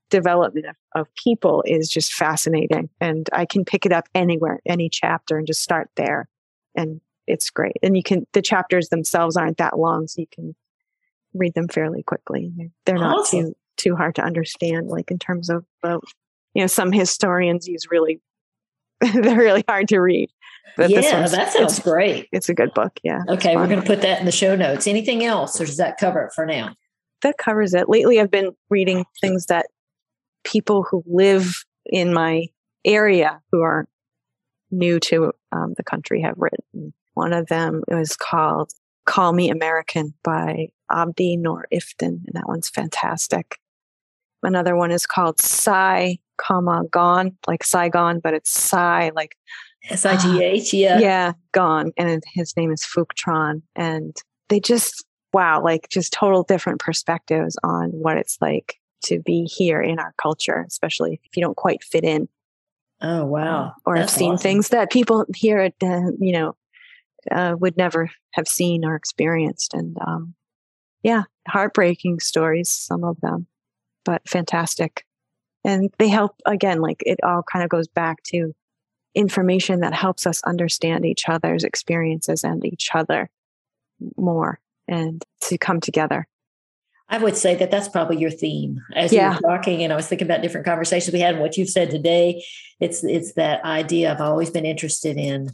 development 0.09 0.65
of, 0.65 0.75
of 0.95 1.07
people 1.15 1.63
is 1.65 1.89
just 1.89 2.13
fascinating. 2.13 2.89
And 2.99 3.29
I 3.33 3.45
can 3.45 3.65
pick 3.65 3.85
it 3.85 3.91
up 3.91 4.07
anywhere, 4.15 4.59
any 4.65 4.89
chapter 4.89 5.37
and 5.37 5.45
just 5.45 5.61
start 5.61 5.89
there. 5.95 6.27
And 6.75 7.01
it's 7.27 7.49
great. 7.49 7.75
And 7.83 7.95
you 7.95 8.01
can, 8.01 8.25
the 8.33 8.41
chapters 8.41 8.89
themselves 8.89 9.37
aren't 9.37 9.57
that 9.57 9.77
long, 9.77 10.07
so 10.07 10.21
you 10.21 10.27
can 10.33 10.55
read 11.33 11.53
them 11.53 11.67
fairly 11.67 12.01
quickly. 12.01 12.51
They're 12.85 12.95
not 12.95 13.19
awesome. 13.19 13.39
too, 13.39 13.55
too 13.77 13.95
hard 13.95 14.15
to 14.15 14.23
understand, 14.23 14.87
like 14.87 15.11
in 15.11 15.19
terms 15.19 15.49
of, 15.49 15.65
uh, 15.83 15.99
you 16.55 16.63
know, 16.63 16.67
some 16.67 16.91
historians 16.91 17.67
use 17.67 17.91
really 17.91 18.21
they're 19.13 19.37
really 19.37 19.63
hard 19.67 19.87
to 19.89 19.99
read. 19.99 20.29
But 20.77 20.89
yeah, 20.89 21.27
that 21.27 21.51
sounds 21.51 21.79
great. 21.79 22.27
It's 22.31 22.49
a 22.49 22.53
good 22.53 22.73
book. 22.73 22.99
Yeah. 23.03 23.21
Okay, 23.27 23.55
we're 23.55 23.67
going 23.67 23.81
to 23.81 23.85
put 23.85 24.01
that 24.01 24.19
in 24.19 24.25
the 24.25 24.31
show 24.31 24.55
notes. 24.55 24.87
Anything 24.87 25.23
else, 25.23 25.59
or 25.59 25.65
does 25.65 25.77
that 25.77 25.97
cover 25.97 26.23
it 26.23 26.33
for 26.33 26.45
now? 26.45 26.75
That 27.21 27.37
covers 27.37 27.73
it. 27.73 27.89
Lately, 27.89 28.19
I've 28.19 28.31
been 28.31 28.51
reading 28.69 29.05
things 29.19 29.47
that 29.47 29.67
people 30.43 30.83
who 30.83 31.03
live 31.05 31.65
in 31.85 32.13
my 32.13 32.47
area 32.85 33.41
who 33.51 33.61
are 33.61 33.87
new 34.71 34.99
to 34.99 35.33
um, 35.51 35.73
the 35.75 35.83
country 35.83 36.21
have 36.21 36.35
written. 36.37 36.93
One 37.13 37.33
of 37.33 37.47
them 37.47 37.83
is 37.87 38.15
called 38.15 38.71
"Call 39.05 39.33
Me 39.33 39.49
American" 39.49 40.13
by 40.23 40.69
Abdi 40.91 41.37
Nor 41.37 41.67
Iftin, 41.73 42.21
and 42.25 42.33
that 42.33 42.47
one's 42.47 42.69
fantastic. 42.69 43.59
Another 44.43 44.75
one 44.75 44.91
is 44.91 45.05
called 45.05 45.41
"Sigh, 45.41 46.19
comma 46.39 46.83
gone, 46.89 47.37
like 47.47 47.63
Saigon, 47.63 48.19
but 48.19 48.33
it's 48.33 48.49
Sigh, 48.49 49.11
like 49.15 49.35
S 49.89 50.05
I 50.05 50.17
G 50.17 50.43
H, 50.43 50.73
yeah. 50.73 50.99
Yeah, 50.99 51.33
gone. 51.51 51.91
And 51.97 52.23
his 52.33 52.55
name 52.57 52.71
is 52.71 52.83
Phuc 52.83 53.13
Tran. 53.13 53.61
And 53.75 54.15
they 54.47 54.59
just, 54.59 55.05
wow, 55.33 55.63
like 55.63 55.87
just 55.89 56.11
total 56.13 56.43
different 56.43 56.79
perspectives 56.79 57.57
on 57.63 57.89
what 57.91 58.17
it's 58.17 58.37
like 58.41 58.75
to 59.05 59.19
be 59.19 59.43
here 59.45 59.81
in 59.81 59.99
our 59.99 60.13
culture, 60.21 60.65
especially 60.67 61.21
if 61.23 61.37
you 61.37 61.43
don't 61.43 61.55
quite 61.57 61.83
fit 61.83 62.03
in. 62.03 62.27
Oh, 63.01 63.25
wow. 63.25 63.73
or 63.85 63.95
have 63.95 64.09
seen 64.09 64.33
awesome. 64.33 64.43
things 64.43 64.69
that 64.69 64.91
people 64.91 65.25
here, 65.33 65.59
at, 65.59 65.73
uh, 65.81 66.11
you 66.19 66.33
know, 66.33 66.55
uh, 67.31 67.55
would 67.57 67.77
never 67.77 68.09
have 68.33 68.47
seen 68.47 68.83
or 68.83 68.95
experienced. 68.95 69.73
And 69.73 69.97
um, 70.05 70.33
yeah, 71.01 71.23
heartbreaking 71.47 72.19
stories, 72.19 72.69
some 72.69 73.05
of 73.05 73.19
them, 73.21 73.47
but 74.03 74.27
fantastic. 74.27 75.05
And 75.63 75.89
they 75.97 76.07
help, 76.07 76.35
again, 76.45 76.81
like 76.81 77.03
it 77.05 77.19
all 77.23 77.43
kind 77.43 77.63
of 77.63 77.69
goes 77.69 77.87
back 77.87 78.23
to 78.23 78.53
information 79.15 79.81
that 79.81 79.93
helps 79.93 80.25
us 80.25 80.41
understand 80.43 81.05
each 81.05 81.27
other's 81.27 81.63
experiences 81.63 82.43
and 82.43 82.63
each 82.65 82.89
other 82.93 83.29
more 84.15 84.59
and 84.87 85.23
to 85.41 85.57
come 85.57 85.79
together. 85.81 86.27
I 87.11 87.17
would 87.17 87.35
say 87.35 87.55
that 87.55 87.71
that's 87.71 87.87
probably 87.89 88.17
your 88.17 88.29
theme 88.29 88.79
as 88.95 89.11
Yeah. 89.11 89.31
you 89.31 89.35
were 89.41 89.57
talking. 89.57 89.83
And 89.83 89.91
I 89.91 89.95
was 89.95 90.07
thinking 90.07 90.27
about 90.27 90.43
different 90.43 90.65
conversations 90.65 91.11
we 91.11 91.19
had 91.19 91.33
and 91.33 91.41
what 91.41 91.57
you've 91.57 91.69
said 91.69 91.89
today. 91.89 92.43
It's 92.79 93.03
it's 93.03 93.33
that 93.33 93.63
idea 93.65 94.11
I've 94.11 94.21
always 94.21 94.51
been 94.51 94.65
interested 94.65 95.17
in, 95.17 95.49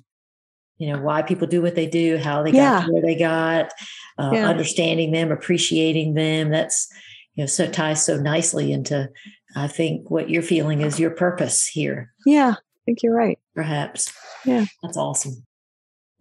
you 0.78 0.92
know, 0.92 1.02
why 1.02 1.22
people 1.22 1.48
do 1.48 1.62
what 1.62 1.76
they 1.76 1.88
do, 1.88 2.18
how 2.18 2.44
they 2.44 2.52
Yeah. 2.52 2.82
got 2.82 2.92
where 2.92 3.02
they 3.02 3.16
got, 3.16 3.72
uh, 4.20 4.32
Yeah. 4.34 4.48
understanding 4.48 5.12
them, 5.12 5.32
appreciating 5.32 6.14
them. 6.14 6.50
That's 6.50 6.90
you 7.36 7.44
know 7.44 7.48
so 7.48 7.68
ties 7.68 8.04
so 8.06 8.18
nicely 8.18 8.72
into. 8.74 9.10
I 9.56 9.68
think 9.68 10.10
what 10.12 10.30
you're 10.30 10.42
feeling 10.42 10.82
is 10.82 11.00
your 11.00 11.12
purpose 11.12 11.66
here, 11.68 12.14
Yeah, 12.26 12.56
I 12.58 12.80
think 12.86 13.02
you're 13.04 13.16
right. 13.16 13.40
perhaps. 13.56 14.12
Yeah. 14.46 14.66
that's 14.84 14.98
awesome. 14.98 15.46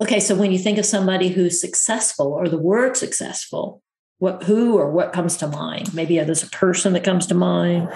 Okay, 0.00 0.20
so 0.20 0.34
when 0.34 0.52
you 0.52 0.58
think 0.58 0.78
of 0.78 0.86
somebody 0.86 1.28
who's 1.28 1.60
successful 1.60 2.28
or 2.32 2.48
the 2.48 2.58
word 2.58 2.96
successful, 2.96 3.82
what 4.18 4.44
who 4.44 4.76
or 4.76 4.90
what 4.90 5.12
comes 5.12 5.36
to 5.38 5.46
mind? 5.48 5.92
Maybe 5.94 6.18
there's 6.18 6.42
a 6.42 6.48
person 6.50 6.92
that 6.94 7.04
comes 7.04 7.26
to 7.26 7.34
mind 7.34 7.88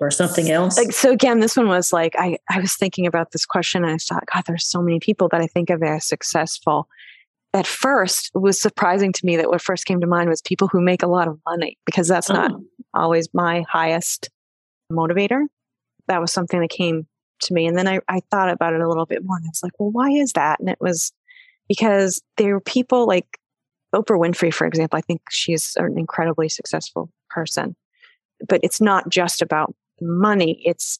or 0.00 0.10
something 0.10 0.50
else. 0.50 0.78
like 0.78 0.92
so 0.92 1.10
again 1.12 1.40
this 1.40 1.56
one 1.56 1.68
was 1.68 1.92
like 1.92 2.14
i 2.16 2.38
i 2.48 2.58
was 2.58 2.74
thinking 2.74 3.06
about 3.06 3.32
this 3.32 3.44
question 3.44 3.84
and 3.84 3.92
i 3.92 3.96
thought 3.98 4.24
god 4.32 4.42
there's 4.46 4.66
so 4.66 4.80
many 4.80 4.98
people 4.98 5.28
that 5.28 5.42
i 5.42 5.46
think 5.46 5.68
of 5.68 5.82
as 5.82 6.06
successful 6.06 6.88
at 7.52 7.66
first 7.66 8.30
it 8.34 8.38
was 8.38 8.58
surprising 8.58 9.12
to 9.12 9.26
me 9.26 9.36
that 9.36 9.48
what 9.50 9.60
first 9.60 9.84
came 9.84 10.00
to 10.00 10.06
mind 10.06 10.30
was 10.30 10.40
people 10.40 10.68
who 10.68 10.80
make 10.80 11.02
a 11.02 11.06
lot 11.08 11.28
of 11.28 11.38
money 11.44 11.76
because 11.84 12.08
that's 12.08 12.30
not 12.30 12.50
Oh, 12.52 12.64
always 12.94 13.28
my 13.34 13.62
highest 13.68 14.30
motivator. 14.90 15.44
That 16.08 16.20
was 16.20 16.32
something 16.32 16.60
that 16.60 16.70
came 16.70 17.06
to 17.42 17.54
me 17.54 17.66
and 17.66 17.76
then 17.76 17.88
I, 17.88 18.00
I 18.08 18.20
thought 18.30 18.50
about 18.50 18.74
it 18.74 18.80
a 18.80 18.88
little 18.88 19.06
bit 19.06 19.24
more 19.24 19.36
and 19.36 19.46
i 19.46 19.48
was 19.48 19.62
like 19.62 19.72
well 19.78 19.90
why 19.90 20.10
is 20.10 20.32
that? 20.34 20.60
And 20.60 20.68
it 20.68 20.78
was 20.80 21.12
because 21.68 22.20
there 22.36 22.52
were 22.52 22.60
people 22.60 23.06
like 23.06 23.38
oprah 23.94 24.20
winfrey 24.20 24.52
for 24.52 24.66
example 24.66 24.98
i 24.98 25.00
think 25.00 25.22
she's 25.30 25.74
an 25.76 25.98
incredibly 25.98 26.48
successful 26.48 27.10
person 27.30 27.74
but 28.48 28.60
it's 28.62 28.80
not 28.80 29.08
just 29.08 29.42
about 29.42 29.74
money 30.00 30.60
it's 30.64 30.98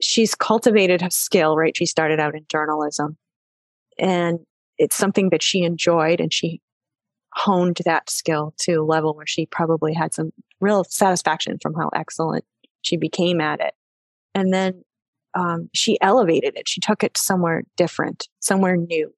she's 0.00 0.34
cultivated 0.34 1.02
a 1.02 1.10
skill 1.10 1.56
right? 1.56 1.76
She 1.76 1.86
started 1.86 2.20
out 2.20 2.34
in 2.34 2.44
journalism 2.48 3.16
and 3.98 4.40
it's 4.78 4.96
something 4.96 5.30
that 5.30 5.42
she 5.42 5.62
enjoyed 5.62 6.20
and 6.20 6.32
she 6.32 6.60
honed 7.34 7.78
that 7.84 8.10
skill 8.10 8.54
to 8.60 8.74
a 8.74 8.84
level 8.84 9.14
where 9.14 9.26
she 9.26 9.46
probably 9.46 9.94
had 9.94 10.12
some 10.12 10.32
real 10.60 10.84
satisfaction 10.84 11.58
from 11.62 11.74
how 11.74 11.90
excellent 11.94 12.44
she 12.82 12.96
became 12.96 13.40
at 13.40 13.60
it 13.60 13.74
and 14.34 14.52
then 14.52 14.84
um, 15.34 15.70
she 15.72 16.00
elevated 16.00 16.56
it 16.56 16.68
she 16.68 16.80
took 16.80 17.02
it 17.04 17.16
somewhere 17.16 17.62
different 17.76 18.28
somewhere 18.40 18.76
new 18.76 19.12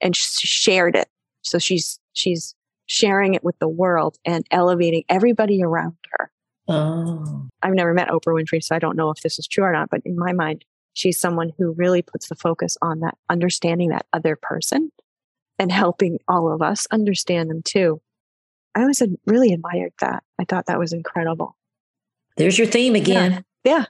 and 0.00 0.14
she 0.14 0.46
shared 0.46 0.94
it 0.96 1.08
so 1.42 1.58
she's 1.58 1.98
she's 2.12 2.54
sharing 2.86 3.34
it 3.34 3.42
with 3.42 3.58
the 3.60 3.68
world 3.68 4.18
and 4.26 4.44
elevating 4.50 5.04
everybody 5.08 5.62
around 5.62 5.96
her 6.12 6.30
oh, 6.68 7.48
I've 7.62 7.74
never 7.74 7.94
met 7.94 8.08
Oprah 8.08 8.34
Winfrey, 8.34 8.62
so 8.62 8.74
I 8.74 8.78
don't 8.78 8.96
know 8.96 9.10
if 9.10 9.20
this 9.20 9.38
is 9.38 9.46
true 9.46 9.64
or 9.64 9.72
not. 9.72 9.90
But 9.90 10.02
in 10.04 10.18
my 10.18 10.32
mind, 10.32 10.64
she's 10.92 11.18
someone 11.18 11.52
who 11.58 11.72
really 11.72 12.02
puts 12.02 12.28
the 12.28 12.34
focus 12.34 12.76
on 12.82 13.00
that 13.00 13.16
understanding 13.28 13.90
that 13.90 14.06
other 14.12 14.36
person 14.36 14.90
and 15.58 15.70
helping 15.70 16.18
all 16.28 16.52
of 16.52 16.62
us 16.62 16.86
understand 16.90 17.50
them 17.50 17.62
too. 17.62 18.00
I 18.74 18.80
always 18.80 19.02
really 19.26 19.52
admired 19.52 19.92
that. 20.00 20.24
I 20.40 20.44
thought 20.44 20.66
that 20.66 20.78
was 20.78 20.92
incredible. 20.92 21.56
There's 22.36 22.58
your 22.58 22.66
theme 22.66 22.94
again. 22.94 23.44
Yeah. 23.64 23.86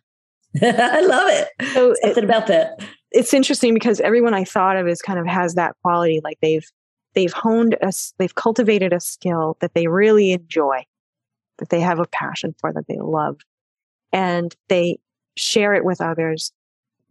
I 0.62 1.01
love 1.01 1.28
it. 1.30 1.49
So 1.72 1.95
it- 2.03 2.22
about 2.22 2.47
that. 2.49 2.80
it's 3.11 3.34
interesting 3.34 3.74
because 3.74 4.01
everyone 4.01 4.34
I 4.34 4.45
thought 4.45 4.76
of 4.76 4.86
is 4.86 5.03
kind 5.03 5.18
of 5.18 5.26
has 5.26 5.55
that 5.55 5.74
quality. 5.82 6.20
Like 6.22 6.38
they've 6.40 6.66
they've 7.14 7.32
honed 7.32 7.76
us, 7.82 8.12
they've 8.18 8.34
cultivated 8.34 8.92
a 8.92 9.01
skill 9.01 9.57
that 9.61 9.74
they 9.74 9.86
really 9.86 10.32
enjoy, 10.32 10.84
that 11.59 11.70
they 11.70 11.80
have 11.80 11.99
a 11.99 12.07
passion 12.07 12.55
for, 12.61 12.72
that 12.72 12.86
they 12.88 12.99
love, 13.01 13.40
and 14.12 14.55
they 14.68 14.99
share 15.36 15.74
it 15.74 15.84
with 15.84 16.01
others. 16.01 16.53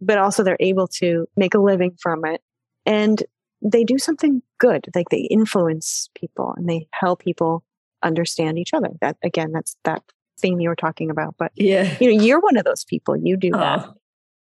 But 0.00 0.18
also, 0.18 0.42
they're 0.42 0.56
able 0.60 0.88
to 0.88 1.26
make 1.36 1.54
a 1.54 1.58
living 1.60 1.96
from 2.00 2.24
it, 2.24 2.42
and 2.84 3.22
they 3.62 3.84
do 3.84 3.98
something 3.98 4.42
good. 4.58 4.86
Like 4.94 5.08
they 5.10 5.20
influence 5.30 6.10
people 6.14 6.54
and 6.56 6.68
they 6.68 6.86
help 6.92 7.20
people 7.20 7.64
understand 8.02 8.58
each 8.58 8.74
other. 8.74 8.90
That 9.00 9.16
again, 9.22 9.52
that's 9.52 9.76
that 9.84 10.02
theme 10.38 10.60
you 10.60 10.68
were 10.68 10.76
talking 10.76 11.10
about. 11.10 11.34
But 11.38 11.52
Yeah. 11.54 11.96
you 12.00 12.14
know, 12.14 12.22
you're 12.22 12.40
one 12.40 12.56
of 12.56 12.64
those 12.64 12.84
people. 12.84 13.16
You 13.16 13.36
do 13.36 13.50
that. 13.52 13.86
Oh, 13.86 13.94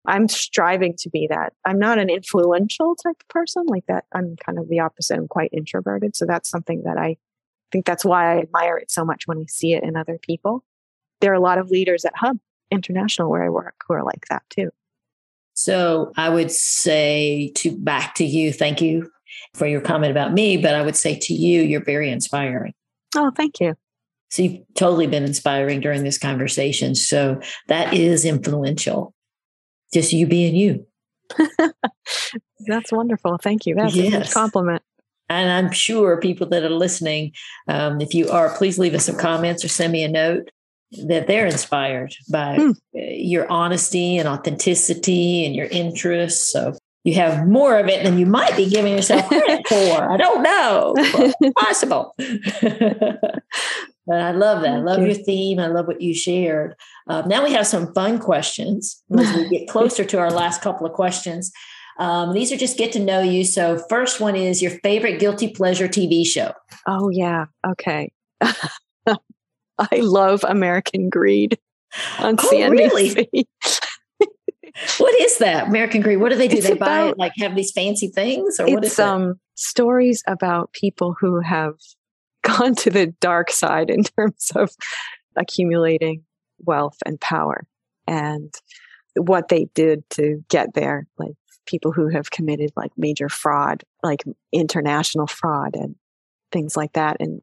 I'm 0.07 0.27
striving 0.27 0.95
to 0.99 1.09
be 1.09 1.27
that. 1.29 1.53
I'm 1.65 1.77
not 1.77 1.99
an 1.99 2.09
influential 2.09 2.95
type 2.95 3.17
of 3.21 3.27
person 3.27 3.65
like 3.67 3.85
that. 3.87 4.05
I'm 4.13 4.35
kind 4.37 4.57
of 4.57 4.67
the 4.67 4.79
opposite. 4.79 5.17
I'm 5.17 5.27
quite 5.27 5.51
introverted. 5.53 6.15
So 6.15 6.25
that's 6.25 6.49
something 6.49 6.83
that 6.83 6.97
I 6.97 7.17
think 7.71 7.85
that's 7.85 8.03
why 8.03 8.35
I 8.35 8.39
admire 8.39 8.77
it 8.77 8.89
so 8.89 9.05
much 9.05 9.27
when 9.27 9.37
I 9.37 9.45
see 9.47 9.73
it 9.73 9.83
in 9.83 9.95
other 9.95 10.17
people. 10.21 10.63
There 11.19 11.31
are 11.31 11.35
a 11.35 11.39
lot 11.41 11.59
of 11.59 11.69
leaders 11.69 12.03
at 12.03 12.15
Hub 12.15 12.37
International 12.71 13.29
where 13.29 13.43
I 13.43 13.49
work 13.49 13.75
who 13.87 13.93
are 13.93 14.03
like 14.03 14.25
that 14.29 14.43
too. 14.49 14.69
So 15.53 16.11
I 16.17 16.29
would 16.29 16.49
say 16.49 17.51
to 17.57 17.77
back 17.77 18.15
to 18.15 18.25
you, 18.25 18.51
thank 18.51 18.81
you 18.81 19.11
for 19.53 19.67
your 19.67 19.81
comment 19.81 20.11
about 20.11 20.33
me, 20.33 20.57
but 20.57 20.73
I 20.73 20.81
would 20.81 20.95
say 20.95 21.17
to 21.19 21.33
you, 21.33 21.61
you're 21.61 21.83
very 21.83 22.09
inspiring. 22.09 22.73
Oh, 23.15 23.31
thank 23.35 23.59
you. 23.59 23.75
So 24.31 24.43
you've 24.43 24.61
totally 24.75 25.07
been 25.07 25.23
inspiring 25.23 25.81
during 25.81 26.03
this 26.03 26.17
conversation. 26.17 26.95
So 26.95 27.39
that 27.67 27.93
is 27.93 28.25
influential. 28.25 29.13
Just 29.93 30.13
you 30.13 30.25
being 30.25 30.55
you. 30.55 30.87
That's 32.67 32.91
wonderful. 32.91 33.37
Thank 33.37 33.65
you. 33.65 33.75
That's 33.75 33.95
a 33.95 34.01
huge 34.09 34.31
compliment. 34.31 34.81
And 35.29 35.51
I'm 35.51 35.71
sure 35.71 36.19
people 36.19 36.47
that 36.49 36.63
are 36.63 36.69
listening, 36.69 37.33
um, 37.67 38.01
if 38.01 38.13
you 38.13 38.29
are, 38.29 38.55
please 38.57 38.77
leave 38.79 38.93
us 38.93 39.05
some 39.05 39.17
comments 39.17 39.63
or 39.63 39.67
send 39.69 39.91
me 39.93 40.03
a 40.03 40.09
note 40.09 40.49
that 41.07 41.27
they're 41.27 41.45
inspired 41.45 42.13
by 42.29 42.55
Hmm. 42.57 42.71
your 42.93 43.49
honesty 43.49 44.17
and 44.17 44.27
authenticity 44.27 45.45
and 45.45 45.55
your 45.55 45.67
interests. 45.67 46.51
So 46.51 46.73
you 47.05 47.13
have 47.15 47.47
more 47.47 47.79
of 47.79 47.87
it 47.87 48.03
than 48.03 48.19
you 48.19 48.25
might 48.25 48.55
be 48.57 48.69
giving 48.69 48.93
yourself 48.93 49.25
credit 49.27 49.65
for. 49.69 50.11
I 50.11 50.17
don't 50.17 50.43
know. 50.43 50.93
possible. 51.57 52.13
but 54.11 54.19
I 54.19 54.31
love 54.31 54.61
that. 54.63 54.73
I 54.73 54.79
love 54.79 54.99
you. 54.99 55.05
your 55.05 55.15
theme. 55.15 55.57
I 55.57 55.67
love 55.67 55.87
what 55.87 56.01
you 56.01 56.13
shared. 56.13 56.75
Um, 57.07 57.29
now 57.29 57.45
we 57.45 57.53
have 57.53 57.65
some 57.65 57.93
fun 57.93 58.19
questions 58.19 59.01
as 59.17 59.33
we 59.33 59.47
get 59.47 59.69
closer 59.69 60.03
to 60.03 60.19
our 60.19 60.29
last 60.29 60.61
couple 60.61 60.85
of 60.85 60.91
questions. 60.91 61.49
Um, 61.97 62.33
these 62.33 62.51
are 62.51 62.57
just 62.57 62.77
get 62.77 62.91
to 62.91 62.99
know 62.99 63.21
you. 63.21 63.45
So, 63.45 63.81
first 63.89 64.19
one 64.19 64.35
is 64.35 64.61
your 64.61 64.71
favorite 64.83 65.17
guilty 65.17 65.47
pleasure 65.47 65.87
TV 65.87 66.25
show. 66.27 66.51
Oh, 66.85 67.07
yeah. 67.09 67.45
Okay. 67.65 68.11
I 68.41 69.15
love 69.93 70.43
American 70.43 71.09
Greed 71.09 71.57
on 72.19 72.35
Oh, 72.37 72.49
CNBC. 72.51 73.15
really? 73.15 73.47
What 74.99 75.19
is 75.21 75.37
that? 75.39 75.67
American 75.67 76.01
Greed. 76.01 76.19
What 76.21 76.29
do 76.31 76.37
they 76.37 76.47
do? 76.47 76.57
It's 76.57 76.67
they 76.67 76.75
buy 76.75 77.09
it 77.09 77.17
like 77.17 77.33
have 77.37 77.55
these 77.57 77.71
fancy 77.73 78.07
things, 78.07 78.57
or 78.57 78.67
what 78.67 78.85
is 78.85 78.97
it? 78.97 79.05
um 79.05 79.37
stories 79.55 80.23
about 80.27 80.71
people 80.71 81.13
who 81.19 81.41
have 81.41 81.73
gone 82.57 82.75
to 82.75 82.89
the 82.89 83.07
dark 83.19 83.51
side 83.51 83.89
in 83.89 84.03
terms 84.03 84.51
of 84.55 84.71
accumulating 85.35 86.23
wealth 86.59 86.97
and 87.05 87.19
power 87.19 87.65
and 88.07 88.53
what 89.15 89.47
they 89.49 89.67
did 89.73 90.07
to 90.09 90.43
get 90.49 90.73
there 90.73 91.07
like 91.17 91.33
people 91.65 91.91
who 91.91 92.07
have 92.07 92.31
committed 92.31 92.71
like 92.75 92.91
major 92.97 93.29
fraud 93.29 93.83
like 94.03 94.23
international 94.51 95.27
fraud 95.27 95.75
and 95.75 95.95
things 96.51 96.75
like 96.75 96.93
that 96.93 97.17
and 97.19 97.41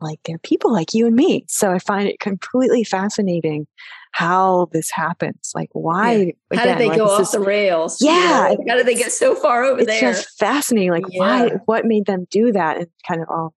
like 0.00 0.18
they're 0.24 0.38
people 0.38 0.72
like 0.72 0.92
you 0.92 1.06
and 1.06 1.16
me 1.16 1.44
so 1.48 1.70
i 1.70 1.78
find 1.78 2.08
it 2.08 2.20
completely 2.20 2.84
fascinating 2.84 3.66
how 4.12 4.68
this 4.72 4.90
happens 4.90 5.50
like 5.54 5.70
why 5.72 6.32
How 6.52 6.62
again, 6.62 6.68
did 6.68 6.78
they 6.78 6.88
like, 6.88 6.98
go 6.98 7.06
off 7.06 7.22
is- 7.22 7.32
the 7.32 7.40
rails? 7.40 8.00
Yeah. 8.00 8.50
You 8.50 8.58
know, 8.58 8.64
how 8.68 8.76
did 8.76 8.86
they 8.86 8.94
get 8.94 9.10
so 9.10 9.34
far 9.34 9.64
over 9.64 9.84
there? 9.84 9.94
it's 9.94 10.00
there? 10.00 10.12
just 10.12 10.38
fascinating 10.38 10.92
like 10.92 11.08
why 11.16 11.48
what 11.64 11.84
made 11.84 12.06
them 12.06 12.26
do 12.30 12.52
that 12.52 12.76
and 12.76 12.86
kind 13.06 13.20
of 13.20 13.28
all 13.28 13.54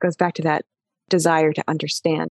goes 0.00 0.16
back 0.16 0.34
to 0.34 0.42
that 0.42 0.64
desire 1.08 1.52
to 1.52 1.62
understand 1.68 2.28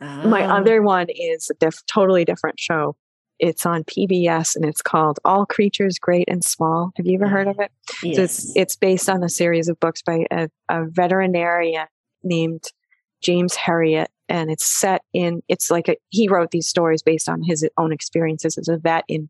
my 0.00 0.44
Ah. 0.44 0.56
other 0.58 0.82
one 0.82 1.06
is 1.08 1.50
a 1.50 1.54
diff- 1.54 1.84
totally 1.86 2.24
different 2.24 2.58
show 2.58 2.96
It's 3.38 3.64
on 3.66 3.84
PBS 3.84 4.54
and 4.56 4.64
it's 4.64 4.82
called 4.82 5.18
All 5.24 5.44
Creatures 5.46 5.98
Great 5.98 6.28
and 6.28 6.44
Small. 6.44 6.90
Have 6.96 7.06
you 7.06 7.14
ever 7.16 7.26
heard 7.28 7.48
of 7.48 7.58
it? 7.58 7.70
Yes. 8.02 8.16
So 8.16 8.22
it's, 8.22 8.56
it's 8.56 8.76
based 8.76 9.08
on 9.08 9.22
a 9.24 9.28
series 9.28 9.68
of 9.68 9.78
books 9.80 10.02
by 10.02 10.26
a, 10.30 10.48
a 10.68 10.84
veterinarian 10.86 11.86
named 12.22 12.64
James 13.22 13.54
Herriot. 13.56 14.06
And 14.28 14.50
it's 14.50 14.64
set 14.66 15.02
in, 15.12 15.42
it's 15.48 15.70
like 15.70 15.88
a, 15.88 15.96
he 16.10 16.28
wrote 16.28 16.50
these 16.52 16.68
stories 16.68 17.02
based 17.02 17.28
on 17.28 17.42
his 17.42 17.66
own 17.76 17.92
experiences 17.92 18.56
as 18.58 18.68
a 18.68 18.78
vet 18.78 19.04
in, 19.08 19.28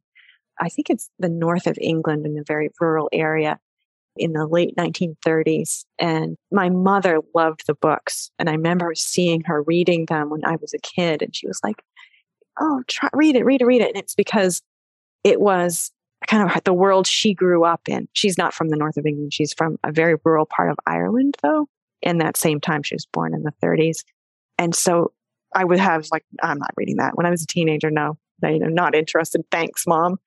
I 0.61 0.69
think 0.69 0.89
it's 0.91 1.11
the 1.19 1.29
north 1.31 1.67
of 1.67 1.77
England 1.81 2.27
in 2.27 2.39
a 2.39 2.45
very 2.47 2.71
rural 2.81 3.09
area 3.13 3.59
in 4.17 4.33
the 4.33 4.47
late 4.47 4.75
1930s. 4.77 5.85
And 5.99 6.37
my 6.51 6.69
mother 6.71 7.21
loved 7.35 7.67
the 7.67 7.75
books. 7.75 8.31
And 8.39 8.49
I 8.49 8.53
remember 8.53 8.95
seeing 8.95 9.43
her 9.43 9.63
reading 9.63 10.07
them 10.07 10.31
when 10.31 10.45
I 10.45 10.57
was 10.57 10.75
a 10.75 10.79
kid. 10.79 11.23
And 11.23 11.35
she 11.35 11.47
was 11.47 11.61
like, 11.63 11.83
Oh, 12.61 12.83
try, 12.87 13.09
read 13.13 13.35
it, 13.35 13.45
read 13.45 13.63
it, 13.63 13.67
read 13.67 13.83
it. 13.83 13.89
And 13.89 13.97
it's 13.97 14.15
because 14.15 14.63
it 15.25 15.41
was 15.41 15.91
kind 16.29 16.49
of 16.49 16.65
the 16.65 16.73
world 16.73 17.07
she 17.07 17.35
grew 17.35 17.65
up 17.65 17.89
in. 17.89 18.09
She's 18.13 18.39
not 18.39 18.55
from 18.55 18.69
the 18.69 18.77
north 18.77 18.97
of 18.97 19.07
England. 19.07 19.35
She's 19.35 19.53
from 19.53 19.77
a 19.83 19.91
very 19.91 20.15
rural 20.25 20.47
part 20.47 20.71
of 20.71 20.77
Ireland, 20.87 21.37
though. 21.43 21.67
In 22.01 22.19
that 22.19 22.37
same 22.37 22.61
time, 22.61 22.83
she 22.83 22.95
was 22.95 23.07
born 23.07 23.35
in 23.35 23.43
the 23.43 23.53
30s. 23.63 24.05
And 24.59 24.75
so 24.75 25.13
I 25.55 25.65
would 25.65 25.81
have 25.81 26.07
like, 26.13 26.25
I'm 26.43 26.59
not 26.59 26.75
reading 26.77 26.97
that. 26.97 27.17
When 27.17 27.27
I 27.27 27.31
was 27.31 27.43
a 27.43 27.47
teenager, 27.47 27.91
no, 27.91 28.19
know, 28.43 28.69
not 28.69 28.95
interested. 28.95 29.43
Thanks, 29.51 29.87
mom. 29.87 30.19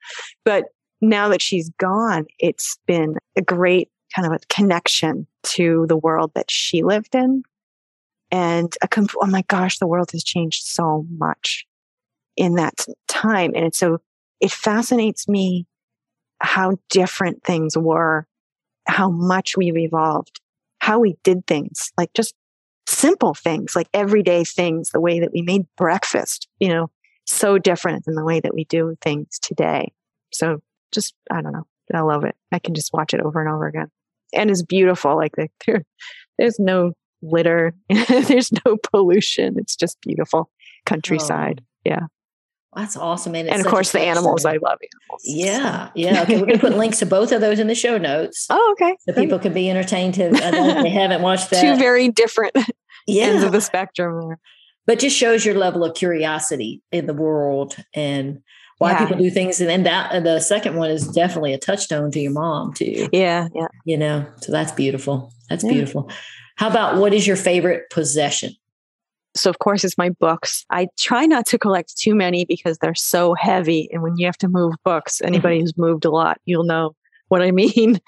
But 0.44 0.66
now 1.02 1.30
that 1.30 1.42
she's 1.42 1.70
gone, 1.78 2.26
it's 2.40 2.78
been 2.88 3.16
a 3.36 3.42
great 3.42 3.90
kind 4.16 4.26
of 4.26 4.34
a 4.34 4.46
connection 4.50 5.28
to 5.44 5.86
the 5.88 5.98
world 5.98 6.32
that 6.36 6.50
she 6.50 6.84
lived 6.84 7.16
in. 7.16 7.44
And 8.32 8.74
a 8.82 8.88
comp- 8.88 9.12
oh 9.22 9.28
my 9.28 9.44
gosh, 9.44 9.80
the 9.80 9.88
world 9.88 10.12
has 10.12 10.24
changed 10.24 10.64
so 10.64 11.06
much 11.18 11.66
in 12.36 12.56
that 12.56 12.86
time. 13.08 13.52
And 13.56 13.66
it's 13.66 13.78
so 13.78 14.00
it 14.40 14.52
fascinates 14.52 15.28
me 15.28 15.66
how 16.40 16.78
different 16.90 17.44
things 17.44 17.78
were, 17.78 18.28
how 18.88 19.10
much 19.10 19.58
we've 19.58 19.78
evolved, 19.78 20.40
how 20.80 21.00
we 21.00 21.16
did 21.24 21.48
things, 21.48 21.92
like 21.98 22.14
just 22.14 22.36
simple 22.88 23.34
things, 23.34 23.76
like 23.76 23.88
everyday 23.94 24.44
things, 24.44 24.92
the 24.92 25.02
way 25.02 25.20
that 25.20 25.32
we 25.34 25.42
made 25.42 25.66
breakfast, 25.76 26.48
you 26.60 26.70
know, 26.70 26.90
so 27.26 27.58
different 27.58 28.06
than 28.06 28.16
the 28.16 28.24
way 28.24 28.40
that 28.40 28.54
we 28.54 28.66
do 28.66 28.96
things 29.02 29.40
today. 29.42 29.92
So 30.32 30.60
just, 30.92 31.14
I 31.32 31.42
don't 31.42 31.54
know. 31.54 31.68
I 31.94 32.02
love 32.02 32.24
it. 32.24 32.36
I 32.52 32.60
can 32.60 32.74
just 32.74 32.94
watch 32.94 33.14
it 33.14 33.22
over 33.22 33.40
and 33.40 33.50
over 33.50 33.68
again. 33.68 33.90
And 34.34 34.50
it's 34.50 34.64
beautiful. 34.64 35.16
Like 35.16 35.36
the, 35.36 35.50
there, 35.66 35.84
there's 36.38 36.60
no 36.60 36.94
litter. 37.22 37.74
there's 37.90 38.52
no 38.66 38.78
pollution. 38.92 39.56
It's 39.58 39.76
just 39.76 40.00
beautiful 40.02 40.50
countryside. 40.86 41.62
Oh. 41.62 41.72
Yeah. 41.86 42.00
That's 42.76 42.96
awesome. 42.96 43.34
And, 43.34 43.50
and 43.50 43.62
of 43.62 43.68
course, 43.68 43.92
the 43.92 44.02
animals. 44.02 44.46
I 44.46 44.58
love 44.58 44.78
animals. 44.78 45.22
Yeah. 45.24 45.90
Yeah. 45.96 46.22
Okay. 46.22 46.36
We're 46.36 46.46
going 46.46 46.60
to 46.60 46.62
put 46.62 46.78
links 46.78 47.00
to 47.00 47.08
both 47.08 47.32
of 47.32 47.42
those 47.42 47.60
in 47.60 47.68
the 47.68 47.76
show 47.76 47.98
notes. 47.98 48.46
Oh, 48.58 48.76
okay. 48.80 48.96
So 49.02 49.14
Great. 49.14 49.24
people 49.24 49.40
can 49.40 49.54
be 49.54 49.70
entertained 49.70 50.14
to, 50.16 50.28
I 50.28 50.52
know 50.52 50.84
they 50.84 50.90
haven't 50.90 51.22
watched 51.22 51.50
that. 51.50 51.62
Two 51.62 51.76
very 51.78 52.10
different 52.10 52.56
yeah. 53.08 53.26
ends 53.26 53.44
of 53.44 53.52
the 53.52 53.62
spectrum. 53.62 54.36
But 54.86 55.00
just 55.00 55.18
shows 55.18 55.46
your 55.46 55.56
level 55.56 55.84
of 55.84 55.96
curiosity 55.96 56.82
in 56.92 57.08
the 57.08 57.14
world 57.14 57.76
and 57.94 58.42
why 58.78 58.92
yeah. 58.92 59.00
people 59.00 59.18
do 59.18 59.30
things. 59.30 59.60
And 59.60 59.70
then 59.70 59.84
that, 59.84 60.24
the 60.24 60.40
second 60.40 60.76
one 60.76 60.92
is 60.92 61.08
definitely 61.08 61.54
a 61.54 61.58
touchstone 61.58 62.12
to 62.12 62.20
your 62.20 62.32
mom, 62.32 62.74
too. 62.74 63.10
Yeah. 63.12 63.48
Yeah. 63.54 63.68
You 63.86 63.98
know, 63.98 64.26
so 64.38 64.52
that's 64.52 64.72
beautiful. 64.72 65.34
That's 65.50 65.64
yeah. 65.64 65.74
beautiful. 65.74 66.10
How 66.58 66.70
about 66.70 66.98
what 66.98 67.14
is 67.14 67.26
your 67.26 67.38
favorite 67.38 67.90
possession? 67.90 68.54
So, 69.36 69.50
of 69.50 69.60
course, 69.60 69.84
it's 69.84 69.98
my 69.98 70.10
books. 70.10 70.66
I 70.72 70.88
try 70.98 71.26
not 71.26 71.46
to 71.48 71.60
collect 71.60 71.98
too 71.98 72.16
many 72.16 72.46
because 72.46 72.78
they're 72.80 72.96
so 72.96 73.36
heavy. 73.36 73.88
And 73.92 74.02
when 74.02 74.18
you 74.18 74.26
have 74.26 74.38
to 74.40 74.48
move 74.48 74.74
books, 74.84 75.18
mm-hmm. 75.18 75.28
anybody 75.28 75.60
who's 75.60 75.78
moved 75.78 76.06
a 76.06 76.10
lot, 76.10 76.40
you'll 76.46 76.64
know 76.64 76.96
what 77.28 77.42
I 77.42 77.52
mean. 77.52 78.00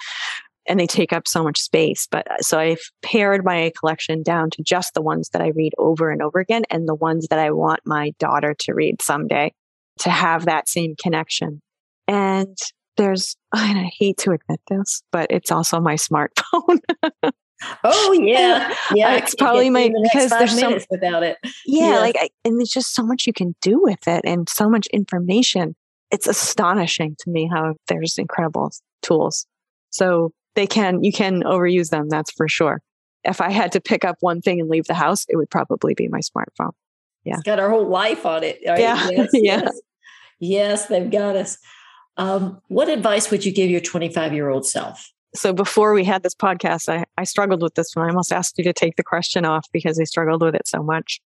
and 0.67 0.79
they 0.79 0.87
take 0.87 1.13
up 1.13 1.27
so 1.27 1.43
much 1.43 1.59
space. 1.59 2.07
But 2.09 2.29
uh, 2.31 2.37
so 2.41 2.59
I've 2.59 2.81
pared 3.01 3.43
my 3.43 3.71
collection 3.79 4.21
down 4.21 4.51
to 4.51 4.63
just 4.63 4.93
the 4.93 5.01
ones 5.01 5.29
that 5.29 5.41
I 5.41 5.47
read 5.47 5.73
over 5.79 6.11
and 6.11 6.21
over 6.21 6.39
again 6.39 6.63
and 6.69 6.87
the 6.87 6.95
ones 6.95 7.27
that 7.29 7.39
I 7.39 7.51
want 7.51 7.81
my 7.85 8.13
daughter 8.19 8.53
to 8.59 8.73
read 8.73 9.01
someday 9.01 9.53
to 9.99 10.09
have 10.09 10.45
that 10.45 10.69
same 10.69 10.95
connection. 10.95 11.61
And 12.07 12.57
there's, 12.97 13.35
and 13.55 13.79
I 13.79 13.91
hate 13.97 14.17
to 14.19 14.31
admit 14.31 14.61
this, 14.69 15.03
but 15.11 15.27
it's 15.29 15.51
also 15.51 15.79
my 15.79 15.95
smartphone. 15.95 16.79
Oh 17.83 18.13
yeah, 18.13 18.73
yeah. 18.93 19.15
It's 19.17 19.35
probably 19.35 19.69
my 19.69 19.89
the 19.89 20.09
because 20.11 20.29
there's 20.29 20.57
so, 20.57 20.79
without 20.89 21.23
it. 21.23 21.37
Yeah, 21.65 21.89
yeah, 21.89 21.99
like 21.99 22.15
I, 22.17 22.29
and 22.45 22.57
there's 22.57 22.69
just 22.69 22.93
so 22.93 23.03
much 23.03 23.27
you 23.27 23.33
can 23.33 23.53
do 23.61 23.81
with 23.81 24.07
it, 24.07 24.21
and 24.23 24.47
so 24.47 24.69
much 24.69 24.87
information. 24.87 25.75
It's 26.09 26.25
astonishing 26.25 27.17
to 27.19 27.29
me 27.29 27.49
how 27.51 27.75
there's 27.87 28.17
incredible 28.17 28.71
tools. 29.01 29.45
So 29.89 30.31
they 30.55 30.67
can 30.67 31.03
you 31.03 31.11
can 31.11 31.43
overuse 31.43 31.89
them. 31.89 32.07
That's 32.07 32.31
for 32.31 32.47
sure. 32.47 32.81
If 33.25 33.41
I 33.41 33.51
had 33.51 33.73
to 33.73 33.81
pick 33.81 34.05
up 34.05 34.15
one 34.21 34.41
thing 34.41 34.61
and 34.61 34.69
leave 34.69 34.85
the 34.85 34.93
house, 34.93 35.25
it 35.27 35.35
would 35.35 35.49
probably 35.49 35.93
be 35.93 36.07
my 36.07 36.19
smartphone. 36.19 36.71
Yeah, 37.25 37.35
it's 37.35 37.43
got 37.43 37.59
our 37.59 37.69
whole 37.69 37.87
life 37.87 38.25
on 38.25 38.45
it. 38.45 38.59
Right? 38.65 38.79
Yeah, 38.79 39.09
yes, 39.11 39.29
yeah. 39.33 39.61
Yes. 39.63 39.81
Yes, 40.39 40.87
they've 40.87 41.09
got 41.09 41.35
us. 41.35 41.57
Um, 42.17 42.61
what 42.67 42.89
advice 42.89 43.31
would 43.31 43.45
you 43.45 43.53
give 43.53 43.69
your 43.69 43.81
25 43.81 44.33
year 44.33 44.49
old 44.49 44.65
self? 44.65 45.11
so 45.35 45.53
before 45.53 45.93
we 45.93 46.03
had 46.03 46.23
this 46.23 46.33
podcast, 46.33 46.89
I, 46.89 47.05
I 47.17 47.23
struggled 47.23 47.61
with 47.61 47.75
this 47.75 47.95
one. 47.95 48.05
I 48.05 48.09
almost 48.09 48.33
asked 48.33 48.57
you 48.57 48.63
to 48.63 48.73
take 48.73 48.95
the 48.95 49.03
question 49.03 49.45
off 49.45 49.67
because 49.71 49.99
I 49.99 50.03
struggled 50.03 50.41
with 50.41 50.55
it 50.55 50.67
so 50.67 50.81
much. 50.81 51.21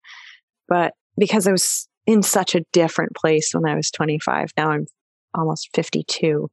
But 0.69 0.95
because 1.19 1.47
I 1.47 1.53
was 1.53 1.87
in 2.07 2.23
such 2.23 2.55
a 2.55 2.65
different 2.73 3.15
place 3.15 3.53
when 3.53 3.67
I 3.67 3.75
was 3.75 3.91
25, 3.91 4.53
now 4.57 4.71
I'm 4.71 4.87
almost 5.35 5.69
52. 5.75 6.51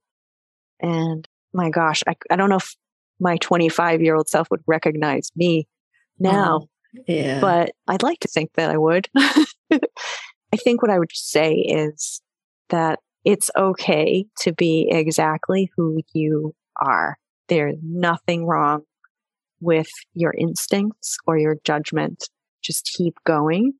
And 0.82 1.28
my 1.53 1.70
gosh, 1.70 2.03
I, 2.08 2.16
I 2.30 2.36
don't 2.36 2.49
know 2.49 2.58
if 2.58 2.76
my 3.20 3.38
25 3.38 4.01
year 4.01 4.16
old 4.16 4.28
self 4.28 4.51
would 4.51 4.64
recognize 4.68 5.32
me 5.36 5.68
now. 6.20 6.62
Oh, 6.64 7.01
yeah. 7.08 7.39
But 7.39 7.72
I'd 7.88 8.03
like 8.03 8.20
to 8.22 8.28
think 8.28 8.51
that 8.55 8.70
I 8.70 8.78
would. 8.78 9.08
I 9.16 10.58
think 10.58 10.82
what 10.82 10.91
I 10.91 10.99
would 10.99 11.12
say 11.14 11.53
is 11.53 12.22
that 12.70 12.99
it's 13.26 13.51
okay 13.57 14.26
to 14.39 14.53
be 14.53 14.88
exactly 14.89 15.70
who 15.76 15.99
you 16.13 16.53
are. 16.82 17.18
There's 17.49 17.76
nothing 17.82 18.45
wrong 18.45 18.84
with 19.59 19.89
your 20.13 20.34
instincts 20.38 21.18
or 21.26 21.38
your 21.38 21.57
judgment. 21.63 22.30
Just 22.63 22.91
keep 22.95 23.15
going. 23.26 23.74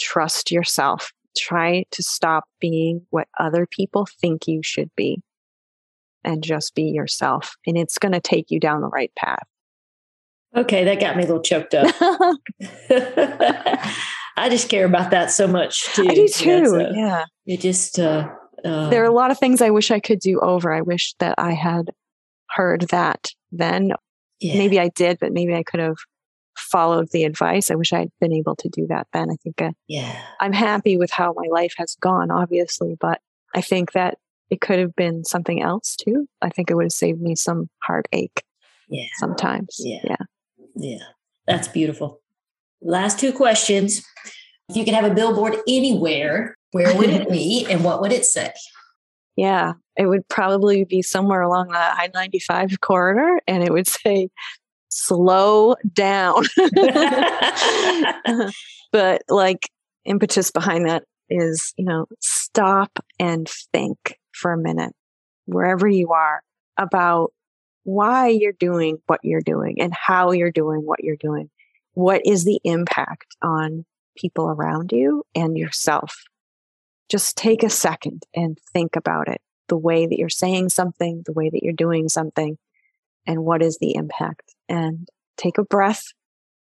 Trust 0.00 0.50
yourself. 0.50 1.12
Try 1.36 1.84
to 1.92 2.02
stop 2.02 2.44
being 2.60 3.06
what 3.10 3.28
other 3.38 3.66
people 3.66 4.06
think 4.20 4.46
you 4.46 4.60
should 4.62 4.90
be 4.96 5.22
and 6.24 6.42
just 6.42 6.74
be 6.74 6.84
yourself. 6.84 7.56
And 7.66 7.76
it's 7.78 7.98
going 7.98 8.12
to 8.12 8.20
take 8.20 8.50
you 8.50 8.60
down 8.60 8.80
the 8.80 8.88
right 8.88 9.12
path. 9.16 9.46
Okay, 10.56 10.84
that 10.84 11.00
got 11.00 11.16
me 11.16 11.24
a 11.24 11.26
little 11.26 11.42
choked 11.42 11.74
up. 11.74 11.94
I 14.40 14.48
just 14.48 14.68
care 14.68 14.86
about 14.86 15.10
that 15.10 15.30
so 15.30 15.46
much 15.46 15.84
too. 15.94 16.06
I 16.08 16.14
do 16.14 16.28
too. 16.28 16.66
So 16.66 16.90
yeah. 16.94 17.24
You 17.44 17.56
just, 17.56 17.98
uh, 17.98 18.28
uh, 18.64 18.90
there 18.90 19.02
are 19.02 19.06
a 19.06 19.12
lot 19.12 19.30
of 19.30 19.38
things 19.38 19.60
I 19.60 19.70
wish 19.70 19.90
I 19.90 20.00
could 20.00 20.20
do 20.20 20.40
over. 20.40 20.72
I 20.72 20.80
wish 20.80 21.14
that 21.18 21.34
I 21.38 21.52
had 21.52 21.90
heard 22.50 22.82
that 22.90 23.28
then. 23.52 23.92
Yeah. 24.40 24.58
Maybe 24.58 24.78
I 24.78 24.88
did, 24.88 25.18
but 25.20 25.32
maybe 25.32 25.54
I 25.54 25.62
could 25.62 25.80
have 25.80 25.96
followed 26.56 27.08
the 27.12 27.24
advice. 27.24 27.70
I 27.70 27.74
wish 27.76 27.92
I 27.92 28.00
had 28.00 28.10
been 28.20 28.32
able 28.32 28.56
to 28.56 28.68
do 28.68 28.86
that 28.88 29.06
then. 29.12 29.30
I 29.30 29.36
think 29.42 29.62
uh, 29.62 29.72
yeah. 29.86 30.20
I'm 30.40 30.52
happy 30.52 30.96
with 30.96 31.10
how 31.10 31.32
my 31.36 31.48
life 31.50 31.74
has 31.78 31.96
gone, 32.00 32.30
obviously, 32.30 32.96
but 33.00 33.20
I 33.54 33.60
think 33.60 33.92
that 33.92 34.18
it 34.50 34.60
could 34.60 34.78
have 34.78 34.94
been 34.96 35.24
something 35.24 35.62
else 35.62 35.96
too. 35.96 36.26
I 36.42 36.50
think 36.50 36.70
it 36.70 36.74
would 36.74 36.84
have 36.84 36.92
saved 36.92 37.20
me 37.20 37.34
some 37.36 37.68
heartache. 37.82 38.42
Yeah. 38.88 39.06
Sometimes. 39.18 39.76
Yeah. 39.78 40.00
Yeah. 40.04 40.16
Yeah. 40.76 41.04
That's 41.46 41.68
beautiful. 41.68 42.20
Last 42.80 43.18
two 43.18 43.32
questions. 43.32 44.06
If 44.68 44.76
you 44.76 44.84
could 44.84 44.94
have 44.94 45.10
a 45.10 45.14
billboard 45.14 45.56
anywhere, 45.66 46.56
where 46.72 46.96
would 46.96 47.10
it 47.10 47.28
be 47.32 47.66
and 47.68 47.84
what 47.84 48.00
would 48.00 48.12
it 48.12 48.24
say? 48.24 48.52
Yeah, 49.36 49.74
it 49.96 50.06
would 50.06 50.28
probably 50.28 50.84
be 50.84 51.00
somewhere 51.00 51.42
along 51.42 51.68
the 51.68 51.78
I 51.78 52.10
95 52.12 52.80
corridor 52.80 53.40
and 53.46 53.62
it 53.62 53.72
would 53.72 53.86
say, 53.86 54.30
slow 54.90 55.76
down. 55.92 56.44
but 58.92 59.22
like 59.28 59.68
impetus 60.04 60.50
behind 60.50 60.88
that 60.88 61.04
is, 61.30 61.72
you 61.76 61.84
know, 61.84 62.06
stop 62.20 62.98
and 63.18 63.48
think 63.72 64.18
for 64.32 64.52
a 64.52 64.58
minute, 64.58 64.94
wherever 65.46 65.86
you 65.86 66.12
are, 66.12 66.42
about 66.76 67.32
why 67.84 68.28
you're 68.28 68.52
doing 68.52 68.98
what 69.06 69.20
you're 69.22 69.40
doing 69.40 69.80
and 69.80 69.92
how 69.94 70.32
you're 70.32 70.50
doing 70.50 70.80
what 70.80 71.02
you're 71.02 71.16
doing. 71.16 71.50
What 71.98 72.22
is 72.24 72.44
the 72.44 72.60
impact 72.64 73.36
on 73.42 73.84
people 74.16 74.48
around 74.48 74.92
you 74.92 75.24
and 75.34 75.58
yourself? 75.58 76.24
just 77.08 77.36
take 77.36 77.62
a 77.62 77.70
second 77.70 78.24
and 78.34 78.58
think 78.72 78.96
about 78.96 79.28
it 79.28 79.40
the 79.68 79.76
way 79.76 80.06
that 80.06 80.18
you're 80.18 80.28
saying 80.28 80.68
something, 80.68 81.22
the 81.26 81.32
way 81.32 81.50
that 81.50 81.62
you're 81.62 81.72
doing 81.72 82.08
something, 82.08 82.56
and 83.26 83.44
what 83.44 83.62
is 83.62 83.78
the 83.78 83.94
impact. 83.94 84.54
And 84.68 85.08
take 85.36 85.58
a 85.58 85.64
breath, 85.64 86.04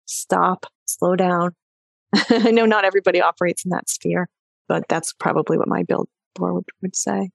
stop, 0.07 0.67
slow 0.87 1.17
down. 1.17 1.55
I 2.15 2.51
know 2.51 2.67
not 2.67 2.85
everybody 2.85 3.21
operates 3.21 3.65
in 3.65 3.71
that 3.71 3.89
sphere, 3.89 4.29
but 4.69 4.85
that's 4.89 5.13
probably 5.13 5.59
what 5.59 5.69
my 5.69 5.83
build 5.83 6.09
board 6.35 6.65
would 6.83 6.97
say. 6.97 7.31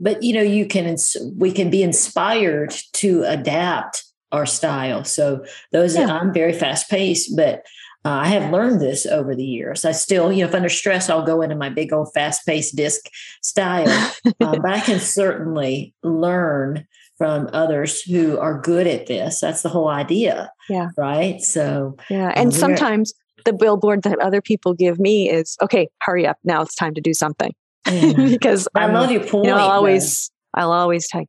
But 0.00 0.22
you 0.22 0.34
know, 0.34 0.42
you 0.42 0.66
can 0.66 0.96
we 1.36 1.52
can 1.52 1.70
be 1.70 1.82
inspired 1.82 2.74
to 2.94 3.22
adapt 3.24 4.04
our 4.32 4.46
style. 4.46 5.04
So 5.04 5.44
those 5.70 5.96
yeah. 5.96 6.06
I'm 6.06 6.32
very 6.32 6.52
fast 6.52 6.90
paced, 6.90 7.36
but 7.36 7.64
uh, 8.04 8.08
I 8.08 8.28
have 8.28 8.50
learned 8.50 8.80
this 8.80 9.06
over 9.06 9.34
the 9.34 9.44
years. 9.44 9.84
I 9.84 9.92
still, 9.92 10.32
you 10.32 10.42
know, 10.42 10.48
if 10.48 10.54
under 10.54 10.68
stress, 10.68 11.08
I'll 11.08 11.24
go 11.24 11.40
into 11.42 11.54
my 11.54 11.68
big 11.68 11.92
old 11.92 12.12
fast 12.12 12.44
paced 12.44 12.74
DISC 12.74 13.08
style, 13.42 13.88
uh, 14.26 14.30
but 14.56 14.66
I 14.66 14.80
can 14.80 14.98
certainly 14.98 15.94
learn 16.02 16.86
from 17.16 17.48
others 17.52 18.02
who 18.02 18.38
are 18.38 18.60
good 18.60 18.88
at 18.88 19.06
this. 19.06 19.40
That's 19.40 19.62
the 19.62 19.68
whole 19.68 19.88
idea. 19.88 20.50
Yeah. 20.68 20.88
Right. 20.96 21.40
So, 21.40 21.96
yeah. 22.10 22.32
And 22.34 22.52
sometimes 22.52 23.14
the 23.44 23.52
billboard 23.52 24.02
that 24.02 24.18
other 24.18 24.40
people 24.40 24.74
give 24.74 24.98
me 24.98 25.30
is 25.30 25.56
okay, 25.62 25.88
hurry 26.00 26.26
up. 26.26 26.38
Now 26.42 26.62
it's 26.62 26.74
time 26.74 26.94
to 26.94 27.00
do 27.00 27.14
something. 27.14 27.52
Mm. 27.86 28.30
because 28.30 28.66
I 28.74 28.84
I'm, 28.84 28.94
love 28.94 29.12
your 29.12 29.24
point. 29.24 29.44
You 29.44 29.52
know, 29.52 29.58
I'll 29.58 29.70
always, 29.70 30.30
I'll 30.54 30.72
always 30.72 31.08
take, 31.08 31.28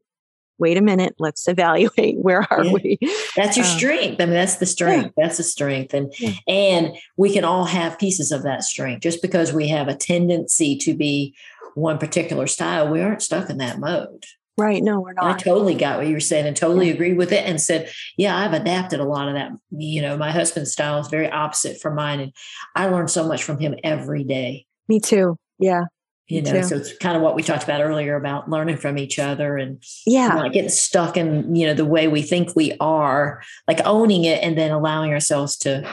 wait 0.58 0.78
a 0.78 0.82
minute, 0.82 1.16
let's 1.20 1.47
evaluate 1.47 2.18
where 2.22 2.45
are 2.51 2.64
yeah. 2.64 2.72
we? 2.72 2.99
That's 3.36 3.58
your 3.58 3.66
um, 3.66 3.78
strength. 3.78 4.22
I 4.22 4.26
mean, 4.26 4.36
that's 4.36 4.58
the 4.58 4.66
strength. 4.66 5.14
Yeah. 5.18 5.24
That's 5.24 5.38
the 5.38 5.43
strength. 5.43 5.93
And 5.93 6.14
yeah. 6.20 6.34
and 6.47 6.95
we 7.18 7.34
can 7.34 7.43
all 7.43 7.66
have 7.66 7.99
pieces 7.99 8.32
of 8.32 8.43
that 8.43 8.64
strength. 8.64 9.01
Just 9.01 9.22
because 9.22 9.54
we 9.54 9.68
have 9.70 9.88
a 9.88 9.95
tendency 9.95 10.78
to 10.78 10.93
be 10.93 11.36
one 11.76 11.97
particular 11.97 12.47
style, 12.47 12.89
we 12.89 13.01
aren't 13.01 13.22
stuck 13.22 13.49
in 13.49 13.58
that 13.58 13.80
mode. 13.80 14.26
Right. 14.56 14.84
No, 14.84 14.99
we're 14.99 15.14
not. 15.14 15.26
I 15.26 15.38
totally 15.38 15.74
got 15.74 15.97
what 15.97 16.08
you 16.08 16.14
were 16.14 16.20
saying 16.20 16.45
and 16.45 16.56
totally 16.56 16.88
yeah. 16.88 16.93
agreed 16.93 17.18
with 17.18 17.32
it 17.32 17.43
and 17.45 17.60
said, 17.60 17.89
yeah, 18.18 18.38
I've 18.38 18.54
adapted 18.54 18.99
a 18.99 19.06
lot 19.06 19.28
of 19.28 19.34
that. 19.34 19.51
You 19.72 20.01
know, 20.01 20.16
my 20.16 20.32
husband's 20.32 20.72
style 20.72 20.99
is 20.99 21.08
very 21.08 21.30
opposite 21.30 21.82
from 21.82 21.95
mine. 21.95 22.20
And 22.20 22.32
I 22.76 22.86
learn 22.88 23.08
so 23.08 23.28
much 23.28 23.43
from 23.43 23.60
him 23.60 23.74
every 23.84 24.24
day. 24.24 24.68
Me 24.88 24.99
too. 24.99 25.38
Yeah. 25.58 25.86
You 26.28 26.41
know, 26.41 26.61
so 26.61 26.78
it's 26.78 26.97
kind 26.97 27.17
of 27.17 27.21
what 27.21 27.36
we 27.36 27.43
talked 27.43 27.63
about 27.63 27.82
earlier 27.82 28.15
about 28.15 28.49
learning 28.49 28.78
from 28.78 28.97
each 28.97 29.19
other 29.19 29.57
and 29.57 29.84
yeah, 30.05 30.30
not 30.30 30.53
getting 30.53 30.69
stuck 30.69 31.17
in, 31.17 31.53
you 31.53 31.67
know, 31.67 31.74
the 31.74 31.86
way 31.86 32.07
we 32.07 32.21
think 32.21 32.55
we 32.55 32.76
are, 32.80 33.43
like 33.67 33.82
owning 33.86 34.24
it 34.24 34.41
and 34.41 34.57
then 34.57 34.71
allowing 34.71 35.11
ourselves 35.11 35.57
to 35.57 35.88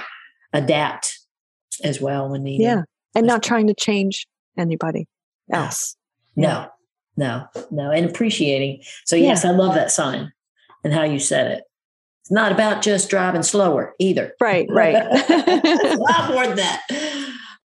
adapt 0.53 1.19
as 1.83 2.01
well 2.01 2.29
when 2.29 2.45
needed. 2.45 2.63
Yeah. 2.63 2.83
And 3.15 3.27
not 3.27 3.43
trying 3.43 3.67
to 3.67 3.75
change 3.75 4.27
anybody 4.57 5.09
else. 5.53 5.97
No 6.37 6.69
no, 7.21 7.47
no, 7.71 7.91
and 7.91 8.07
appreciating. 8.07 8.83
So 9.05 9.15
yes, 9.15 9.45
yeah. 9.45 9.51
I 9.51 9.55
love 9.55 9.75
that 9.75 9.91
sign 9.91 10.33
and 10.83 10.93
how 10.93 11.05
you 11.05 11.19
said 11.19 11.51
it. 11.51 11.65
It's 12.23 12.31
not 12.31 12.51
about 12.51 12.83
just 12.83 13.11
driving 13.11 13.43
slower 13.43 13.95
either. 13.99 14.33
Right, 14.41 14.67
right. 14.71 14.95
a 14.97 15.97
lot 15.97 16.31
more 16.33 16.47
than 16.47 16.57
that. 16.57 16.81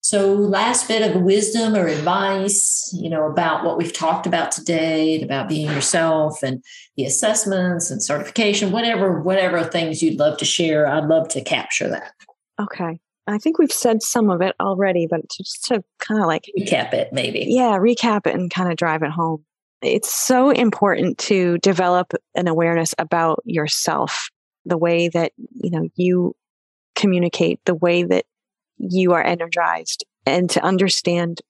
So, 0.09 0.35
last 0.35 0.87
bit 0.87 1.03
of 1.03 1.21
wisdom 1.23 1.75
or 1.75 1.89
advice, 1.89 2.95
you 2.97 3.11
know, 3.11 3.27
about 3.27 3.65
what 3.65 3.77
we've 3.77 3.93
talked 3.93 4.25
about 4.25 4.53
today, 4.53 5.21
about 5.21 5.49
being 5.49 5.67
yourself 5.67 6.45
and 6.45 6.63
the 6.97 7.05
assessments 7.07 7.91
and 7.91 8.01
certification, 8.01 8.71
whatever, 8.71 9.21
whatever 9.21 9.65
things 9.65 10.05
you'd 10.05 10.21
love 10.21 10.39
to 10.39 10.45
share, 10.45 10.87
I'd 10.87 11.07
love 11.07 11.27
to 11.31 11.43
capture 11.43 11.89
that. 11.89 12.13
Okay. 12.61 13.01
I 13.27 13.39
think 13.39 13.59
we've 13.59 13.73
said 13.73 14.01
some 14.01 14.31
of 14.31 14.41
it 14.43 14.55
already, 14.61 15.09
but 15.11 15.23
just 15.29 15.65
to 15.65 15.83
kind 15.99 16.21
of 16.21 16.29
like 16.29 16.45
recap 16.57 16.95
it, 16.95 17.13
maybe. 17.13 17.45
Yeah, 17.49 17.77
recap 17.77 18.29
it 18.29 18.35
and 18.37 18.49
kind 18.49 18.71
of 18.71 18.77
drive 18.77 19.03
it 19.03 19.11
home. 19.11 19.45
It's 19.83 20.15
so 20.15 20.51
important 20.51 21.19
to 21.19 21.59
develop 21.59 22.13
an 22.37 22.47
awareness 22.47 22.95
about 22.99 23.43
yourself, 23.45 24.31
the 24.67 24.79
way 24.79 25.09
that, 25.09 25.33
you 25.51 25.71
know, 25.71 25.89
you 25.97 26.37
communicate, 26.95 27.59
the 27.65 27.75
way 27.75 28.05
that 28.05 28.25
you 28.79 29.13
are 29.13 29.23
energized, 29.23 30.05
and 30.25 30.51
to 30.51 30.63
understand 30.65 31.41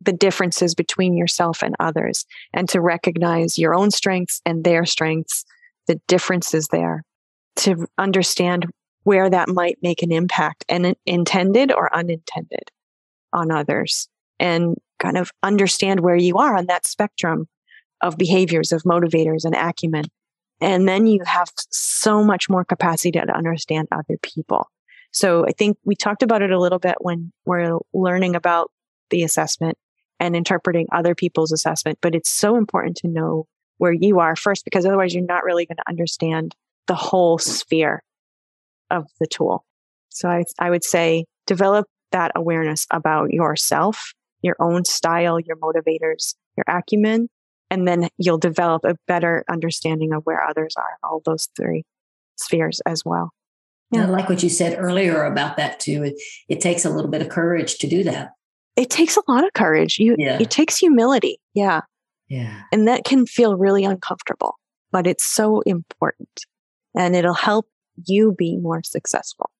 the 0.00 0.12
differences 0.12 0.74
between 0.74 1.16
yourself 1.16 1.62
and 1.62 1.74
others, 1.80 2.26
and 2.52 2.68
to 2.68 2.80
recognize 2.80 3.58
your 3.58 3.74
own 3.74 3.90
strengths 3.90 4.40
and 4.44 4.64
their 4.64 4.84
strengths, 4.84 5.44
the 5.86 6.00
differences 6.08 6.68
there, 6.68 7.02
to 7.56 7.86
understand 7.98 8.66
where 9.04 9.30
that 9.30 9.48
might 9.48 9.78
make 9.82 10.02
an 10.02 10.12
impact 10.12 10.64
and 10.68 10.94
intended 11.06 11.70
or 11.72 11.94
unintended 11.94 12.70
on 13.32 13.50
others 13.50 14.08
and 14.40 14.76
kind 14.98 15.16
of 15.16 15.30
understand 15.42 16.00
where 16.00 16.16
you 16.16 16.36
are 16.36 16.56
on 16.56 16.66
that 16.66 16.86
spectrum 16.86 17.46
of 18.00 18.16
behaviors 18.16 18.72
of 18.72 18.82
motivators 18.82 19.44
and 19.44 19.54
acumen. 19.54 20.04
And 20.60 20.88
then 20.88 21.06
you 21.06 21.20
have 21.24 21.50
so 21.70 22.24
much 22.24 22.48
more 22.48 22.64
capacity 22.64 23.12
to 23.12 23.36
understand 23.36 23.88
other 23.92 24.16
people 24.22 24.68
so 25.14 25.46
i 25.46 25.52
think 25.52 25.78
we 25.84 25.94
talked 25.94 26.22
about 26.22 26.42
it 26.42 26.50
a 26.50 26.60
little 26.60 26.78
bit 26.78 26.96
when 27.00 27.32
we're 27.46 27.78
learning 27.94 28.36
about 28.36 28.70
the 29.10 29.22
assessment 29.22 29.78
and 30.20 30.36
interpreting 30.36 30.86
other 30.92 31.14
people's 31.14 31.52
assessment 31.52 31.98
but 32.02 32.14
it's 32.14 32.30
so 32.30 32.56
important 32.56 32.96
to 32.96 33.08
know 33.08 33.46
where 33.78 33.92
you 33.92 34.20
are 34.20 34.36
first 34.36 34.64
because 34.64 34.86
otherwise 34.86 35.14
you're 35.14 35.24
not 35.24 35.44
really 35.44 35.66
going 35.66 35.76
to 35.76 35.88
understand 35.88 36.54
the 36.86 36.94
whole 36.94 37.38
sphere 37.38 38.02
of 38.90 39.06
the 39.20 39.26
tool. 39.26 39.64
So 40.10 40.28
I, 40.28 40.44
I 40.58 40.70
would 40.70 40.84
say 40.84 41.24
develop 41.46 41.86
that 42.12 42.32
awareness 42.36 42.86
about 42.90 43.32
yourself, 43.32 44.12
your 44.42 44.56
own 44.60 44.84
style, 44.84 45.40
your 45.40 45.56
motivators, 45.56 46.34
your 46.56 46.64
acumen, 46.68 47.28
and 47.70 47.88
then 47.88 48.08
you'll 48.18 48.38
develop 48.38 48.84
a 48.84 48.96
better 49.08 49.44
understanding 49.50 50.12
of 50.12 50.22
where 50.24 50.46
others 50.46 50.74
are, 50.76 50.98
all 51.02 51.22
those 51.24 51.48
three 51.56 51.84
spheres 52.36 52.80
as 52.86 53.02
well. 53.04 53.30
Yeah. 53.90 54.04
I 54.04 54.06
like 54.06 54.28
what 54.28 54.42
you 54.42 54.48
said 54.48 54.76
earlier 54.78 55.24
about 55.24 55.56
that 55.56 55.80
too. 55.80 56.02
It, 56.02 56.14
it 56.48 56.60
takes 56.60 56.84
a 56.84 56.90
little 56.90 57.10
bit 57.10 57.22
of 57.22 57.28
courage 57.28 57.78
to 57.78 57.86
do 57.86 58.02
that. 58.04 58.30
It 58.76 58.90
takes 58.90 59.16
a 59.16 59.22
lot 59.28 59.44
of 59.44 59.52
courage. 59.52 59.98
You, 59.98 60.16
yeah. 60.18 60.38
It 60.40 60.50
takes 60.50 60.76
humility. 60.76 61.38
Yeah. 61.54 61.82
Yeah. 62.28 62.62
And 62.72 62.88
that 62.88 63.04
can 63.04 63.26
feel 63.26 63.56
really 63.56 63.84
uncomfortable, 63.84 64.58
but 64.90 65.06
it's 65.06 65.24
so 65.24 65.60
important. 65.60 66.40
And 66.96 67.14
it'll 67.14 67.34
help 67.34 67.68
you 68.06 68.32
be 68.32 68.56
more 68.56 68.82
successful. 68.82 69.50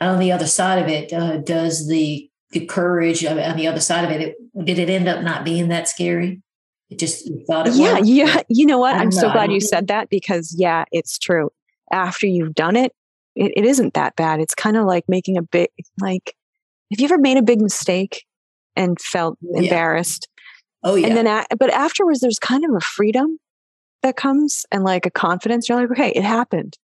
On 0.00 0.18
the 0.18 0.32
other 0.32 0.46
side 0.46 0.82
of 0.82 0.88
it, 0.88 1.12
uh, 1.12 1.38
does 1.38 1.88
the, 1.88 2.30
the 2.52 2.64
courage 2.64 3.24
on 3.24 3.56
the 3.56 3.66
other 3.66 3.80
side 3.80 4.04
of 4.04 4.10
it, 4.10 4.20
it, 4.22 4.64
did 4.64 4.78
it 4.78 4.88
end 4.88 5.08
up 5.08 5.22
not 5.22 5.44
being 5.44 5.68
that 5.68 5.88
scary? 5.88 6.40
It 6.88 6.98
just 6.98 7.28
thought 7.46 7.66
it 7.66 7.74
yeah, 7.74 7.98
was? 7.98 8.08
yeah. 8.08 8.40
You 8.48 8.64
know 8.64 8.78
what? 8.78 8.94
I'm 8.94 9.10
know. 9.10 9.20
so 9.20 9.32
glad 9.32 9.52
you 9.52 9.60
said 9.60 9.88
that 9.88 10.08
because 10.08 10.54
yeah, 10.56 10.84
it's 10.90 11.18
true. 11.18 11.50
After 11.92 12.26
you've 12.26 12.54
done 12.54 12.76
it, 12.76 12.92
it, 13.38 13.52
it 13.56 13.64
isn't 13.64 13.94
that 13.94 14.16
bad. 14.16 14.40
It's 14.40 14.54
kind 14.54 14.76
of 14.76 14.86
like 14.86 15.04
making 15.08 15.36
a 15.36 15.42
big 15.42 15.68
like. 16.00 16.34
Have 16.90 17.00
you 17.00 17.04
ever 17.04 17.18
made 17.18 17.36
a 17.36 17.42
big 17.42 17.60
mistake 17.60 18.24
and 18.74 18.98
felt 18.98 19.36
yeah. 19.42 19.60
embarrassed? 19.60 20.28
Oh 20.82 20.94
yeah. 20.94 21.08
And 21.08 21.16
then, 21.16 21.44
but 21.58 21.70
afterwards, 21.70 22.20
there's 22.20 22.38
kind 22.38 22.64
of 22.64 22.70
a 22.74 22.80
freedom 22.80 23.38
that 24.02 24.16
comes 24.16 24.64
and 24.70 24.84
like 24.84 25.04
a 25.04 25.10
confidence. 25.10 25.68
You're 25.68 25.80
like, 25.80 25.90
okay, 25.90 26.12
it 26.14 26.24
happened 26.24 26.78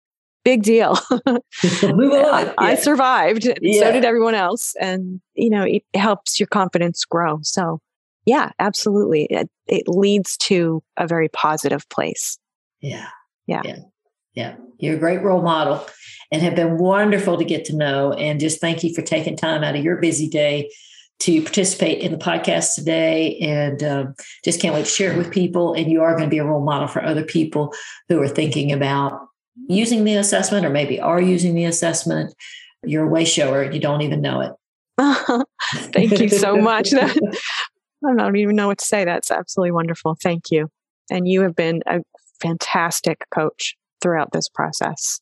big 0.44 0.62
deal. 0.62 0.98
Move 1.82 2.12
I, 2.14 2.54
I, 2.58 2.74
survived. 2.74 3.48
Yeah. 3.60 3.80
So 3.80 3.92
did 3.92 4.04
everyone 4.04 4.34
else. 4.34 4.74
And, 4.80 5.20
you 5.34 5.50
know, 5.50 5.62
it 5.62 5.82
helps 5.94 6.40
your 6.40 6.46
confidence 6.46 7.04
grow. 7.04 7.40
So, 7.42 7.80
yeah, 8.24 8.50
absolutely. 8.58 9.26
It, 9.30 9.50
it 9.66 9.88
leads 9.88 10.36
to 10.38 10.82
a 10.96 11.06
very 11.06 11.28
positive 11.28 11.88
place. 11.88 12.38
Yeah. 12.80 13.08
Yeah. 13.46 13.62
Yeah. 13.64 13.78
Yeah. 14.34 14.56
You're 14.78 14.96
a 14.96 14.98
great 14.98 15.22
role 15.22 15.42
model 15.42 15.86
and 16.30 16.42
have 16.42 16.56
been 16.56 16.78
wonderful 16.78 17.36
to 17.36 17.44
get 17.44 17.64
to 17.66 17.76
know. 17.76 18.12
And 18.12 18.40
just 18.40 18.60
thank 18.60 18.82
you 18.82 18.94
for 18.94 19.02
taking 19.02 19.36
time 19.36 19.62
out 19.62 19.76
of 19.76 19.84
your 19.84 19.96
busy 19.96 20.28
day 20.28 20.70
to 21.20 21.42
participate 21.42 22.00
in 22.00 22.10
the 22.10 22.18
podcast 22.18 22.74
today. 22.74 23.38
And 23.38 23.82
um, 23.84 24.14
just 24.44 24.60
can't 24.60 24.74
wait 24.74 24.86
to 24.86 24.90
share 24.90 25.12
it 25.12 25.18
with 25.18 25.30
people. 25.30 25.74
And 25.74 25.90
you 25.90 26.02
are 26.02 26.12
going 26.12 26.24
to 26.24 26.30
be 26.30 26.38
a 26.38 26.44
role 26.44 26.64
model 26.64 26.88
for 26.88 27.04
other 27.04 27.22
people 27.22 27.72
who 28.08 28.20
are 28.20 28.28
thinking 28.28 28.72
about 28.72 29.20
using 29.68 30.04
the 30.04 30.16
assessment 30.16 30.66
or 30.66 30.70
maybe 30.70 30.98
are 30.98 31.20
using 31.20 31.54
the 31.54 31.64
assessment, 31.64 32.34
you're 32.84 33.04
a 33.04 33.08
way 33.08 33.24
shower 33.24 33.70
you 33.70 33.78
don't 33.78 34.02
even 34.02 34.20
know 34.20 34.40
it. 34.40 34.52
Thank 35.92 36.18
you 36.18 36.28
so 36.28 36.56
much. 36.56 36.92
I 38.04 38.14
don't 38.16 38.36
even 38.36 38.56
know 38.56 38.66
what 38.66 38.78
to 38.78 38.84
say. 38.84 39.04
That's 39.04 39.30
absolutely 39.30 39.72
wonderful. 39.72 40.16
Thank 40.20 40.50
you. 40.50 40.68
And 41.10 41.28
you 41.28 41.42
have 41.42 41.54
been 41.54 41.82
a 41.86 42.00
fantastic 42.40 43.26
coach 43.32 43.76
throughout 44.02 44.32
this 44.32 44.48
process. 44.48 45.20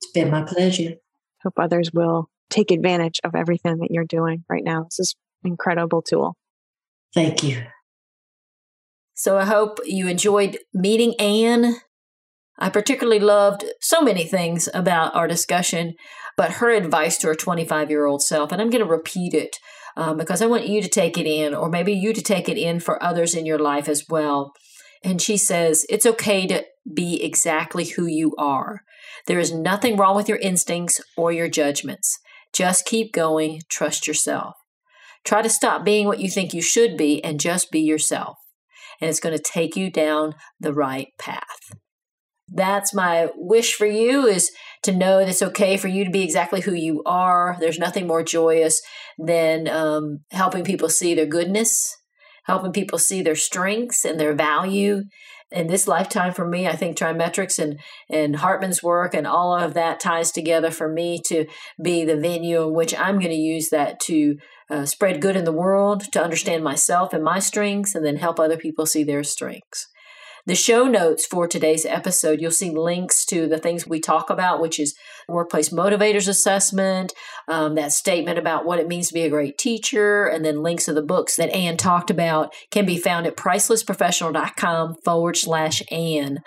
It's 0.00 0.12
been 0.12 0.30
my 0.30 0.42
pleasure. 0.42 0.94
Hope 1.42 1.54
others 1.58 1.90
will 1.92 2.30
take 2.48 2.70
advantage 2.70 3.20
of 3.24 3.34
everything 3.34 3.78
that 3.78 3.90
you're 3.90 4.04
doing 4.04 4.44
right 4.48 4.64
now. 4.64 4.84
This 4.84 5.00
is 5.00 5.14
an 5.44 5.50
incredible 5.50 6.00
tool. 6.00 6.36
Thank 7.12 7.42
you. 7.42 7.64
So 9.14 9.38
I 9.38 9.44
hope 9.44 9.80
you 9.84 10.08
enjoyed 10.08 10.58
meeting 10.72 11.14
Anne 11.18 11.76
I 12.58 12.70
particularly 12.70 13.20
loved 13.20 13.64
so 13.80 14.00
many 14.00 14.24
things 14.24 14.68
about 14.72 15.14
our 15.14 15.28
discussion, 15.28 15.94
but 16.36 16.52
her 16.52 16.70
advice 16.70 17.18
to 17.18 17.28
her 17.28 17.34
25 17.34 17.90
year 17.90 18.06
old 18.06 18.22
self, 18.22 18.52
and 18.52 18.60
I'm 18.60 18.70
going 18.70 18.84
to 18.84 18.90
repeat 18.90 19.34
it 19.34 19.56
um, 19.96 20.16
because 20.16 20.40
I 20.40 20.46
want 20.46 20.66
you 20.66 20.82
to 20.82 20.88
take 20.88 21.18
it 21.18 21.26
in, 21.26 21.54
or 21.54 21.68
maybe 21.68 21.92
you 21.92 22.12
to 22.12 22.22
take 22.22 22.48
it 22.48 22.58
in 22.58 22.80
for 22.80 23.02
others 23.02 23.34
in 23.34 23.46
your 23.46 23.58
life 23.58 23.88
as 23.88 24.04
well. 24.08 24.52
And 25.02 25.20
she 25.20 25.36
says, 25.36 25.86
It's 25.88 26.06
okay 26.06 26.46
to 26.46 26.64
be 26.92 27.22
exactly 27.22 27.84
who 27.84 28.06
you 28.06 28.34
are. 28.38 28.80
There 29.26 29.38
is 29.38 29.52
nothing 29.52 29.96
wrong 29.96 30.16
with 30.16 30.28
your 30.28 30.38
instincts 30.38 31.00
or 31.16 31.32
your 31.32 31.48
judgments. 31.48 32.18
Just 32.52 32.86
keep 32.86 33.12
going, 33.12 33.60
trust 33.68 34.06
yourself. 34.06 34.54
Try 35.24 35.42
to 35.42 35.48
stop 35.48 35.84
being 35.84 36.06
what 36.06 36.20
you 36.20 36.30
think 36.30 36.54
you 36.54 36.62
should 36.62 36.96
be 36.96 37.22
and 37.24 37.40
just 37.40 37.72
be 37.72 37.80
yourself. 37.80 38.36
And 39.00 39.10
it's 39.10 39.20
going 39.20 39.36
to 39.36 39.42
take 39.42 39.76
you 39.76 39.90
down 39.90 40.34
the 40.60 40.72
right 40.72 41.08
path. 41.18 41.72
That's 42.48 42.94
my 42.94 43.28
wish 43.34 43.74
for 43.74 43.86
you 43.86 44.26
is 44.26 44.52
to 44.84 44.92
know 44.92 45.18
that 45.18 45.28
it's 45.28 45.42
okay 45.42 45.76
for 45.76 45.88
you 45.88 46.04
to 46.04 46.10
be 46.10 46.22
exactly 46.22 46.60
who 46.60 46.74
you 46.74 47.02
are. 47.04 47.56
There's 47.58 47.78
nothing 47.78 48.06
more 48.06 48.22
joyous 48.22 48.80
than 49.18 49.68
um, 49.68 50.20
helping 50.30 50.62
people 50.62 50.88
see 50.88 51.14
their 51.14 51.26
goodness, 51.26 51.96
helping 52.46 52.72
people 52.72 52.98
see 52.98 53.22
their 53.22 53.36
strengths 53.36 54.04
and 54.04 54.18
their 54.18 54.34
value. 54.34 55.02
In 55.52 55.68
this 55.68 55.86
lifetime 55.86 56.32
for 56.32 56.46
me, 56.46 56.66
I 56.66 56.74
think 56.74 56.96
TriMetrix 56.96 57.58
and, 57.58 57.78
and 58.10 58.36
Hartman's 58.36 58.82
work 58.82 59.14
and 59.14 59.26
all 59.26 59.54
of 59.54 59.74
that 59.74 60.00
ties 60.00 60.32
together 60.32 60.70
for 60.70 60.88
me 60.88 61.20
to 61.26 61.46
be 61.80 62.04
the 62.04 62.16
venue 62.16 62.62
in 62.62 62.74
which 62.74 62.96
I'm 62.98 63.18
going 63.18 63.30
to 63.30 63.36
use 63.36 63.68
that 63.70 64.00
to 64.00 64.36
uh, 64.68 64.86
spread 64.86 65.20
good 65.20 65.36
in 65.36 65.44
the 65.44 65.52
world, 65.52 66.12
to 66.12 66.22
understand 66.22 66.64
myself 66.64 67.12
and 67.12 67.22
my 67.22 67.38
strengths, 67.38 67.94
and 67.94 68.04
then 68.04 68.16
help 68.16 68.40
other 68.40 68.56
people 68.56 68.86
see 68.86 69.04
their 69.04 69.22
strengths. 69.22 69.86
The 70.46 70.54
show 70.54 70.84
notes 70.84 71.26
for 71.26 71.48
today's 71.48 71.84
episode, 71.84 72.40
you'll 72.40 72.52
see 72.52 72.70
links 72.70 73.24
to 73.26 73.48
the 73.48 73.58
things 73.58 73.86
we 73.86 73.98
talk 73.98 74.30
about, 74.30 74.60
which 74.60 74.78
is 74.78 74.94
workplace 75.28 75.70
motivators 75.70 76.28
assessment, 76.28 77.12
um, 77.48 77.74
that 77.74 77.92
statement 77.92 78.38
about 78.38 78.64
what 78.64 78.78
it 78.78 78.88
means 78.88 79.08
to 79.08 79.14
be 79.14 79.22
a 79.22 79.30
great 79.30 79.58
teacher, 79.58 80.26
and 80.26 80.44
then 80.44 80.62
links 80.62 80.84
to 80.86 80.92
the 80.92 81.02
books 81.02 81.36
that 81.36 81.50
Anne 81.50 81.76
talked 81.76 82.10
about 82.10 82.54
can 82.70 82.86
be 82.86 82.98
found 82.98 83.26
at 83.26 83.36
pricelessprofessional.com 83.36 84.96
forward 85.04 85.36
slash 85.36 85.82
Anne. 85.90 86.40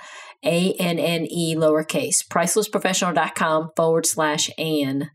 A 0.45 0.73
N 0.79 0.99
N 0.99 1.25
E 1.29 1.53
lowercase, 1.53 2.25
pricelessprofessional.com 2.25 3.71
forward 3.75 4.05
slash 4.05 4.49
Anne 4.57 5.11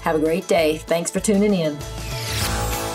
Have 0.00 0.16
a 0.16 0.20
great 0.20 0.48
day. 0.48 0.78
Thanks 0.78 1.10
for 1.10 1.20
tuning 1.20 1.52
in. 1.52 1.76